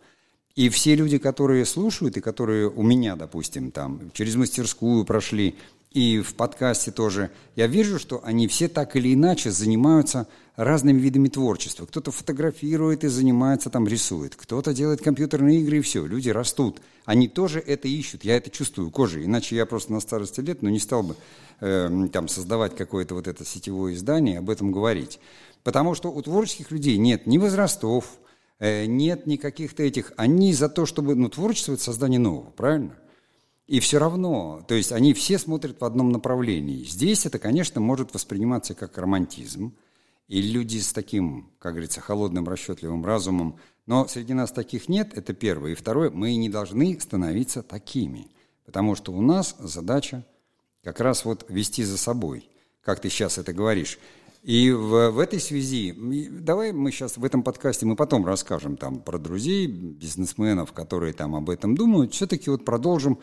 И 0.54 0.68
все 0.70 0.94
люди, 0.94 1.18
которые 1.18 1.64
слушают, 1.64 2.16
и 2.16 2.20
которые 2.20 2.68
у 2.68 2.82
меня, 2.82 3.16
допустим, 3.16 3.70
там, 3.70 4.10
через 4.12 4.36
мастерскую 4.36 5.04
прошли, 5.04 5.56
и 5.90 6.20
в 6.20 6.34
подкасте 6.34 6.90
тоже, 6.90 7.30
я 7.56 7.66
вижу, 7.66 7.98
что 7.98 8.20
они 8.22 8.46
все 8.46 8.68
так 8.68 8.94
или 8.94 9.14
иначе 9.14 9.50
занимаются 9.50 10.28
разными 10.54 11.00
видами 11.00 11.28
творчества. 11.28 11.86
Кто-то 11.86 12.10
фотографирует 12.10 13.04
и 13.04 13.08
занимается, 13.08 13.70
там 13.70 13.88
рисует, 13.88 14.36
кто-то 14.36 14.74
делает 14.74 15.00
компьютерные 15.00 15.60
игры, 15.60 15.78
и 15.78 15.80
все, 15.80 16.04
люди 16.04 16.28
растут. 16.28 16.80
Они 17.06 17.26
тоже 17.26 17.60
это 17.60 17.88
ищут, 17.88 18.24
я 18.24 18.36
это 18.36 18.50
чувствую 18.50 18.90
кожей, 18.90 19.24
иначе 19.24 19.56
я 19.56 19.64
просто 19.64 19.92
на 19.92 20.00
старости 20.00 20.40
лет, 20.40 20.60
ну, 20.60 20.68
не 20.68 20.78
стал 20.78 21.04
бы 21.04 21.16
э, 21.60 22.08
там 22.12 22.28
создавать 22.28 22.76
какое-то 22.76 23.14
вот 23.14 23.26
это 23.26 23.44
сетевое 23.46 23.94
издание, 23.94 24.40
об 24.40 24.50
этом 24.50 24.72
говорить. 24.72 25.20
Потому 25.64 25.94
что 25.94 26.10
у 26.10 26.20
творческих 26.20 26.70
людей 26.70 26.98
нет 26.98 27.26
ни 27.26 27.38
возрастов, 27.38 28.18
э, 28.58 28.84
нет 28.84 29.26
никаких-то 29.26 29.82
этих, 29.84 30.12
они 30.16 30.52
за 30.52 30.68
то, 30.68 30.84
чтобы, 30.84 31.14
ну, 31.14 31.30
творчество– 31.30 31.72
это 31.74 31.82
создание 31.82 32.20
нового, 32.20 32.50
правильно? 32.50 32.94
И 33.68 33.80
все 33.80 33.98
равно, 33.98 34.64
то 34.66 34.74
есть 34.74 34.92
они 34.92 35.12
все 35.12 35.38
смотрят 35.38 35.78
в 35.78 35.84
одном 35.84 36.10
направлении. 36.10 36.84
Здесь 36.84 37.26
это, 37.26 37.38
конечно, 37.38 37.82
может 37.82 38.14
восприниматься 38.14 38.74
как 38.74 38.96
романтизм. 38.96 39.74
И 40.26 40.40
люди 40.40 40.78
с 40.78 40.94
таким, 40.94 41.50
как 41.58 41.72
говорится, 41.72 42.00
холодным, 42.00 42.48
расчетливым 42.48 43.04
разумом. 43.04 43.58
Но 43.84 44.08
среди 44.08 44.32
нас 44.32 44.52
таких 44.52 44.88
нет, 44.88 45.12
это 45.16 45.34
первое. 45.34 45.72
И 45.72 45.74
второе, 45.74 46.10
мы 46.10 46.34
не 46.36 46.48
должны 46.48 46.98
становиться 46.98 47.62
такими. 47.62 48.28
Потому 48.64 48.94
что 48.94 49.12
у 49.12 49.20
нас 49.20 49.54
задача 49.58 50.24
как 50.82 51.00
раз 51.00 51.26
вот 51.26 51.44
вести 51.50 51.84
за 51.84 51.98
собой, 51.98 52.48
как 52.82 53.00
ты 53.00 53.10
сейчас 53.10 53.36
это 53.36 53.52
говоришь. 53.52 53.98
И 54.42 54.70
в, 54.70 55.10
в 55.10 55.18
этой 55.18 55.40
связи, 55.40 55.94
давай 56.30 56.72
мы 56.72 56.90
сейчас 56.90 57.18
в 57.18 57.24
этом 57.24 57.42
подкасте, 57.42 57.84
мы 57.84 57.96
потом 57.96 58.24
расскажем 58.24 58.78
там 58.78 59.00
про 59.00 59.18
друзей, 59.18 59.66
бизнесменов, 59.66 60.72
которые 60.72 61.12
там 61.12 61.34
об 61.34 61.50
этом 61.50 61.74
думают, 61.74 62.14
все-таки 62.14 62.48
вот 62.48 62.64
продолжим 62.64 63.18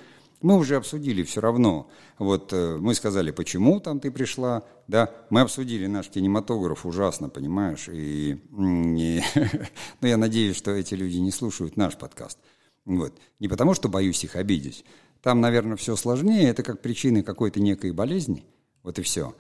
мы 0.46 0.58
уже 0.58 0.76
обсудили 0.76 1.24
все 1.24 1.42
равно. 1.42 1.90
Вот 2.20 2.54
э, 2.54 2.78
мы 2.80 2.94
сказали, 2.94 3.32
почему 3.32 3.80
там 3.80 4.00
ты 4.00 4.12
пришла, 4.12 4.62
да, 4.88 5.10
мы 5.32 5.42
обсудили 5.42 5.88
наш 5.88 6.08
кинематограф 6.10 6.86
ужасно, 6.86 7.30
понимаешь, 7.30 7.90
и, 7.90 8.34
и 8.60 9.22
ну, 10.02 10.08
я 10.08 10.18
надеюсь, 10.18 10.56
что 10.56 10.70
эти 10.70 10.94
люди 10.94 11.18
не 11.18 11.32
слушают 11.32 11.78
наш 11.78 11.98
подкаст. 11.98 12.38
Вот. 12.86 13.18
Не 13.40 13.48
потому, 13.48 13.74
что 13.74 13.90
боюсь 13.90 14.24
их 14.24 14.36
обидеть. 14.36 14.86
Там, 15.24 15.42
наверное, 15.42 15.78
все 15.78 15.96
сложнее, 15.96 16.50
это 16.50 16.62
как 16.62 16.80
причины 16.80 17.24
какой-то 17.24 17.60
некой 17.60 17.92
болезни, 17.92 18.46
вот 18.84 19.00
и 19.00 19.02
все. 19.02 19.34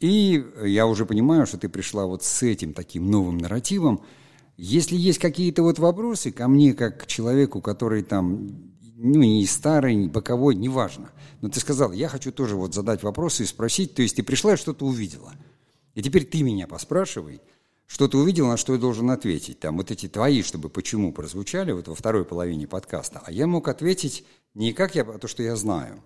И 0.00 0.44
я 0.64 0.88
уже 0.88 1.06
понимаю, 1.06 1.46
что 1.46 1.58
ты 1.58 1.68
пришла 1.68 2.06
вот 2.06 2.24
с 2.24 2.42
этим 2.42 2.74
таким 2.74 3.08
новым 3.08 3.38
нарративом. 3.38 4.02
Если 4.56 4.96
есть 4.96 5.20
какие-то 5.20 5.62
вот 5.62 5.78
вопросы 5.78 6.32
ко 6.32 6.48
мне, 6.48 6.74
как 6.74 7.04
к 7.04 7.06
человеку, 7.06 7.60
который 7.60 8.02
там 8.02 8.70
ну, 9.02 9.22
не 9.22 9.46
старый, 9.46 9.94
не 9.94 10.08
боковой, 10.08 10.54
неважно. 10.54 11.10
Но 11.40 11.48
ты 11.48 11.58
сказал, 11.58 11.92
я 11.92 12.08
хочу 12.08 12.32
тоже 12.32 12.54
вот 12.54 12.74
задать 12.74 13.02
вопросы 13.02 13.44
и 13.44 13.46
спросить, 13.46 13.94
то 13.94 14.02
есть 14.02 14.16
ты 14.16 14.22
пришла 14.22 14.52
и 14.52 14.56
что-то 14.56 14.84
увидела. 14.84 15.32
И 15.94 16.02
теперь 16.02 16.26
ты 16.26 16.42
меня 16.42 16.66
поспрашивай, 16.66 17.40
что 17.86 18.08
ты 18.08 18.18
увидел, 18.18 18.46
на 18.46 18.58
что 18.58 18.74
я 18.74 18.78
должен 18.78 19.10
ответить. 19.10 19.58
Там 19.58 19.78
вот 19.78 19.90
эти 19.90 20.06
твои, 20.06 20.42
чтобы 20.42 20.68
почему 20.68 21.14
прозвучали 21.14 21.72
вот 21.72 21.88
во 21.88 21.94
второй 21.94 22.26
половине 22.26 22.66
подкаста. 22.66 23.22
А 23.24 23.32
я 23.32 23.46
мог 23.46 23.68
ответить 23.68 24.26
не 24.52 24.74
как 24.74 24.94
я, 24.94 25.02
а 25.02 25.18
то, 25.18 25.28
что 25.28 25.42
я 25.42 25.56
знаю. 25.56 26.04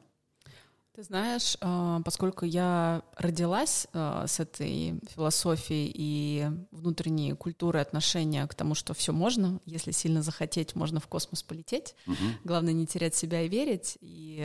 Ты 0.95 1.03
знаешь, 1.03 1.57
а, 1.61 2.01
поскольку 2.05 2.45
я 2.45 3.03
родилась 3.17 3.89
а, 3.93 4.29
с 4.29 4.39
этой 4.39 5.01
философией 5.13 5.91
и 5.93 6.47
внутренней 6.71 7.33
культурой 7.33 7.83
отношения 7.83 8.47
к 8.47 8.55
тому, 8.55 8.77
что 8.77 8.95
все 8.95 9.13
можно, 9.13 9.59
если 9.67 9.91
сильно 9.91 10.23
захотеть, 10.23 10.77
можно 10.77 11.01
в 11.01 11.09
космос 11.09 11.43
полететь. 11.43 11.97
Угу. 12.07 12.15
Главное 12.45 12.73
не 12.73 12.87
терять 12.87 13.17
себя 13.17 13.43
и 13.43 13.49
верить. 13.49 13.99
И 14.03 14.41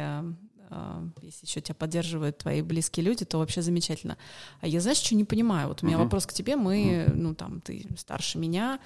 а, 0.71 1.07
если 1.21 1.45
еще 1.45 1.61
тебя 1.61 1.75
поддерживают 1.75 2.39
твои 2.39 2.63
близкие 2.63 3.05
люди, 3.05 3.25
то 3.25 3.37
вообще 3.37 3.61
замечательно. 3.61 4.17
А 4.59 4.65
я, 4.65 4.81
знаешь, 4.81 4.97
что 4.97 5.13
не 5.13 5.25
понимаю? 5.25 5.67
Вот 5.67 5.83
у 5.83 5.85
меня 5.85 5.97
угу. 5.97 6.05
вопрос 6.05 6.25
к 6.25 6.33
тебе. 6.33 6.55
Мы, 6.55 7.05
угу. 7.09 7.15
ну 7.15 7.35
там, 7.35 7.61
ты 7.61 7.85
старше 7.95 8.39
меня, 8.39 8.79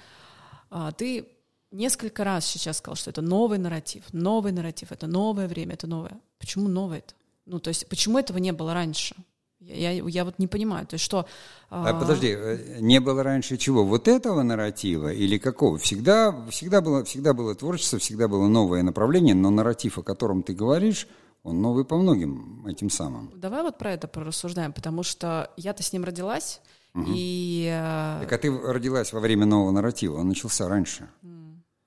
ты 0.98 1.30
несколько 1.70 2.24
раз 2.24 2.44
сейчас 2.44 2.76
сказал, 2.76 2.96
что 2.96 3.08
это 3.08 3.22
новый 3.22 3.56
нарратив, 3.56 4.04
новый 4.12 4.52
нарратив, 4.52 4.92
это 4.92 5.06
новое 5.06 5.48
время, 5.48 5.72
это 5.72 5.86
новое. 5.86 6.20
Почему 6.38 6.68
новое 6.68 6.98
это? 6.98 7.14
Ну, 7.46 7.58
то 7.58 7.68
есть, 7.68 7.88
почему 7.88 8.18
этого 8.18 8.38
не 8.38 8.52
было 8.52 8.74
раньше? 8.74 9.14
Я, 9.60 9.90
я, 9.92 10.04
я 10.06 10.24
вот 10.24 10.38
не 10.38 10.46
понимаю, 10.46 10.86
то 10.86 10.94
есть 10.94 11.04
что... 11.04 11.26
А, 11.70 11.88
а, 11.88 11.98
подожди, 11.98 12.28
э, 12.28 12.80
не 12.80 13.00
было 13.00 13.22
раньше 13.22 13.56
чего? 13.56 13.84
Вот 13.84 14.08
этого 14.08 14.42
нарратива 14.42 15.12
или 15.12 15.38
какого? 15.38 15.78
Всегда, 15.78 16.46
всегда, 16.50 16.82
было, 16.82 17.02
всегда 17.04 17.32
было 17.32 17.54
творчество, 17.54 17.98
всегда 17.98 18.28
было 18.28 18.46
новое 18.46 18.82
направление, 18.82 19.34
но 19.34 19.48
нарратив, 19.48 19.96
о 19.98 20.02
котором 20.02 20.42
ты 20.42 20.52
говоришь, 20.52 21.08
он 21.42 21.62
новый 21.62 21.86
по 21.86 21.96
многим 21.96 22.66
этим 22.66 22.90
самым. 22.90 23.32
Давай 23.36 23.62
вот 23.62 23.78
про 23.78 23.92
это 23.92 24.06
порассуждаем, 24.06 24.72
потому 24.72 25.02
что 25.02 25.50
я-то 25.56 25.82
с 25.82 25.92
ним 25.94 26.04
родилась, 26.04 26.60
угу. 26.94 27.06
и... 27.08 27.66
Э, 27.70 28.20
так 28.20 28.32
а 28.32 28.38
ты 28.38 28.50
родилась 28.50 29.14
во 29.14 29.20
время 29.20 29.46
нового 29.46 29.70
нарратива, 29.70 30.18
он 30.18 30.28
начался 30.28 30.68
раньше. 30.68 31.08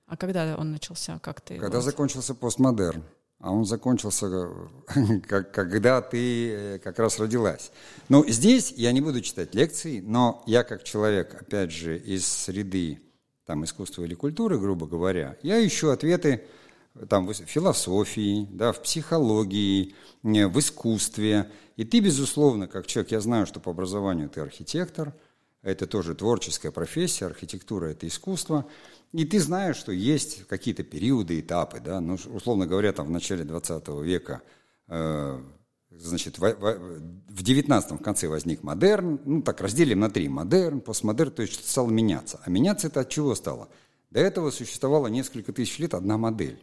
А 0.06 0.16
когда 0.16 0.56
он 0.58 0.72
начался? 0.72 1.18
Как 1.20 1.42
ты 1.42 1.58
Когда 1.58 1.78
его... 1.78 1.84
закончился 1.84 2.34
постмодерн 2.34 3.04
а 3.40 3.52
он 3.52 3.64
закончился, 3.64 4.50
как, 5.26 5.52
когда 5.52 6.00
ты 6.00 6.50
э, 6.50 6.78
как 6.78 6.98
раз 6.98 7.18
родилась. 7.18 7.70
Ну, 8.08 8.24
здесь 8.28 8.72
я 8.76 8.92
не 8.92 9.00
буду 9.00 9.20
читать 9.20 9.54
лекции, 9.54 10.00
но 10.00 10.42
я 10.46 10.64
как 10.64 10.82
человек, 10.82 11.34
опять 11.40 11.70
же, 11.70 11.98
из 11.98 12.26
среды 12.26 13.00
там, 13.46 13.64
искусства 13.64 14.02
или 14.02 14.14
культуры, 14.14 14.58
грубо 14.58 14.86
говоря, 14.86 15.36
я 15.42 15.64
ищу 15.64 15.90
ответы 15.90 16.44
там, 17.08 17.26
в 17.26 17.32
философии, 17.32 18.48
да, 18.50 18.72
в 18.72 18.82
психологии, 18.82 19.94
в 20.22 20.58
искусстве. 20.58 21.50
И 21.76 21.84
ты, 21.84 22.00
безусловно, 22.00 22.66
как 22.66 22.86
человек, 22.86 23.12
я 23.12 23.20
знаю, 23.20 23.46
что 23.46 23.60
по 23.60 23.70
образованию 23.70 24.28
ты 24.28 24.40
архитектор, 24.40 25.14
это 25.62 25.86
тоже 25.86 26.14
творческая 26.14 26.70
профессия, 26.70 27.26
архитектура– 27.26 27.86
это 27.86 28.06
искусство. 28.06 28.66
И 29.12 29.24
ты 29.24 29.40
знаешь, 29.40 29.76
что 29.76 29.92
есть 29.92 30.46
какие-то 30.46 30.82
периоды, 30.82 31.40
этапы, 31.40 31.80
да, 31.80 32.00
ну, 32.00 32.18
условно 32.32 32.66
говоря, 32.66 32.92
там 32.92 33.06
в 33.06 33.10
начале 33.10 33.44
20 33.44 33.88
века 34.04 34.42
э, 34.88 35.40
Значит, 35.90 36.38
в, 36.38 36.42
в, 36.42 37.00
в 37.28 37.42
19 37.42 37.92
в 37.92 38.02
конце 38.02 38.28
возник 38.28 38.62
модерн, 38.62 39.20
ну 39.24 39.42
так 39.42 39.60
разделим 39.60 40.00
на 40.00 40.10
три, 40.10 40.28
модерн, 40.28 40.80
постмодерн, 40.80 41.30
то 41.30 41.42
есть 41.42 41.54
что-то 41.54 41.70
стало 41.70 41.90
меняться. 41.90 42.40
А 42.44 42.50
меняться 42.50 42.88
это 42.88 43.00
от 43.00 43.08
чего 43.08 43.34
стало? 43.34 43.68
До 44.10 44.20
этого 44.20 44.50
существовала 44.50 45.06
несколько 45.06 45.52
тысяч 45.52 45.78
лет 45.78 45.94
одна 45.94 46.18
модель, 46.18 46.62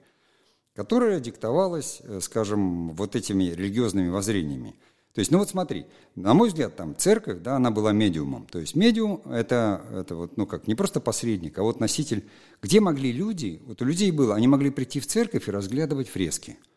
которая 0.73 1.19
диктовалась, 1.19 2.01
э, 2.03 2.19
скажем, 2.21 2.91
вот 2.91 3.15
этими 3.15 3.45
религиозными 3.45 4.09
воззрениями. 4.09 4.75
То 5.15 5.19
есть, 5.19 5.31
ну 5.31 5.39
вот 5.39 5.49
смотри, 5.49 5.87
на 6.15 6.35
мой 6.35 6.49
взгляд, 6.49 6.75
там 6.75 6.95
церковь, 6.95 7.39
да, 7.41 7.55
она 7.55 7.71
была 7.71 7.91
медиумом. 7.93 8.45
То 8.51 8.59
есть 8.59 8.75
медиум 8.75 9.21
это, 9.25 9.81
это 9.91 10.15
вот, 10.15 10.37
ну 10.37 10.45
как, 10.45 10.67
не 10.67 10.75
просто 10.75 10.99
посредник, 10.99 11.57
а 11.57 11.63
вот 11.63 11.79
носитель. 11.79 12.25
Где 12.61 12.79
могли 12.81 13.11
люди, 13.11 13.61
вот 13.65 13.81
у 13.81 13.85
людей 13.85 14.11
было, 14.11 14.35
они 14.35 14.47
могли 14.47 14.69
прийти 14.69 14.99
в 14.99 15.07
церковь 15.07 15.47
и 15.47 15.51
разглядывать 15.51 16.09
фрески– 16.09 16.59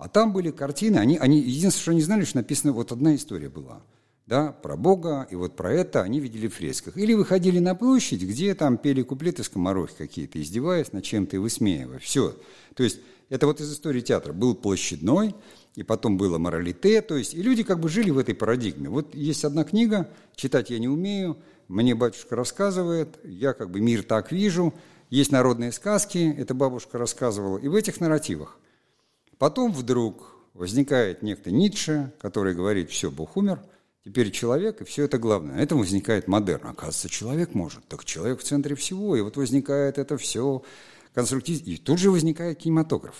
а 0.00 0.08
там 0.08 0.32
были 0.32 0.50
картины, 0.50 0.96
они, 0.96 1.18
они, 1.18 1.40
единственное, 1.40 1.82
что 1.82 1.90
они 1.90 2.00
знали, 2.00 2.24
что 2.24 2.38
написано, 2.38 2.72
вот 2.72 2.90
одна 2.90 3.14
история 3.14 3.50
была, 3.50 3.82
да, 4.26 4.50
про 4.50 4.74
Бога, 4.74 5.28
и 5.30 5.34
вот 5.34 5.56
про 5.56 5.74
это 5.74 6.00
они 6.00 6.20
видели 6.20 6.48
в 6.48 6.54
фресках. 6.54 6.96
Или 6.96 7.12
выходили 7.12 7.58
на 7.58 7.74
площадь, 7.74 8.22
где 8.22 8.54
там 8.54 8.78
пели 8.78 9.02
куплеты 9.02 9.44
скоморохи 9.44 9.92
какие-то, 9.98 10.40
издеваясь 10.40 10.94
над 10.94 11.04
чем-то 11.04 11.36
и 11.36 11.38
высмеивая. 11.38 11.98
Все. 11.98 12.34
То 12.74 12.82
есть 12.82 13.00
это 13.28 13.46
вот 13.46 13.60
из 13.60 13.70
истории 13.70 14.00
театра. 14.00 14.32
Был 14.32 14.54
площадной, 14.54 15.34
и 15.74 15.82
потом 15.82 16.16
было 16.16 16.38
моралите, 16.38 17.00
то 17.02 17.16
есть 17.16 17.34
и 17.34 17.42
люди 17.42 17.62
как 17.62 17.80
бы 17.80 17.88
жили 17.88 18.10
в 18.10 18.18
этой 18.18 18.34
парадигме. 18.34 18.88
Вот 18.88 19.14
есть 19.14 19.44
одна 19.44 19.64
книга, 19.64 20.08
читать 20.34 20.70
я 20.70 20.78
не 20.78 20.88
умею, 20.88 21.36
мне 21.68 21.94
батюшка 21.94 22.36
рассказывает, 22.36 23.18
я 23.24 23.52
как 23.52 23.70
бы 23.70 23.80
мир 23.80 24.02
так 24.02 24.32
вижу, 24.32 24.74
есть 25.08 25.32
народные 25.32 25.72
сказки, 25.72 26.34
это 26.36 26.54
бабушка 26.54 26.98
рассказывала, 26.98 27.58
и 27.58 27.68
в 27.68 27.74
этих 27.74 28.00
нарративах– 28.00 28.58
Потом 29.40 29.72
вдруг 29.72 30.36
возникает 30.52 31.22
некто 31.22 31.50
Ницше, 31.50 32.12
который 32.20 32.52
говорит, 32.52 32.90
все, 32.90 33.10
Бог 33.10 33.38
умер, 33.38 33.62
теперь 34.04 34.30
человек, 34.32 34.82
и 34.82 34.84
все 34.84 35.04
это 35.04 35.16
главное. 35.16 35.54
На 35.56 35.60
этом 35.60 35.78
возникает 35.78 36.28
модерн. 36.28 36.66
Оказывается, 36.66 37.08
человек 37.08 37.54
может. 37.54 37.82
Так 37.88 38.04
человек 38.04 38.40
в 38.40 38.42
центре 38.42 38.76
всего. 38.76 39.16
И 39.16 39.22
вот 39.22 39.38
возникает 39.38 39.96
это 39.96 40.18
все 40.18 40.62
конструктив. 41.14 41.62
И 41.62 41.78
тут 41.78 41.98
же 41.98 42.10
возникает 42.10 42.58
кинематограф. 42.58 43.14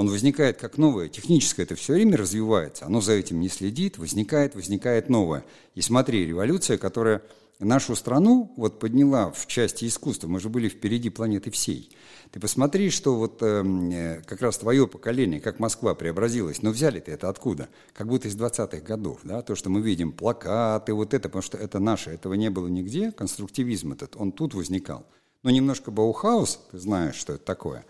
Он 0.00 0.08
возникает 0.08 0.56
как 0.56 0.78
новое, 0.78 1.10
техническое 1.10 1.64
это 1.64 1.74
все 1.74 1.92
время 1.92 2.16
развивается, 2.16 2.86
оно 2.86 3.02
за 3.02 3.12
этим 3.12 3.38
не 3.38 3.50
следит, 3.50 3.98
возникает, 3.98 4.54
возникает 4.54 5.10
новое. 5.10 5.44
И 5.74 5.82
смотри, 5.82 6.24
революция, 6.24 6.78
которая 6.78 7.20
нашу 7.58 7.94
страну 7.94 8.50
вот 8.56 8.78
подняла 8.78 9.30
в 9.30 9.46
части 9.46 9.84
искусства, 9.84 10.26
мы 10.26 10.40
же 10.40 10.48
были 10.48 10.70
впереди 10.70 11.10
планеты 11.10 11.50
всей. 11.50 11.94
Ты 12.30 12.40
посмотри, 12.40 12.88
что 12.88 13.14
вот 13.14 13.42
эм, 13.42 13.90
э, 13.90 14.22
как 14.24 14.40
раз 14.40 14.56
твое 14.56 14.88
поколение, 14.88 15.38
как 15.38 15.58
Москва 15.58 15.94
преобразилась, 15.94 16.62
но 16.62 16.70
взяли 16.70 17.00
ты 17.00 17.12
это 17.12 17.28
откуда? 17.28 17.68
Как 17.92 18.06
будто 18.06 18.26
из 18.26 18.36
20-х 18.36 18.78
годов, 18.78 19.20
да, 19.22 19.42
то, 19.42 19.54
что 19.54 19.68
мы 19.68 19.82
видим, 19.82 20.12
плакаты, 20.12 20.94
вот 20.94 21.12
это, 21.12 21.28
потому 21.28 21.42
что 21.42 21.58
это 21.58 21.78
наше, 21.78 22.08
этого 22.08 22.32
не 22.32 22.48
было 22.48 22.68
нигде, 22.68 23.12
конструктивизм 23.12 23.92
этот, 23.92 24.16
он 24.16 24.32
тут 24.32 24.54
возникал. 24.54 25.04
Но 25.42 25.50
немножко 25.50 25.90
Баухаус, 25.90 26.58
ты 26.70 26.78
знаешь, 26.78 27.16
что 27.16 27.34
это 27.34 27.44
такое. 27.44 27.84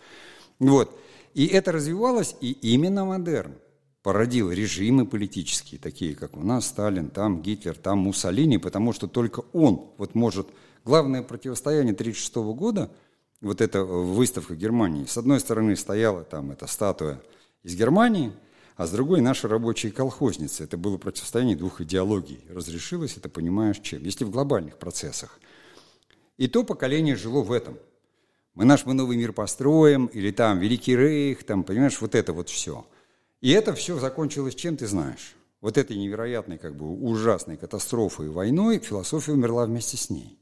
Вот. 0.59 0.91
И 1.35 1.47
это 1.47 1.73
развивалось, 1.73 2.37
и 2.41 2.53
именно 2.53 3.05
модерн 3.05 3.55
породил 4.03 4.51
режимы 4.51 5.07
политические, 5.07 5.81
такие 5.81 6.15
как 6.15 6.37
у 6.37 6.41
нас 6.41 6.67
Сталин, 6.67 7.11
там 7.11 7.43
Гитлер, 7.43 7.77
там 7.77 7.99
Муссолини, 7.99 8.59
потому 8.59 8.93
что 8.93 9.07
только 9.07 9.41
он 9.53 9.93
вот 9.99 10.15
может... 10.15 10.49
Главное 10.83 11.23
противостояние 11.23 11.93
1936 11.93 12.37
года, 12.59 12.91
вот 13.43 13.61
эта 13.61 13.85
выставка 13.85 14.57
Германии, 14.57 15.05
с 15.05 15.19
одной 15.19 15.39
стороны 15.39 15.77
стояла 15.77 16.25
там 16.25 16.53
эта 16.53 16.67
статуя 16.67 17.21
из 17.63 17.77
Германии, 17.77 18.33
а 18.77 18.87
с 18.87 18.91
другой 18.91 19.21
наши 19.21 19.47
рабочие 19.47 19.93
колхозницы. 19.93 20.65
Это 20.65 20.79
было 20.79 20.97
противостояние 20.97 21.55
двух 21.55 21.83
идеологий. 21.83 22.41
Разрешилось 22.49 23.19
это, 23.19 23.29
понимаешь, 23.29 23.79
чем? 23.81 24.03
Если 24.03 24.25
в 24.25 24.31
глобальных 24.31 24.79
процессах. 24.79 25.39
И 26.39 26.49
то 26.49 26.65
поколение 26.65 27.15
жило 27.15 27.43
в 27.43 27.53
этом. 27.53 27.77
Мы 28.55 28.65
наш 28.65 28.87
мы 28.87 28.95
новый 28.95 29.17
мир 29.17 29.33
построим, 29.33 30.07
или 30.07 30.31
там 30.31 30.59
Великий 30.59 30.97
Рейх, 30.97 31.45
там, 31.45 31.65
понимаешь, 31.65 32.01
вот 32.01 32.15
это 32.15 32.33
вот 32.33 32.49
все– 32.49 32.87
и 33.41 33.51
это 33.53 33.75
все 33.75 33.99
закончилось 33.99 34.55
чем, 34.55 34.77
ты 34.77 34.87
знаешь? 34.87 35.35
Вот 35.61 35.79
этой 35.79 35.97
невероятной, 35.97 36.59
как 36.59 36.77
бы 36.77 36.89
ужасной 36.89 37.57
катастрофой 37.57 38.27
и 38.27 38.31
войной 38.31 38.79
философия 38.79 39.33
умерла 39.33 39.67
вместе 39.67 39.97
с 39.97 40.11
ней. 40.11 40.39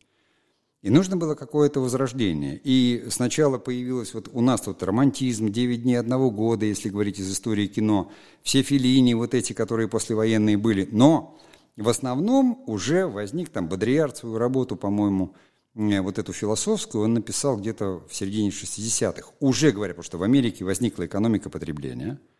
И 0.82 0.90
нужно 0.90 1.16
было 1.16 1.34
какое-то 1.34 1.80
возрождение. 1.80 2.60
И 2.62 3.06
сначала 3.10 3.58
появилось 3.58 4.14
вот 4.14 4.28
у 4.32 4.40
нас 4.40 4.66
вот 4.66 4.82
романтизм, 4.82 5.50
«Девять 5.50 5.82
дней 5.82 5.96
одного 5.96 6.30
года», 6.30 6.66
если 6.66 6.88
говорить 6.88 7.18
из 7.18 7.32
истории 7.32 7.66
кино, 7.66 8.12
все 8.42 8.62
филини, 8.62 9.14
вот 9.14 9.34
эти, 9.34 9.52
которые 9.52 9.88
послевоенные 9.88 10.56
были. 10.56 10.88
Но 10.90 11.38
в 11.76 11.88
основном 11.88 12.62
уже 12.66 13.06
возник 13.06 13.48
там 13.48 13.68
Бодрияр 13.68 14.14
свою 14.14 14.38
работу, 14.38 14.76
по-моему, 14.76 15.34
вот 15.78 16.18
эту 16.18 16.32
философскую 16.32 17.04
он 17.04 17.14
написал 17.14 17.56
где-то 17.56 18.02
в 18.08 18.14
середине 18.14 18.50
60-х. 18.50 19.30
Уже 19.40 19.70
говоря, 19.72 19.94
потому 19.94 20.04
что 20.04 20.18
в 20.18 20.22
Америке 20.22 20.64
возникла 20.64 21.06
экономика 21.06 21.48
потребления– 21.48 22.20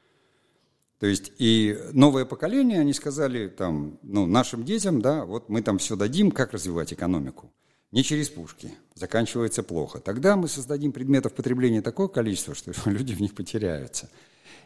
то 0.98 1.06
есть 1.06 1.32
и 1.38 1.78
новое 1.92 2.24
поколение, 2.24 2.80
они 2.80 2.92
сказали 2.92 3.48
там, 3.48 3.98
ну, 4.02 4.26
нашим 4.26 4.64
детям, 4.64 5.00
да, 5.00 5.24
вот 5.24 5.48
мы 5.48 5.62
там 5.62 5.78
все 5.78 5.94
дадим, 5.94 6.32
как 6.32 6.52
развивать 6.52 6.92
экономику. 6.92 7.52
Не 7.92 8.02
через 8.02 8.28
пушки. 8.28 8.74
Заканчивается 8.94 9.62
плохо. 9.62 10.00
Тогда 10.00 10.36
мы 10.36 10.48
создадим 10.48 10.92
предметов 10.92 11.34
потребления 11.34 11.82
такое 11.82 12.08
количество, 12.08 12.54
что 12.54 12.72
люди 12.90 13.14
в 13.14 13.20
них 13.20 13.34
потеряются. 13.34 14.10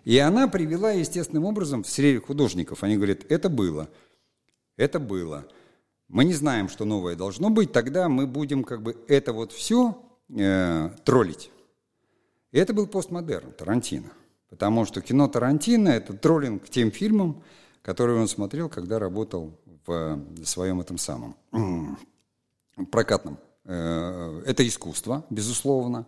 И 0.05 0.19
она 0.19 0.49
привела 0.49 0.91
естественным 0.93 1.45
образом 1.45 1.83
в 1.83 1.89
среде 1.89 2.21
художников. 2.21 2.83
Они 2.83 2.97
говорят, 2.97 3.21
это 3.29 3.49
было, 3.49 3.89
это 4.77 4.99
было. 4.99 5.47
Мы 6.13 6.27
не 6.27 6.35
знаем, 6.35 6.69
что 6.69 6.85
новое 6.85 7.17
должно 7.17 7.49
быть, 7.49 7.73
тогда 7.73 8.11
мы 8.11 8.27
будем 8.27 8.65
как 8.65 8.83
бы 8.83 9.03
это 9.09 9.33
вот 9.33 9.51
все 9.51 9.99
э, 10.29 10.91
троллить. 11.05 11.51
И 12.51 12.59
это 12.59 12.75
был 12.75 12.87
постмодерн, 12.87 13.53
Тарантино. 13.53 14.13
Потому 14.51 14.85
что 14.85 15.01
кино 15.01 15.27
Тарантино– 15.27 15.89
это 15.89 16.13
троллинг 16.13 16.69
тем 16.69 16.91
фильмам, 16.91 17.43
которые 17.81 18.21
он 18.21 18.29
смотрел, 18.29 18.69
когда 18.69 18.99
работал 18.99 19.59
в 19.87 20.21
своем 20.45 20.83
этом 20.83 20.99
самом 20.99 21.35
прокатном. 22.91 23.39
Э, 23.65 24.43
это 24.45 24.69
искусство, 24.69 25.25
безусловно. 25.31 26.07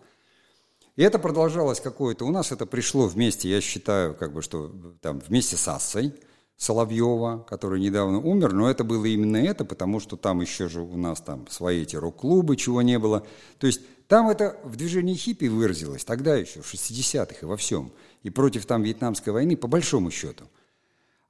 И 0.97 1.03
это 1.03 1.19
продолжалось 1.19 1.81
какое-то. 1.81 2.27
У 2.27 2.31
нас 2.31 2.53
это 2.53 2.67
пришло 2.67 3.07
вместе, 3.07 3.49
я 3.49 3.63
считаю, 3.63 4.15
как 4.15 4.35
бы, 4.35 4.43
что 4.43 4.71
там 5.01 5.21
вместе 5.21 5.57
с 5.57 5.67
Ассой 5.67 6.13
Соловьева, 6.57 7.45
который 7.49 7.81
недавно 7.81 8.19
умер, 8.19 8.53
но 8.53 8.71
это 8.71 8.85
было 8.85 9.05
именно 9.07 9.37
это, 9.37 9.65
потому 9.65 10.01
что 10.01 10.17
там 10.17 10.41
еще 10.41 10.69
же 10.69 10.81
у 10.81 10.97
нас 10.97 11.21
там 11.21 11.47
свои 11.49 11.83
эти 11.83 11.97
рок-клубы, 11.97 12.57
чего 12.57 12.83
не 12.83 12.99
было. 12.99 13.27
То 13.59 13.67
есть 13.67 13.81
там 14.09 14.29
это 14.29 14.57
в 14.65 14.77
движении 14.77 15.15
хиппи 15.15 15.47
выразилось, 15.47 16.05
тогда 16.05 16.37
еще, 16.37 16.63
в 16.63 16.73
60-х 16.73 17.37
и 17.43 17.45
во 17.45 17.57
всем– 17.57 17.93
и 18.25 18.31
против 18.31 18.67
там 18.67 18.83
Вьетнамской 18.83 19.33
войны, 19.33 19.57
по 19.57 19.69
большому 19.69 20.11
счету. 20.11 20.45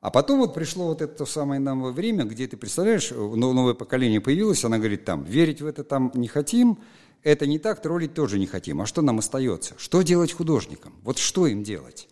А 0.00 0.10
потом 0.10 0.40
вот 0.40 0.54
пришло 0.54 0.86
вот 0.86 1.02
это 1.02 1.26
самое 1.26 1.60
новое 1.60 1.92
время, 1.92 2.24
где 2.24 2.46
ты 2.46 2.56
представляешь, 2.56 3.10
новое 3.10 3.74
поколение 3.74 4.20
появилось, 4.20 4.64
она 4.64 4.78
говорит 4.78 5.04
там, 5.04 5.24
верить 5.24 5.60
в 5.60 5.66
это 5.66 5.82
там 5.82 6.12
не 6.14 6.28
хотим, 6.28 6.78
это 7.22 7.46
не 7.46 7.58
так, 7.58 7.82
троллить 7.82 8.14
тоже 8.14 8.38
не 8.38 8.46
хотим. 8.46 8.80
А 8.80 8.86
что 8.86 9.02
нам 9.02 9.18
остается? 9.18 9.74
Что 9.76 10.02
делать 10.02 10.32
художникам? 10.32 10.94
Вот 11.02 11.18
что 11.18 11.46
им 11.46 11.62
делать? 11.64 12.08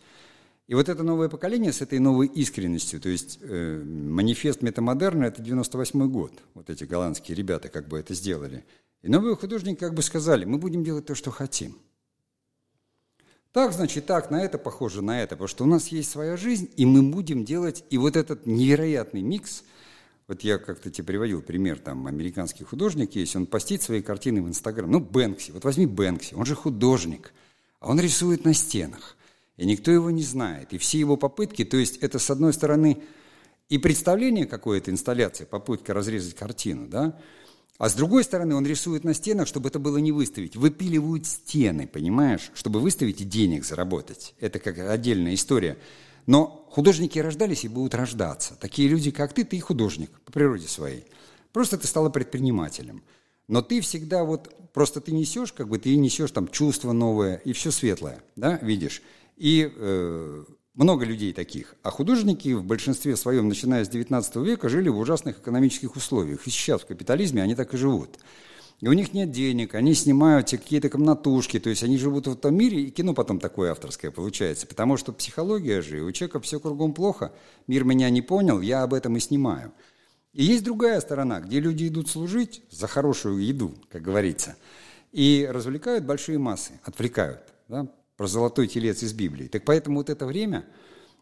И 0.73 0.75
вот 0.75 0.89
это 0.89 1.03
новое 1.03 1.29
поколение 1.29 1.71
с 1.71 1.83
этой 1.83 1.99
новой 1.99 2.27
искренностью, 2.29 2.99
то 2.99 3.11
есть 3.11 3.39
э, 3.43 3.83
манифест 3.85 4.63
метамодерна– 4.63 5.25
это 5.27 5.43
98 5.43 6.11
год, 6.11 6.33
вот 6.55 6.71
эти 6.71 6.85
голландские 6.85 7.37
ребята 7.37 7.69
как 7.69 7.89
бы 7.89 7.99
это 7.99 8.15
сделали. 8.15 8.65
И 9.03 9.11
новые 9.11 9.37
художники 9.37 9.79
как 9.79 9.93
бы 9.93 10.01
сказали, 10.01 10.47
мы 10.47 10.57
будем 10.57 10.83
делать 10.83 11.05
то, 11.05 11.15
что 11.15 11.31
хотим– 11.31 11.77
так, 13.53 13.75
значит, 13.75 14.07
так, 14.07 14.31
на 14.31 14.43
это 14.43 14.57
похоже, 14.57 15.03
на 15.03 15.23
это, 15.23 15.37
потому 15.37 15.49
что 15.49 15.65
у 15.65 15.67
нас 15.67 15.89
есть 15.89 16.11
своя 16.11 16.39
жизнь, 16.39 16.71
и 16.79 16.87
мы 16.87 17.03
будем 17.03 17.45
делать, 17.45 17.85
и 17.91 17.99
вот 17.99 18.17
этот 18.17 18.47
невероятный 18.47 19.21
микс, 19.21 19.65
вот 20.27 20.41
я 20.41 20.57
как-то 20.57 20.91
тебе 20.91 21.05
приводил 21.05 21.43
пример, 21.43 21.81
там, 21.81 22.07
американский 22.07 22.65
художник 22.65 23.15
есть, 23.15 23.37
он 23.37 23.45
постит 23.45 23.83
свои 23.83 24.01
картины 24.01 24.41
в 24.41 24.49
Инстаграм, 24.49 24.91
ну, 24.91 25.01
Бэнкси, 25.01 25.51
вот 25.51 25.65
возьми 25.65 25.85
Бэнкси, 25.85 26.33
он 26.33 26.47
же 26.47 26.55
художник, 26.55 27.35
а 27.79 27.91
он 27.91 28.01
рисует 28.01 28.47
на 28.47 28.55
стенах, 28.55 29.19
и 29.63 29.65
никто 29.65 29.93
его 29.93 30.11
не 30.11 30.25
знает, 30.25 30.73
и 30.73 30.79
все 30.79 30.99
его 30.99 31.17
попытки, 31.17 31.65
то 31.65 31.77
есть 31.77 31.99
это, 31.99 32.19
с 32.19 32.31
одной 32.31 32.53
стороны, 32.53 33.01
и 33.69 33.79
представление 33.79 34.45
какое-то, 34.45 34.91
инсталляция, 34.91 35.47
попытка 35.47 35.95
разрезать 35.95 36.35
картину, 36.35 36.89
да, 36.89 37.17
А 37.79 37.89
с 37.89 37.95
другой 37.95 38.25
стороны, 38.25 38.57
он 38.57 38.67
рисует 38.67 39.05
на 39.05 39.15
стенах, 39.15 39.47
чтобы 39.47 39.69
это 39.69 39.79
было 39.79 39.99
не 39.99 40.11
выставить. 40.11 40.57
Выпиливают 40.57 41.27
стены, 41.27 41.87
понимаешь, 41.87 42.51
чтобы 42.55 42.81
выставить 42.81 43.21
и 43.21 43.25
денег 43.25 43.65
заработать. 43.65 44.35
Это 44.41 44.59
как 44.59 44.79
отдельная 44.79 45.35
история. 45.35 45.79
Но 46.27 46.67
художники 46.71 47.21
рождались 47.21 47.65
и 47.65 47.69
будут 47.69 47.95
рождаться. 47.95 48.57
Такие 48.61 48.89
люди, 48.89 49.11
как 49.13 49.33
ты, 49.33 49.45
ты 49.45 49.61
художник 49.61 50.11
по 50.25 50.33
природе 50.33 50.67
своей. 50.67 51.05
Просто 51.53 51.79
ты 51.79 51.87
стала 51.87 52.11
предпринимателем. 52.11 53.03
Но 53.49 53.63
ты 53.63 53.81
всегда 53.81 54.25
вот, 54.25 54.73
просто 54.73 55.01
ты 55.01 55.13
несешь, 55.13 55.53
как 55.53 55.69
бы 55.69 55.79
ты 55.79 55.97
несешь 55.97 56.31
там 56.31 56.49
чувство 56.49 56.93
новое 56.93 57.37
и 57.45 57.53
все 57.53 57.71
светлое, 57.71 58.23
да, 58.37 58.59
видишь. 58.63 59.03
И 59.37 59.73
э, 59.75 60.45
много 60.75 61.05
людей 61.05 61.33
таких. 61.33 61.75
А 61.83 61.91
художники 61.91 62.53
в 62.53 62.65
большинстве 62.65 63.17
своем, 63.17 63.49
начиная 63.49 63.85
с 63.85 63.89
19 63.89 64.37
века, 64.37 64.69
жили 64.69 64.89
в 64.89 64.99
ужасных 64.99 65.39
экономических 65.39 65.97
условиях. 65.97 66.47
И 66.47 66.51
сейчас 66.51 66.83
в 66.83 66.87
капитализме 66.87 67.43
они 67.43 67.55
так 67.55 67.75
и 67.75 67.77
живут. 67.77 68.19
И 68.81 68.89
у 68.89 68.93
них 68.95 69.13
нет 69.13 69.31
денег, 69.31 69.77
они 69.77 69.95
снимают 69.95 70.51
какие-то 70.51 70.89
комнатушки, 70.89 71.61
то 71.61 71.71
есть 71.71 71.85
они 71.85 71.99
живут 71.99 72.27
в 72.27 72.35
том 72.35 72.57
мире, 72.57 72.83
и 72.83 72.91
кино 72.91 73.15
потом 73.15 73.39
такое 73.39 73.71
авторское 73.71 74.11
получается. 74.11 74.67
Потому 74.67 74.97
что 74.97 75.13
психология 75.13 75.83
же, 75.83 76.01
у 76.01 76.11
человека 76.11 76.41
все 76.41 76.59
кругом 76.59 76.93
плохо, 76.93 77.33
мир 77.69 77.85
меня 77.85 78.11
не 78.11 78.23
понял, 78.23 78.61
я 78.61 78.83
об 78.83 78.93
этом 78.93 79.17
и 79.17 79.21
снимаю. 79.21 79.73
И 80.33 80.43
есть 80.43 80.65
другая 80.65 81.01
сторона, 81.01 81.41
где 81.41 81.61
люди 81.61 81.87
идут 81.87 82.09
служить 82.09 82.63
за 82.71 82.89
хорошую 82.89 83.45
еду, 83.45 83.73
как 83.89 84.03
говорится, 84.03 84.57
и 85.13 85.49
развлекают 85.49 86.05
большие 86.05 86.39
массы, 86.39 86.81
отвлекают. 86.83 87.41
Да? 87.69 87.87
Про 88.17 88.27
золотой 88.27 88.69
телец 88.69 89.03
из 89.03 89.13
Библии. 89.13 89.49
Так 89.49 89.65
поэтому 89.65 89.99
вот 89.99 90.11
это 90.11 90.27
время 90.27 90.67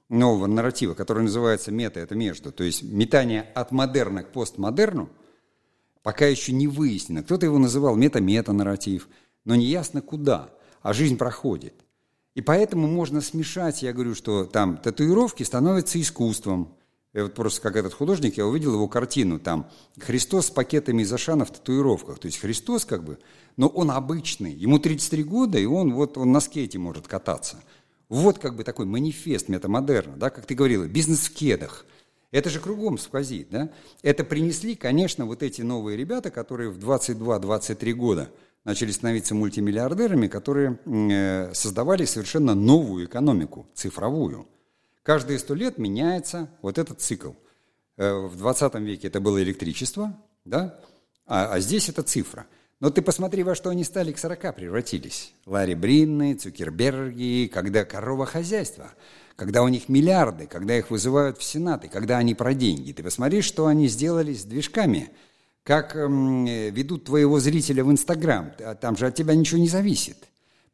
нового 0.08 0.46
нарратива, 0.46 0.94
который 0.94 1.22
называется 1.22 1.70
мета, 1.70 2.00
это 2.00 2.14
между, 2.14 2.52
то 2.52 2.64
есть 2.64 2.82
метание 2.82 3.42
от 3.54 3.70
модерна 3.70 4.24
к 4.24 4.32
постмодерну, 4.32 5.08
пока 6.02 6.26
еще 6.26 6.52
не 6.52 6.66
выяснено. 6.66 7.22
Кто-то 7.22 7.46
его 7.46 7.58
называл 7.58 7.96
мета-мета-нарратив, 7.96 9.08
но 9.44 9.54
не 9.54 9.66
ясно 9.66 10.02
куда, 10.02 10.50
а 10.82 10.92
жизнь 10.92 11.16
проходит. 11.16 11.74
И 12.34 12.42
поэтому 12.42 12.86
можно 12.86 13.20
смешать, 13.20 13.82
я 13.82 13.92
говорю, 13.92 14.14
что 14.14 14.44
там 14.44 14.76
татуировки 14.76 15.42
становятся 15.42 16.00
искусством. 16.00 16.76
Я 17.12 17.24
вот 17.24 17.34
просто 17.34 17.60
как 17.60 17.76
этот 17.76 17.92
художник, 17.92 18.36
я 18.36 18.46
увидел 18.46 18.74
его 18.74 18.86
картину, 18.86 19.40
там 19.40 19.68
Христос 19.98 20.46
с 20.46 20.50
пакетами 20.50 21.02
из 21.02 21.12
Ашана 21.12 21.44
в 21.44 21.50
татуировках. 21.50 22.18
То 22.20 22.26
есть 22.26 22.38
Христос 22.38 22.84
как 22.84 23.02
бы 23.02 23.18
но 23.56 23.68
он 23.68 23.90
обычный. 23.90 24.52
Ему 24.52 24.78
33 24.78 25.22
года, 25.22 25.58
и 25.58 25.66
он 25.66 25.92
вот 25.92 26.16
он 26.16 26.32
на 26.32 26.40
скейте 26.40 26.78
может 26.78 27.06
кататься. 27.06 27.62
Вот 28.08 28.38
как 28.38 28.56
бы 28.56 28.64
такой 28.64 28.86
манифест 28.86 29.48
метамодерна, 29.48 30.16
да, 30.16 30.30
как 30.30 30.46
ты 30.46 30.54
говорила, 30.54 30.84
бизнес 30.84 31.26
в 31.26 31.34
кедах. 31.34 31.84
Это 32.32 32.48
же 32.48 32.58
кругом 32.58 32.96
сквозит, 32.96 33.50
да? 33.50 33.70
Это 34.02 34.24
принесли, 34.24 34.76
конечно, 34.76 35.26
вот 35.26 35.42
эти 35.42 35.62
новые 35.62 35.98
ребята, 35.98 36.30
которые 36.30 36.70
в 36.70 36.78
22-23 36.78 37.92
года 37.92 38.30
начали 38.64 38.92
становиться 38.92 39.34
мультимиллиардерами, 39.34 40.26
которые 40.26 40.78
э, 40.86 41.52
создавали 41.52 42.04
совершенно 42.04 42.54
новую 42.54 43.06
экономику, 43.06 43.66
цифровую. 43.74 44.48
Каждые 45.02 45.38
сто 45.38 45.54
лет 45.54 45.78
меняется 45.78 46.50
вот 46.62 46.78
этот 46.78 47.00
цикл. 47.00 47.32
Э, 47.96 48.26
в 48.26 48.36
20 48.36 48.74
веке 48.76 49.08
это 49.08 49.20
было 49.20 49.42
электричество, 49.42 50.16
да? 50.44 50.78
а, 51.26 51.52
а 51.52 51.60
здесь 51.60 51.88
это 51.88 52.02
цифра– 52.02 52.46
но 52.80 52.88
ты 52.88 53.02
посмотри, 53.02 53.42
во 53.42 53.54
что 53.54 53.68
они 53.68 53.84
стали 53.84 54.10
к 54.10 54.18
40 54.18 54.56
превратились. 54.56 55.34
Ларри 55.44 55.74
Бринны, 55.74 56.34
Цукерберги, 56.34 57.50
когда 57.52 57.84
корова 57.84 58.24
хозяйства, 58.24 58.90
когда 59.36 59.62
у 59.62 59.68
них 59.68 59.90
миллиарды, 59.90 60.46
когда 60.46 60.78
их 60.78 60.90
вызывают 60.90 61.36
в 61.36 61.42
Сенат, 61.42 61.84
и 61.84 61.88
когда 61.88 62.16
они 62.16 62.34
про 62.34 62.54
деньги. 62.54 62.92
Ты 62.92 63.02
посмотри, 63.02 63.42
что 63.42 63.66
они 63.66 63.86
сделали 63.86 64.32
с 64.32 64.44
движками, 64.44 65.10
как 65.62 65.94
эм, 65.94 66.46
ведут 66.46 67.04
твоего 67.04 67.38
зрителя 67.38 67.84
в 67.84 67.90
Инстаграм. 67.90 68.52
Там 68.80 68.96
же 68.96 69.06
от 69.06 69.14
тебя 69.14 69.34
ничего 69.34 69.60
не 69.60 69.68
зависит. 69.68 70.16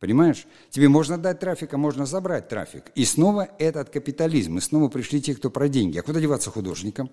Понимаешь? 0.00 0.46
Тебе 0.70 0.88
можно 0.88 1.18
дать 1.18 1.40
трафик, 1.40 1.74
а 1.74 1.78
можно 1.78 2.06
забрать 2.06 2.48
трафик. 2.48 2.92
И 2.94 3.04
снова 3.04 3.48
этот 3.58 3.90
капитализм. 3.90 4.58
И 4.58 4.60
снова 4.60 4.88
пришли 4.88 5.22
те, 5.22 5.34
кто 5.34 5.50
про 5.50 5.68
деньги. 5.68 5.98
А 5.98 6.02
куда 6.02 6.20
деваться 6.20 6.50
художникам? 6.50 7.10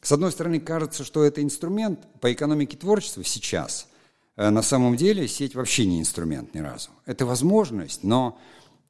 С 0.00 0.12
одной 0.12 0.32
стороны, 0.32 0.60
кажется, 0.60 1.04
что 1.04 1.24
это 1.24 1.42
инструмент 1.42 2.00
по 2.20 2.32
экономике 2.32 2.76
творчества 2.76 3.24
сейчас– 3.24 3.88
Э, 4.36 4.50
на 4.50 4.62
самом 4.62 4.96
деле 4.96 5.28
сеть 5.28 5.54
вообще 5.54 5.86
не 5.86 6.00
инструмент 6.00 6.54
ни 6.54 6.60
разу. 6.60 6.90
Это 7.06 7.26
возможность, 7.26 8.02
но 8.02 8.38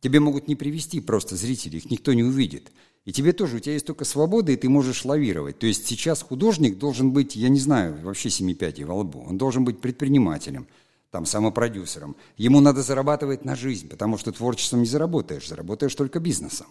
тебе 0.00 0.20
могут 0.20 0.48
не 0.48 0.56
привести 0.56 1.00
просто 1.00 1.36
зрители, 1.36 1.76
их 1.78 1.90
никто 1.90 2.12
не 2.12 2.22
увидит. 2.22 2.72
И 3.04 3.12
тебе 3.12 3.32
тоже, 3.32 3.56
у 3.56 3.58
тебя 3.58 3.72
есть 3.72 3.86
только 3.86 4.04
свобода, 4.04 4.52
и 4.52 4.56
ты 4.56 4.68
можешь 4.68 5.04
лавировать. 5.04 5.58
То 5.58 5.66
есть 5.66 5.86
сейчас 5.86 6.22
художник 6.22 6.78
должен 6.78 7.10
быть, 7.10 7.34
я 7.34 7.48
не 7.48 7.58
знаю, 7.58 7.98
вообще 8.02 8.30
семипятий 8.30 8.84
во 8.84 8.94
лбу. 8.94 9.24
Он 9.28 9.38
должен 9.38 9.64
быть 9.64 9.80
предпринимателем, 9.80 10.68
там, 11.12 11.24
самопродюсером. 11.24 12.16
Ему 12.36 12.60
надо 12.60 12.82
зарабатывать 12.82 13.44
на 13.44 13.54
жизнь, 13.54 13.88
потому 13.88 14.18
что 14.18 14.32
творчеством 14.32 14.80
не 14.80 14.86
заработаешь, 14.86 15.48
заработаешь 15.48 15.94
только 15.94 16.18
бизнесом. 16.18 16.66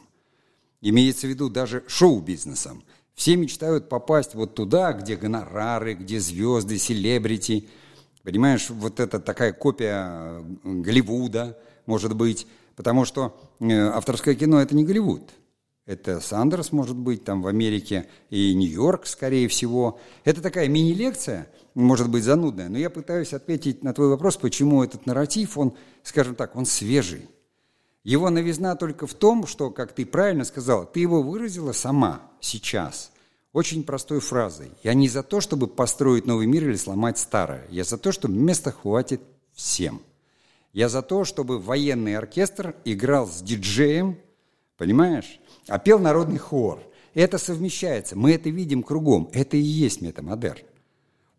Имеется 0.81 1.27
в 1.27 1.29
виду 1.29 1.49
даже 1.49 1.85
шоу-бизнесом. 1.87 2.83
Все 3.15 3.37
мечтают 3.37 3.87
попасть 3.87 4.35
вот 4.35 4.55
туда, 4.55 4.91
где 4.91 5.15
гонорары, 5.15 5.93
где 5.93 6.19
звезды, 6.19 6.77
селебрити– 6.77 7.69
Понимаешь, 8.23 8.69
вот 8.69 8.99
это 8.99 9.19
такая 9.19 9.51
копия 9.51 10.43
Голливуда, 10.63 11.57
может 11.85 12.15
быть, 12.15 12.45
потому 12.75 13.03
что 13.05 13.39
э, 13.59 13.71
авторское 13.71 14.35
кино– 14.35 14.61
это 14.61 14.75
не 14.75 14.83
Голливуд. 14.83 15.23
Это 15.87 16.19
Сандерс, 16.19 16.71
может 16.71 16.95
быть, 16.95 17.23
там 17.23 17.41
в 17.41 17.47
Америке, 17.47 18.07
и 18.29 18.53
Нью-Йорк, 18.53 19.07
скорее 19.07 19.47
всего. 19.47 19.99
Это 20.23 20.41
такая 20.41 20.67
мини-лекция, 20.67 21.47
может 21.75 22.09
быть, 22.09 22.23
занудная, 22.23 22.69
но 22.69 22.77
я 22.77 22.89
пытаюсь 22.89 23.33
ответить 23.33 23.83
на 23.83 23.93
твой 23.93 24.09
вопрос, 24.09 24.37
почему 24.37 24.83
этот 24.83 25.05
нарратив, 25.05 25.57
он, 25.57 25.73
скажем 26.03 26.35
так, 26.35 26.55
он 26.55 26.65
свежий. 26.65 27.29
Его 28.03 28.29
новизна 28.29 28.75
только 28.75 29.07
в 29.07 29.13
том, 29.13 29.45
что, 29.45 29.69
как 29.69 29.93
ты 29.93 30.05
правильно 30.05 30.43
сказала, 30.43 30.85
ты 30.85 30.99
его 30.99 31.21
выразила 31.21 31.71
сама, 31.71 32.21
сейчас– 32.39 33.11
очень 33.53 33.83
простой 33.83 34.21
фразой. 34.21 34.71
Я 34.83 34.93
не 34.93 35.09
за 35.09 35.23
то, 35.23 35.41
чтобы 35.41 35.67
построить 35.67 36.25
новый 36.25 36.47
мир 36.47 36.69
или 36.69 36.75
сломать 36.75 37.17
старое. 37.17 37.67
Я 37.69 37.83
за 37.83 37.97
то, 37.97 38.11
чтобы 38.11 38.35
места 38.35 38.71
хватит 38.71 39.21
всем. 39.53 40.01
Я 40.71 40.87
за 40.87 41.01
то, 41.01 41.25
чтобы 41.25 41.59
военный 41.59 42.15
оркестр 42.15 42.75
играл 42.85 43.27
с 43.27 43.41
диджеем, 43.41 44.17
понимаешь, 44.77 45.39
а 45.67 45.79
пел 45.79 45.99
народный 45.99 46.37
хор. 46.37 46.81
Это 47.13 47.37
совмещается. 47.37 48.15
Мы 48.15 48.31
это 48.31 48.49
видим 48.49 48.83
кругом. 48.83 49.29
Это 49.33 49.57
и 49.57 49.61
есть 49.61 49.99
метамодерн. 49.99 50.61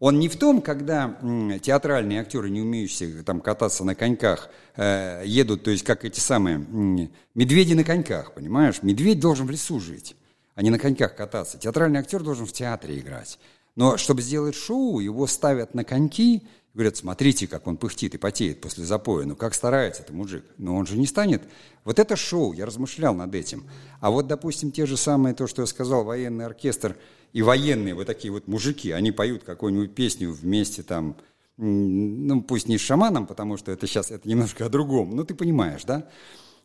Он 0.02 0.18
не 0.18 0.28
в 0.28 0.36
том, 0.36 0.60
когда 0.60 1.16
театральные 1.62 2.22
актеры, 2.22 2.50
не 2.50 2.60
умеющие 2.60 3.22
там 3.22 3.40
кататься 3.40 3.84
на 3.84 3.94
коньках, 3.94 4.50
э, 4.74 5.22
едут, 5.24 5.62
то 5.62 5.70
есть 5.70 5.84
как 5.84 6.04
эти 6.04 6.18
самые 6.18 6.56
м, 6.56 7.08
медведи 7.36 7.74
на 7.74 7.84
коньках, 7.84 8.34
понимаешь? 8.34 8.82
Медведь 8.82 9.20
должен 9.20 9.46
в 9.46 9.50
лесу 9.50 9.78
жить 9.78 10.16
а 10.54 10.62
не 10.62 10.70
на 10.70 10.78
коньках 10.78 11.14
кататься. 11.14 11.58
Театральный 11.58 12.00
актер 12.00 12.22
должен 12.22 12.46
в 12.46 12.52
театре 12.52 12.98
играть. 12.98 13.38
Но 13.74 13.96
чтобы 13.96 14.20
сделать 14.22 14.54
шоу, 14.54 15.00
его 15.00 15.26
ставят 15.26 15.74
на 15.74 15.82
коньки, 15.82 16.42
говорят, 16.74 16.96
смотрите, 16.96 17.46
как 17.46 17.66
он 17.66 17.76
пыхтит 17.76 18.14
и 18.14 18.18
потеет 18.18 18.60
после 18.60 18.84
запоя. 18.84 19.24
Ну, 19.24 19.34
как 19.34 19.54
старается 19.54 20.02
этот 20.02 20.14
мужик. 20.14 20.44
Но 20.58 20.76
он 20.76 20.86
же 20.86 20.98
не 20.98 21.06
станет. 21.06 21.42
Вот 21.84 21.98
это 21.98 22.16
шоу, 22.16 22.52
я 22.52 22.66
размышлял 22.66 23.14
над 23.14 23.34
этим. 23.34 23.64
А 24.00 24.10
вот, 24.10 24.26
допустим, 24.26 24.72
те 24.72 24.84
же 24.84 24.96
самые, 24.96 25.34
то, 25.34 25.46
что 25.46 25.62
я 25.62 25.66
сказал, 25.66 26.04
военный 26.04 26.44
оркестр 26.44 26.96
и 27.32 27.42
военные 27.42 27.94
вот 27.94 28.06
такие 28.06 28.32
вот 28.32 28.46
мужики, 28.46 28.90
они 28.90 29.12
поют 29.12 29.44
какую-нибудь 29.44 29.94
песню 29.94 30.32
вместе 30.32 30.82
там, 30.82 31.16
ну, 31.56 32.42
пусть 32.42 32.68
не 32.68 32.78
с 32.78 32.80
шаманом, 32.80 33.26
потому 33.26 33.56
что 33.56 33.72
это 33.72 33.86
сейчас, 33.86 34.10
это 34.10 34.28
немножко 34.28 34.66
о 34.66 34.68
другом, 34.68 35.16
но 35.16 35.24
ты 35.24 35.34
понимаешь, 35.34 35.84
да? 35.84 36.08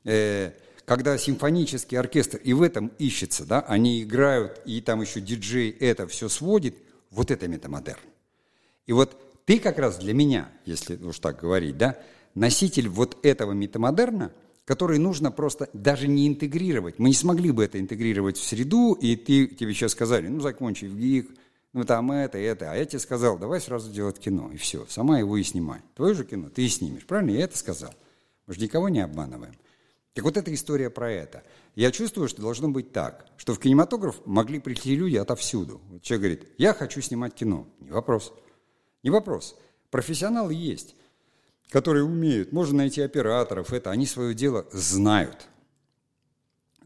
Э, 0.04 0.52
когда 0.86 1.18
симфонический 1.18 1.98
оркестр 1.98 2.38
и 2.38 2.54
в 2.54 2.62
этом 2.62 2.92
ищется, 2.98 3.46
да, 3.46 3.62
они 3.62 4.04
играют, 4.04 4.62
и 4.66 4.80
там 4.82 5.02
еще 5.02 5.20
диджей 5.20 5.70
это 5.70 6.08
все 6.08 6.30
сводит, 6.30 6.76
вот 7.12 7.32
это 7.32 7.48
метамодерн. 7.48 8.00
И 8.86 8.94
вот 8.94 9.18
ты 9.46 9.60
как 9.60 9.80
раз 9.80 9.98
для 9.98 10.14
меня, 10.14 10.50
если 10.66 10.96
уж 10.98 11.20
так 11.20 11.42
говорить, 11.42 11.78
да, 11.78 11.98
носитель 12.36 12.88
вот 12.88 13.18
этого 13.24 13.52
метамодерна, 13.52 14.32
который 14.68 15.00
нужно 15.00 15.32
просто 15.32 15.70
даже 15.72 16.10
не 16.10 16.28
интегрировать. 16.28 17.00
Мы 17.00 17.08
не 17.08 17.16
смогли 17.16 17.52
бы 17.52 17.64
это 17.64 17.80
интегрировать 17.80 18.36
в 18.36 18.44
среду, 18.44 18.94
и 18.94 19.16
ты, 19.16 19.48
тебе 19.48 19.74
сейчас 19.74 19.94
сказали, 19.94 20.28
ну, 20.28 20.42
закончи 20.42 20.86
в 20.86 20.98
ГИК, 20.98 21.30
ну, 21.72 21.86
там 21.86 22.12
это, 22.12 22.38
это. 22.38 22.70
А 22.70 22.76
я 22.76 22.84
тебе 22.84 23.00
сказал, 23.00 23.38
давай 23.38 23.62
сразу 23.62 23.90
делать 23.90 24.20
кино, 24.20 24.52
и 24.52 24.58
все, 24.58 24.86
сама 24.90 25.20
его 25.20 25.38
и 25.38 25.44
снимай. 25.44 25.80
Твое 25.96 26.14
же 26.14 26.26
кино 26.26 26.50
ты 26.50 26.66
и 26.66 26.68
снимешь, 26.68 27.06
правильно? 27.06 27.32
Я 27.32 27.46
это 27.46 27.58
сказал. 27.58 27.94
Мы 28.46 28.56
же 28.56 28.60
никого 28.60 28.90
не 28.90 29.00
обманываем. 29.00 29.56
Так 30.14 30.26
вот 30.26 30.36
эта 30.36 30.54
история 30.54 30.90
про 30.90 31.12
это. 31.12 31.44
Я 31.76 31.90
чувствую, 31.92 32.28
что 32.28 32.42
должно 32.42 32.68
быть 32.68 32.92
так, 32.92 33.26
что 33.38 33.54
в 33.54 33.60
кинематограф 33.60 34.20
могли 34.26 34.60
прийти 34.60 34.98
люди 34.98 35.16
отовсюду. 35.16 35.80
Вот 35.90 36.02
человек 36.02 36.22
говорит, 36.22 36.54
я 36.58 36.74
хочу 36.74 37.00
снимать 37.00 37.36
кино. 37.36 37.68
Не 37.80 37.92
вопрос. 37.92 38.34
Не 39.02 39.12
вопрос. 39.12 39.56
Профессионалы 39.92 40.54
есть, 40.54 40.96
которые 41.70 42.04
умеют. 42.04 42.52
Можно 42.52 42.78
найти 42.78 43.02
операторов, 43.02 43.74
это, 43.74 43.92
они 43.92 44.06
свое 44.06 44.34
дело 44.34 44.66
знают. 44.72 45.48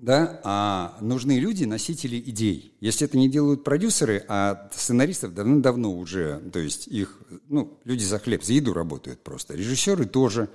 да, 0.02 0.42
а 0.44 0.98
нужны 1.00 1.38
люди, 1.38 1.66
носители 1.66 2.18
идей. 2.20 2.76
Если 2.82 3.06
это 3.06 3.20
не 3.20 3.30
делают 3.30 3.64
продюсеры, 3.64 4.26
а 4.28 4.68
сценаристов 4.74 5.36
давно-давно 5.36 5.96
уже, 5.96 6.40
то 6.52 6.60
есть 6.60 6.88
их, 6.88 7.20
ну, 7.48 7.78
люди 7.86 8.04
за 8.04 8.18
хлеб, 8.18 8.44
за 8.44 8.54
еду 8.54 8.74
работают 8.74 9.22
просто. 9.22 9.54
Режиссеры 9.56 10.06
тоже, 10.06 10.50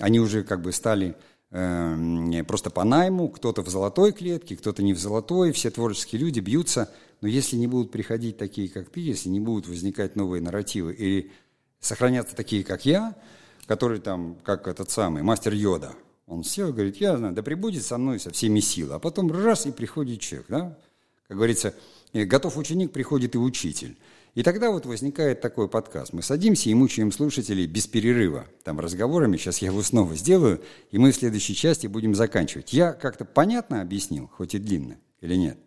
они 0.00 0.18
уже 0.18 0.42
как 0.42 0.62
бы 0.62 0.72
стали 0.72 1.14
э, 1.52 2.42
просто 2.48 2.70
по 2.70 2.82
найму, 2.82 3.28
кто-то 3.28 3.62
в 3.62 3.68
золотой 3.68 4.10
клетке, 4.10 4.56
кто-то 4.56 4.82
не 4.82 4.94
в 4.94 4.98
золотой, 4.98 5.52
все 5.52 5.70
творческие 5.70 6.20
люди 6.20 6.40
бьются, 6.40 6.92
но 7.20 7.28
если 7.28 7.56
не 7.56 7.68
будут 7.68 7.92
приходить 7.92 8.36
такие, 8.36 8.68
как 8.68 8.90
ты, 8.90 8.98
если 8.98 9.28
не 9.28 9.38
будут 9.38 9.68
возникать 9.68 10.16
новые 10.16 10.42
нарративы 10.42 10.92
или 10.92 11.30
сохраняться 11.78 12.34
такие, 12.34 12.64
как 12.64 12.84
я, 12.84 13.14
которые 13.68 14.00
там, 14.00 14.36
как 14.42 14.66
этот 14.66 14.90
самый 14.90 15.22
мастер 15.22 15.52
Йода– 15.52 15.92
он 16.28 16.44
сел 16.44 16.68
и 16.68 16.72
говорит, 16.72 16.98
я 16.98 17.16
знаю, 17.16 17.34
да 17.34 17.42
прибудет 17.42 17.84
со 17.84 17.96
мной 17.96 18.20
со 18.20 18.30
всеми 18.30 18.60
силы. 18.60 18.94
А 18.94 18.98
потом 18.98 19.32
раз, 19.32 19.64
и 19.66 19.72
приходит 19.72 20.20
человек. 20.20 20.46
Да? 20.48 20.78
Как 21.26 21.36
говорится, 21.36 21.74
«Э, 22.12 22.24
готов 22.24 22.58
ученик, 22.58 22.92
приходит 22.92 23.34
и 23.34 23.38
учитель. 23.38 23.96
И 24.34 24.42
тогда 24.42 24.70
вот 24.70 24.84
возникает 24.84 25.40
такой 25.40 25.68
подкаст. 25.68 26.12
Мы 26.12 26.22
садимся 26.22 26.68
и 26.68 26.74
мучаем 26.74 27.12
слушателей 27.12 27.66
без 27.66 27.86
перерыва, 27.86 28.46
там 28.62 28.78
разговорами. 28.78 29.38
Сейчас 29.38 29.58
я 29.58 29.68
его 29.68 29.82
снова 29.82 30.14
сделаю, 30.14 30.60
и 30.90 30.98
мы 30.98 31.12
в 31.12 31.16
следующей 31.16 31.54
части 31.54 31.86
будем 31.86 32.14
заканчивать. 32.14 32.74
Я 32.74 32.92
как-то 32.92 33.24
понятно 33.24 33.80
объяснил, 33.80 34.28
хоть 34.28 34.54
и 34.54 34.58
длинно, 34.58 34.98
или 35.22 35.34
нет? 35.34 35.58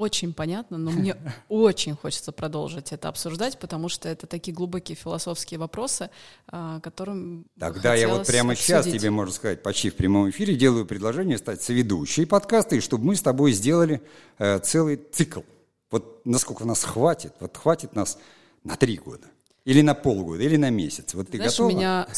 Очень 0.00 0.32
понятно, 0.32 0.78
но 0.78 0.90
мне 0.92 1.14
очень 1.50 1.94
хочется 1.94 2.32
продолжить 2.32 2.90
это 2.90 3.10
обсуждать, 3.10 3.58
потому 3.58 3.90
что 3.90 4.08
это 4.08 4.26
такие 4.26 4.54
глубокие 4.54 4.96
философские 4.96 5.60
вопросы, 5.60 6.08
а, 6.48 6.80
которым 6.80 7.44
Тогда 7.58 7.94
я 7.94 8.08
вот 8.08 8.26
прямо 8.26 8.52
обсудить. 8.52 8.66
сейчас 8.66 8.86
тебе, 8.86 9.10
можно 9.10 9.34
сказать, 9.34 9.62
почти 9.62 9.90
в 9.90 9.96
прямом 9.96 10.30
эфире 10.30 10.54
делаю 10.54 10.86
предложение 10.86 11.36
стать 11.36 11.60
соведущей 11.60 12.24
подкаста, 12.24 12.76
и 12.76 12.80
чтобы 12.80 13.04
мы 13.04 13.14
с 13.14 13.20
тобой 13.20 13.52
сделали 13.52 14.00
э, 14.38 14.58
целый 14.60 14.96
цикл. 14.96 15.42
Вот 15.90 16.24
насколько 16.24 16.64
нас 16.64 16.82
хватит, 16.82 17.34
вот 17.38 17.54
хватит 17.58 17.94
нас 17.94 18.16
на 18.64 18.76
три 18.76 18.96
года. 18.96 19.26
Или 19.66 19.82
на 19.82 19.92
полгода, 19.92 20.42
или 20.42 20.56
на 20.56 20.70
месяц. 20.70 21.12
Вот 21.12 21.28
ты 21.28 21.36
Знаешь, 21.36 21.52
готова? 21.52 21.68
у 21.68 21.70
меня 21.72 22.08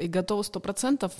и 0.00 0.08
готова 0.08 0.42
сто 0.42 0.58
процентов. 0.58 1.12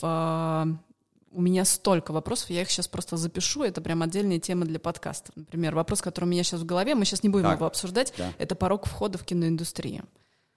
У 1.32 1.40
меня 1.40 1.64
столько 1.64 2.12
вопросов, 2.12 2.50
я 2.50 2.62
их 2.62 2.70
сейчас 2.70 2.88
просто 2.88 3.16
запишу, 3.16 3.62
это 3.62 3.80
прям 3.80 4.02
отдельная 4.02 4.40
тема 4.40 4.64
для 4.64 4.80
подкаста. 4.80 5.30
Например, 5.36 5.74
вопрос, 5.74 6.02
который 6.02 6.24
у 6.24 6.28
меня 6.28 6.42
сейчас 6.42 6.60
в 6.60 6.66
голове, 6.66 6.94
мы 6.96 7.04
сейчас 7.04 7.22
не 7.22 7.28
будем 7.28 7.44
так, 7.44 7.56
его 7.56 7.66
обсуждать, 7.66 8.12
да. 8.18 8.32
это 8.38 8.56
порог 8.56 8.86
входа 8.86 9.16
в 9.16 9.24
киноиндустрию. 9.24 10.04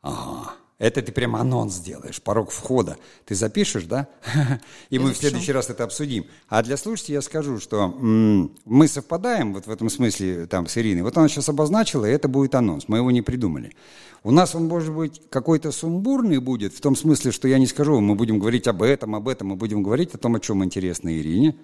Ага. 0.01 0.53
Это 0.83 1.01
ты 1.01 1.13
прям 1.13 1.37
анонс 1.37 1.79
делаешь, 1.79 2.21
порог 2.21 2.51
входа. 2.51 2.97
Ты 3.23 3.35
запишешь, 3.35 3.85
да? 3.85 4.09
И 4.89 4.99
мы 4.99 5.13
в 5.13 5.17
следующий 5.17 5.53
раз 5.53 5.69
это 5.69 5.85
обсудим. 5.85 6.25
А 6.49 6.61
для 6.61 6.75
слушателей 6.75 7.13
я 7.13 7.21
скажу, 7.21 7.61
что 7.61 7.87
мы 7.87 8.87
совпадаем 8.89 9.53
вот 9.53 9.65
в 9.65 9.71
этом 9.71 9.89
смысле 9.89 10.45
там 10.45 10.67
с 10.67 10.77
Ириной. 10.77 11.03
Вот 11.03 11.17
она 11.17 11.29
сейчас 11.29 11.47
обозначила, 11.47 12.05
и 12.05 12.11
это 12.11 12.27
будет 12.27 12.53
анонс. 12.53 12.89
Мы 12.89 12.97
его 12.97 13.11
не 13.11 13.21
придумали. 13.21 13.71
У 14.23 14.31
нас 14.31 14.55
он, 14.55 14.65
может 14.65 14.93
быть, 14.93 15.21
какой-то 15.29 15.71
сумбурный 15.71 16.39
будет, 16.39 16.73
в 16.73 16.81
том 16.81 16.97
смысле, 16.97 17.31
что 17.31 17.47
я 17.47 17.59
не 17.59 17.67
скажу, 17.67 18.01
мы 18.01 18.15
будем 18.15 18.37
говорить 18.37 18.67
об 18.67 18.83
этом, 18.83 19.15
об 19.15 19.29
этом, 19.29 19.47
мы 19.47 19.55
будем 19.55 19.83
говорить 19.83 20.13
о 20.13 20.17
том, 20.17 20.35
о 20.35 20.41
чем 20.41 20.65
интересно 20.65 21.17
Ирине, 21.17 21.55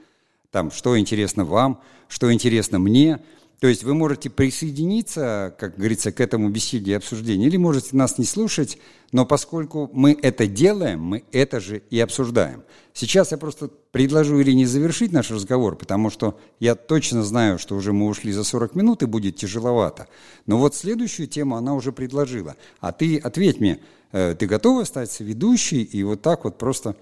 там, 0.50 0.72
что 0.72 0.98
интересно 0.98 1.44
вам, 1.44 1.82
что 2.08 2.32
интересно 2.32 2.80
мне– 2.80 3.20
то 3.60 3.68
есть 3.68 3.84
вы 3.84 3.94
можете 3.94 4.30
присоединиться, 4.30 5.54
как 5.60 5.76
говорится, 5.76 6.14
к 6.14 6.22
этому 6.22 6.50
беседе 6.50 6.92
и 6.92 6.96
обсуждению, 6.96 7.50
или 7.50 7.58
можете 7.58 7.96
нас 7.96 8.18
не 8.18 8.24
слушать, 8.24 8.78
но 9.12 9.26
поскольку 9.26 9.90
мы 9.92 10.18
это 10.22 10.48
делаем, 10.48 11.02
мы 11.02 11.24
это 11.34 11.60
же 11.60 11.82
и 11.90 12.00
обсуждаем. 12.00 12.64
Сейчас 12.94 13.32
я 13.32 13.38
просто 13.38 13.70
предложу 13.92 14.40
Ирине 14.42 14.66
завершить 14.66 15.12
наш 15.12 15.30
разговор, 15.30 15.76
потому 15.76 16.10
что 16.10 16.40
я 16.60 16.76
точно 16.76 17.22
знаю, 17.24 17.60
что 17.60 17.76
уже 17.76 17.92
мы 17.92 18.08
ушли 18.08 18.32
за 18.32 18.46
40 18.46 18.76
минут 18.76 19.04
и 19.04 19.08
будет 19.08 19.36
тяжеловато. 19.36 20.08
Но 20.46 20.58
вот 20.58 20.74
следующую 20.74 21.28
тему 21.28 21.58
она 21.58 21.76
уже 21.76 21.92
предложила. 21.92 22.56
А 22.80 22.94
ты 22.94 23.18
ответь 23.18 23.60
мне, 23.60 23.80
э, 24.14 24.36
ты 24.40 24.48
готова 24.48 24.86
стать 24.86 25.12
соведущей 25.12 25.82
и 25.82 26.02
вот 26.04 26.22
так 26.22 26.46
вот 26.46 26.58
просто 26.58 26.96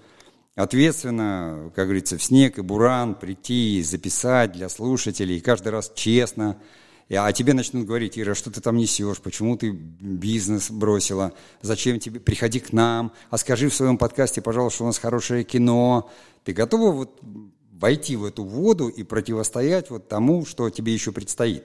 ответственно, 0.58 1.70
как 1.74 1.86
говорится, 1.86 2.18
в 2.18 2.22
снег 2.22 2.58
и 2.58 2.62
буран 2.62 3.14
прийти, 3.14 3.82
записать 3.82 4.52
для 4.52 4.68
слушателей, 4.68 5.38
и 5.38 5.40
каждый 5.40 5.68
раз 5.68 5.92
честно. 5.94 6.58
А 7.10 7.32
тебе 7.32 7.54
начнут 7.54 7.86
говорить, 7.86 8.18
Ира, 8.18 8.34
что 8.34 8.50
ты 8.50 8.60
там 8.60 8.76
несешь, 8.76 9.20
почему 9.20 9.56
ты 9.56 9.70
бизнес 9.70 10.70
бросила, 10.70 11.32
зачем 11.62 11.98
тебе, 12.00 12.20
приходи 12.20 12.60
к 12.60 12.72
нам, 12.72 13.12
а 13.30 13.38
скажи 13.38 13.70
в 13.70 13.74
своем 13.74 13.96
подкасте, 13.96 14.42
пожалуйста, 14.42 14.74
что 14.74 14.84
у 14.84 14.86
нас 14.88 14.98
хорошее 14.98 15.44
кино. 15.44 16.10
Ты 16.44 16.52
готова 16.52 16.92
вот 16.92 17.20
войти 17.72 18.16
в 18.16 18.24
эту 18.24 18.44
воду 18.44 18.88
и 18.88 19.04
противостоять 19.04 19.88
вот 19.88 20.08
тому, 20.08 20.44
что 20.44 20.68
тебе 20.68 20.92
еще 20.92 21.12
предстоит? 21.12 21.64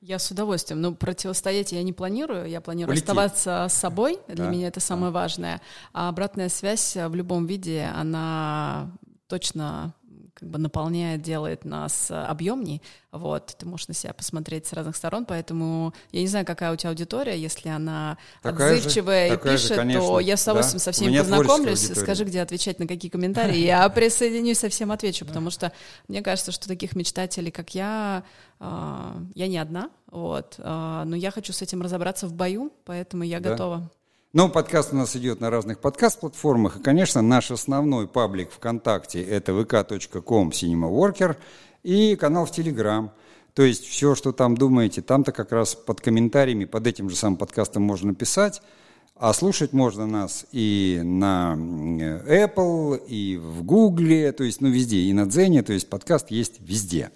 Я 0.00 0.18
с 0.18 0.30
удовольствием. 0.30 0.80
Но 0.80 0.94
противостоять 0.94 1.72
я 1.72 1.82
не 1.82 1.92
планирую. 1.92 2.48
Я 2.48 2.60
планирую 2.60 2.94
Полетим. 2.94 3.10
оставаться 3.10 3.66
с 3.68 3.74
собой. 3.74 4.18
Для 4.28 4.44
да. 4.44 4.50
меня 4.50 4.68
это 4.68 4.80
самое 4.80 5.12
да. 5.12 5.20
важное. 5.20 5.60
А 5.92 6.08
обратная 6.08 6.48
связь 6.48 6.96
в 6.96 7.14
любом 7.14 7.46
виде, 7.46 7.90
она 7.94 8.90
точно 9.26 9.94
как 10.38 10.48
бы 10.48 10.58
наполняет, 10.58 11.22
делает 11.22 11.64
нас 11.64 12.10
объемней. 12.10 12.80
Вот, 13.10 13.56
ты 13.58 13.66
можешь 13.66 13.88
на 13.88 13.94
себя 13.94 14.12
посмотреть 14.12 14.66
с 14.66 14.72
разных 14.72 14.94
сторон, 14.94 15.24
поэтому 15.24 15.94
я 16.12 16.20
не 16.20 16.26
знаю, 16.26 16.44
какая 16.44 16.72
у 16.72 16.76
тебя 16.76 16.90
аудитория, 16.90 17.36
если 17.36 17.70
она 17.70 18.18
такая 18.42 18.76
отзывчивая 18.76 19.30
же, 19.30 19.34
и 19.34 19.38
пишет, 19.38 19.68
же, 19.68 19.74
конечно, 19.74 20.00
то 20.00 20.20
я 20.20 20.36
с 20.36 20.42
удовольствием 20.42 20.78
да? 20.78 20.84
со 20.84 20.92
всеми 20.92 21.18
познакомлюсь, 21.18 21.90
скажи, 21.92 22.24
где 22.24 22.40
отвечать 22.42 22.78
на 22.78 22.86
какие 22.86 23.10
комментарии, 23.10 23.56
я 23.64 23.88
присоединюсь, 23.88 24.58
со 24.58 24.68
всем 24.68 24.92
отвечу, 24.92 25.24
потому 25.26 25.50
что 25.50 25.72
мне 26.06 26.22
кажется, 26.22 26.52
что 26.52 26.68
таких 26.68 26.94
мечтателей, 26.94 27.50
как 27.50 27.74
я, 27.74 28.22
а, 28.60 29.16
я 29.34 29.48
не 29.48 29.58
одна, 29.58 29.90
вот, 30.10 30.56
а, 30.58 31.04
но 31.04 31.16
я 31.16 31.30
хочу 31.30 31.52
с 31.52 31.62
этим 31.62 31.82
разобраться 31.82 32.28
в 32.28 32.34
бою, 32.34 32.72
поэтому 32.84 33.24
я 33.24 33.40
готова. 33.40 33.90
Ну, 34.34 34.50
подкаст 34.50 34.92
у 34.92 34.96
нас 34.96 35.16
идет 35.16 35.40
на 35.40 35.48
разных 35.48 35.78
подкаст-платформах. 35.80 36.76
И, 36.76 36.82
конечно, 36.82 37.22
наш 37.22 37.50
основной 37.50 38.06
паблик 38.06 38.50
ВКонтакте– 38.52 39.22
это 39.24 39.52
vk.com 39.52 40.50
cinemaworker 40.50 41.36
и 41.82 42.14
канал 42.14 42.44
в 42.44 42.50
Телеграм. 42.50 43.10
То 43.54 43.62
есть 43.62 43.86
все, 43.86 44.14
что 44.14 44.32
там 44.32 44.54
думаете, 44.54 45.00
там-то 45.00 45.32
как 45.32 45.50
раз 45.50 45.74
под 45.74 46.02
комментариями, 46.02 46.66
под 46.66 46.86
этим 46.86 47.08
же 47.08 47.16
самым 47.16 47.38
подкастом 47.38 47.84
можно 47.84 48.14
писать. 48.14 48.60
А 49.16 49.32
слушать 49.32 49.72
можно 49.72 50.06
нас 50.06 50.44
и 50.52 51.00
на 51.02 51.54
Apple, 51.56 53.02
и 53.06 53.38
в 53.38 53.62
Google, 53.62 54.30
то 54.34 54.44
есть, 54.44 54.60
ну, 54.60 54.68
везде, 54.68 54.98
и 54.98 55.12
на 55.14 55.24
Дзене, 55.24 55.62
то 55.62 55.72
есть 55.72 55.88
подкаст 55.88 56.30
есть 56.30 56.60
везде. 56.60 57.12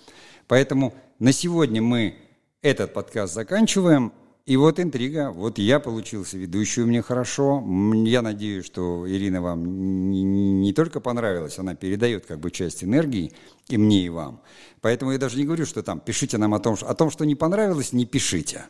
Поэтому 0.49 0.95
на 1.19 1.33
сегодня 1.33 1.83
мы 1.83 2.17
этот 2.63 2.95
подкаст 2.95 3.35
заканчиваем. 3.35 4.15
И 4.45 4.57
вот 4.57 4.81
интрига, 4.81 5.31
вот 5.31 5.59
я 5.59 5.79
получился 5.79 6.37
ведущую, 6.37 6.89
мне 6.89 7.01
хорошо. 7.01 7.63
Я 8.05 8.23
надеюсь, 8.23 8.67
что 8.67 9.09
Ирина 9.09 9.41
вам 9.41 10.11
не, 10.11 10.73
только 10.73 10.99
понравилась, 10.99 11.59
она 11.61 11.77
передает 11.77 12.27
как 12.27 12.41
бы 12.41 12.51
часть 12.51 12.83
энергии 12.83 13.33
и 13.69 13.79
мне, 13.79 14.07
и 14.07 14.09
вам. 14.09 14.41
Поэтому 14.81 15.13
я 15.13 15.19
даже 15.19 15.37
не 15.39 15.45
говорю, 15.45 15.65
что 15.65 15.85
там 15.85 16.01
пишите 16.01 16.39
нам 16.39 16.55
о 16.55 16.59
том, 16.59 16.77
о 16.81 16.95
том, 16.95 17.11
что 17.11 17.25
не 17.25 17.37
понравилось, 17.37 17.93
не 17.93 18.05
пишите 18.05 18.65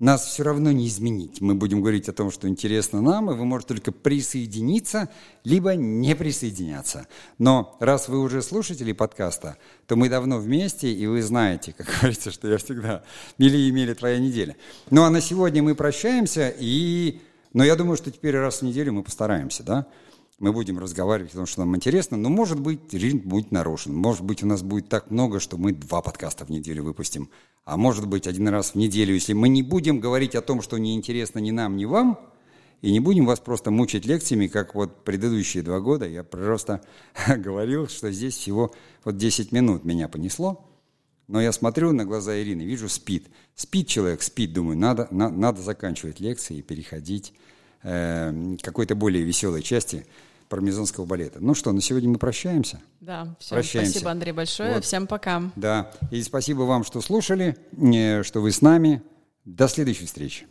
нас 0.00 0.26
все 0.26 0.42
равно 0.42 0.72
не 0.72 0.88
изменить. 0.88 1.40
Мы 1.40 1.54
будем 1.54 1.80
говорить 1.80 2.08
о 2.08 2.12
том, 2.12 2.30
что 2.30 2.48
интересно 2.48 3.00
нам, 3.00 3.30
и 3.30 3.34
вы 3.34 3.44
можете 3.44 3.74
только 3.74 3.92
присоединиться, 3.92 5.08
либо 5.44 5.74
не 5.76 6.16
присоединяться. 6.16 7.06
Но 7.38 7.76
раз 7.80 8.08
вы 8.08 8.20
уже 8.20 8.42
слушатели 8.42 8.92
подкаста, 8.92 9.56
то 9.86 9.96
мы 9.96 10.08
давно 10.08 10.38
вместе, 10.38 10.92
и 10.92 11.06
вы 11.06 11.22
знаете, 11.22 11.72
как 11.72 11.86
говорится, 12.00 12.30
что 12.30 12.48
я 12.48 12.58
всегда 12.58 13.04
мили 13.38 13.70
имели 13.70 13.94
твоя 13.94 14.18
неделя. 14.18 14.56
Ну 14.90 15.04
а 15.04 15.10
на 15.10 15.20
сегодня 15.20 15.62
мы 15.62 15.74
прощаемся, 15.74 16.52
и... 16.58 17.20
но 17.52 17.64
я 17.64 17.76
думаю, 17.76 17.96
что 17.96 18.10
теперь 18.10 18.36
раз 18.36 18.60
в 18.60 18.62
неделю 18.62 18.92
мы 18.92 19.02
постараемся, 19.04 19.62
да? 19.62 19.86
мы 20.40 20.52
будем 20.52 20.78
разговаривать, 20.78 21.30
потому 21.30 21.46
что 21.46 21.60
нам 21.60 21.76
интересно, 21.76 22.16
но, 22.16 22.28
может 22.28 22.58
быть, 22.58 22.92
режим 22.92 23.20
будет 23.20 23.52
нарушен. 23.52 23.94
Может 23.94 24.22
быть, 24.22 24.42
у 24.42 24.46
нас 24.46 24.62
будет 24.62 24.88
так 24.88 25.10
много, 25.10 25.40
что 25.40 25.56
мы 25.56 25.72
два 25.72 26.02
подкаста 26.02 26.44
в 26.44 26.50
неделю 26.50 26.82
выпустим. 26.82 27.30
А 27.64 27.76
может 27.76 28.06
быть, 28.06 28.26
один 28.26 28.48
раз 28.48 28.72
в 28.72 28.74
неделю, 28.74 29.14
если 29.14 29.32
мы 29.32 29.48
не 29.48 29.62
будем 29.62 29.98
говорить 29.98 30.34
о 30.34 30.42
том, 30.42 30.60
что 30.60 30.76
неинтересно 30.76 31.38
ни 31.38 31.50
нам, 31.50 31.76
ни 31.76 31.86
вам, 31.86 32.18
и 32.82 32.92
не 32.92 33.00
будем 33.00 33.24
вас 33.24 33.40
просто 33.40 33.70
мучить 33.70 34.04
лекциями, 34.04 34.46
как 34.46 34.74
вот 34.74 35.04
предыдущие 35.04 35.62
два 35.62 35.80
года. 35.80 36.06
Я 36.06 36.22
просто 36.22 36.82
говорил, 37.26 37.88
что 37.88 38.12
здесь 38.12 38.36
всего 38.36 38.74
вот 39.04 39.16
10 39.16 39.52
минут 39.52 39.84
меня 39.84 40.08
понесло. 40.08 40.70
Но 41.26 41.40
я 41.40 41.52
смотрю 41.52 41.92
на 41.92 42.04
глаза 42.04 42.38
Ирины, 42.38 42.60
вижу, 42.60 42.90
спит. 42.90 43.28
Спит 43.54 43.88
человек, 43.88 44.20
спит. 44.20 44.52
Думаю, 44.52 44.76
надо, 44.76 45.08
на, 45.10 45.30
надо 45.30 45.62
заканчивать 45.62 46.20
лекции 46.20 46.58
и 46.58 46.62
переходить 46.62 47.32
э, 47.82 48.56
какой-то 48.60 48.94
более 48.94 49.24
веселой 49.24 49.62
части 49.62 50.04
пармезонского 50.48 51.04
балета. 51.04 51.38
Ну 51.40 51.54
что, 51.54 51.72
на 51.72 51.80
сегодня 51.80 52.10
мы 52.10 52.18
прощаемся. 52.18 52.80
Да, 53.00 53.36
все. 53.38 53.54
Прощаемся. 53.54 53.92
Спасибо, 53.92 54.10
Андрей, 54.10 54.32
большое. 54.32 54.74
Вот. 54.74 54.84
Всем 54.84 55.06
пока. 55.06 55.42
Да, 55.56 55.90
и 56.10 56.22
спасибо 56.22 56.62
вам, 56.62 56.84
что 56.84 57.00
слушали, 57.00 57.56
э, 57.76 58.22
что 58.22 58.40
вы 58.40 58.52
с 58.52 58.62
нами. 58.62 59.02
До 59.44 59.68
следующей 59.68 60.06
встречи. 60.06 60.46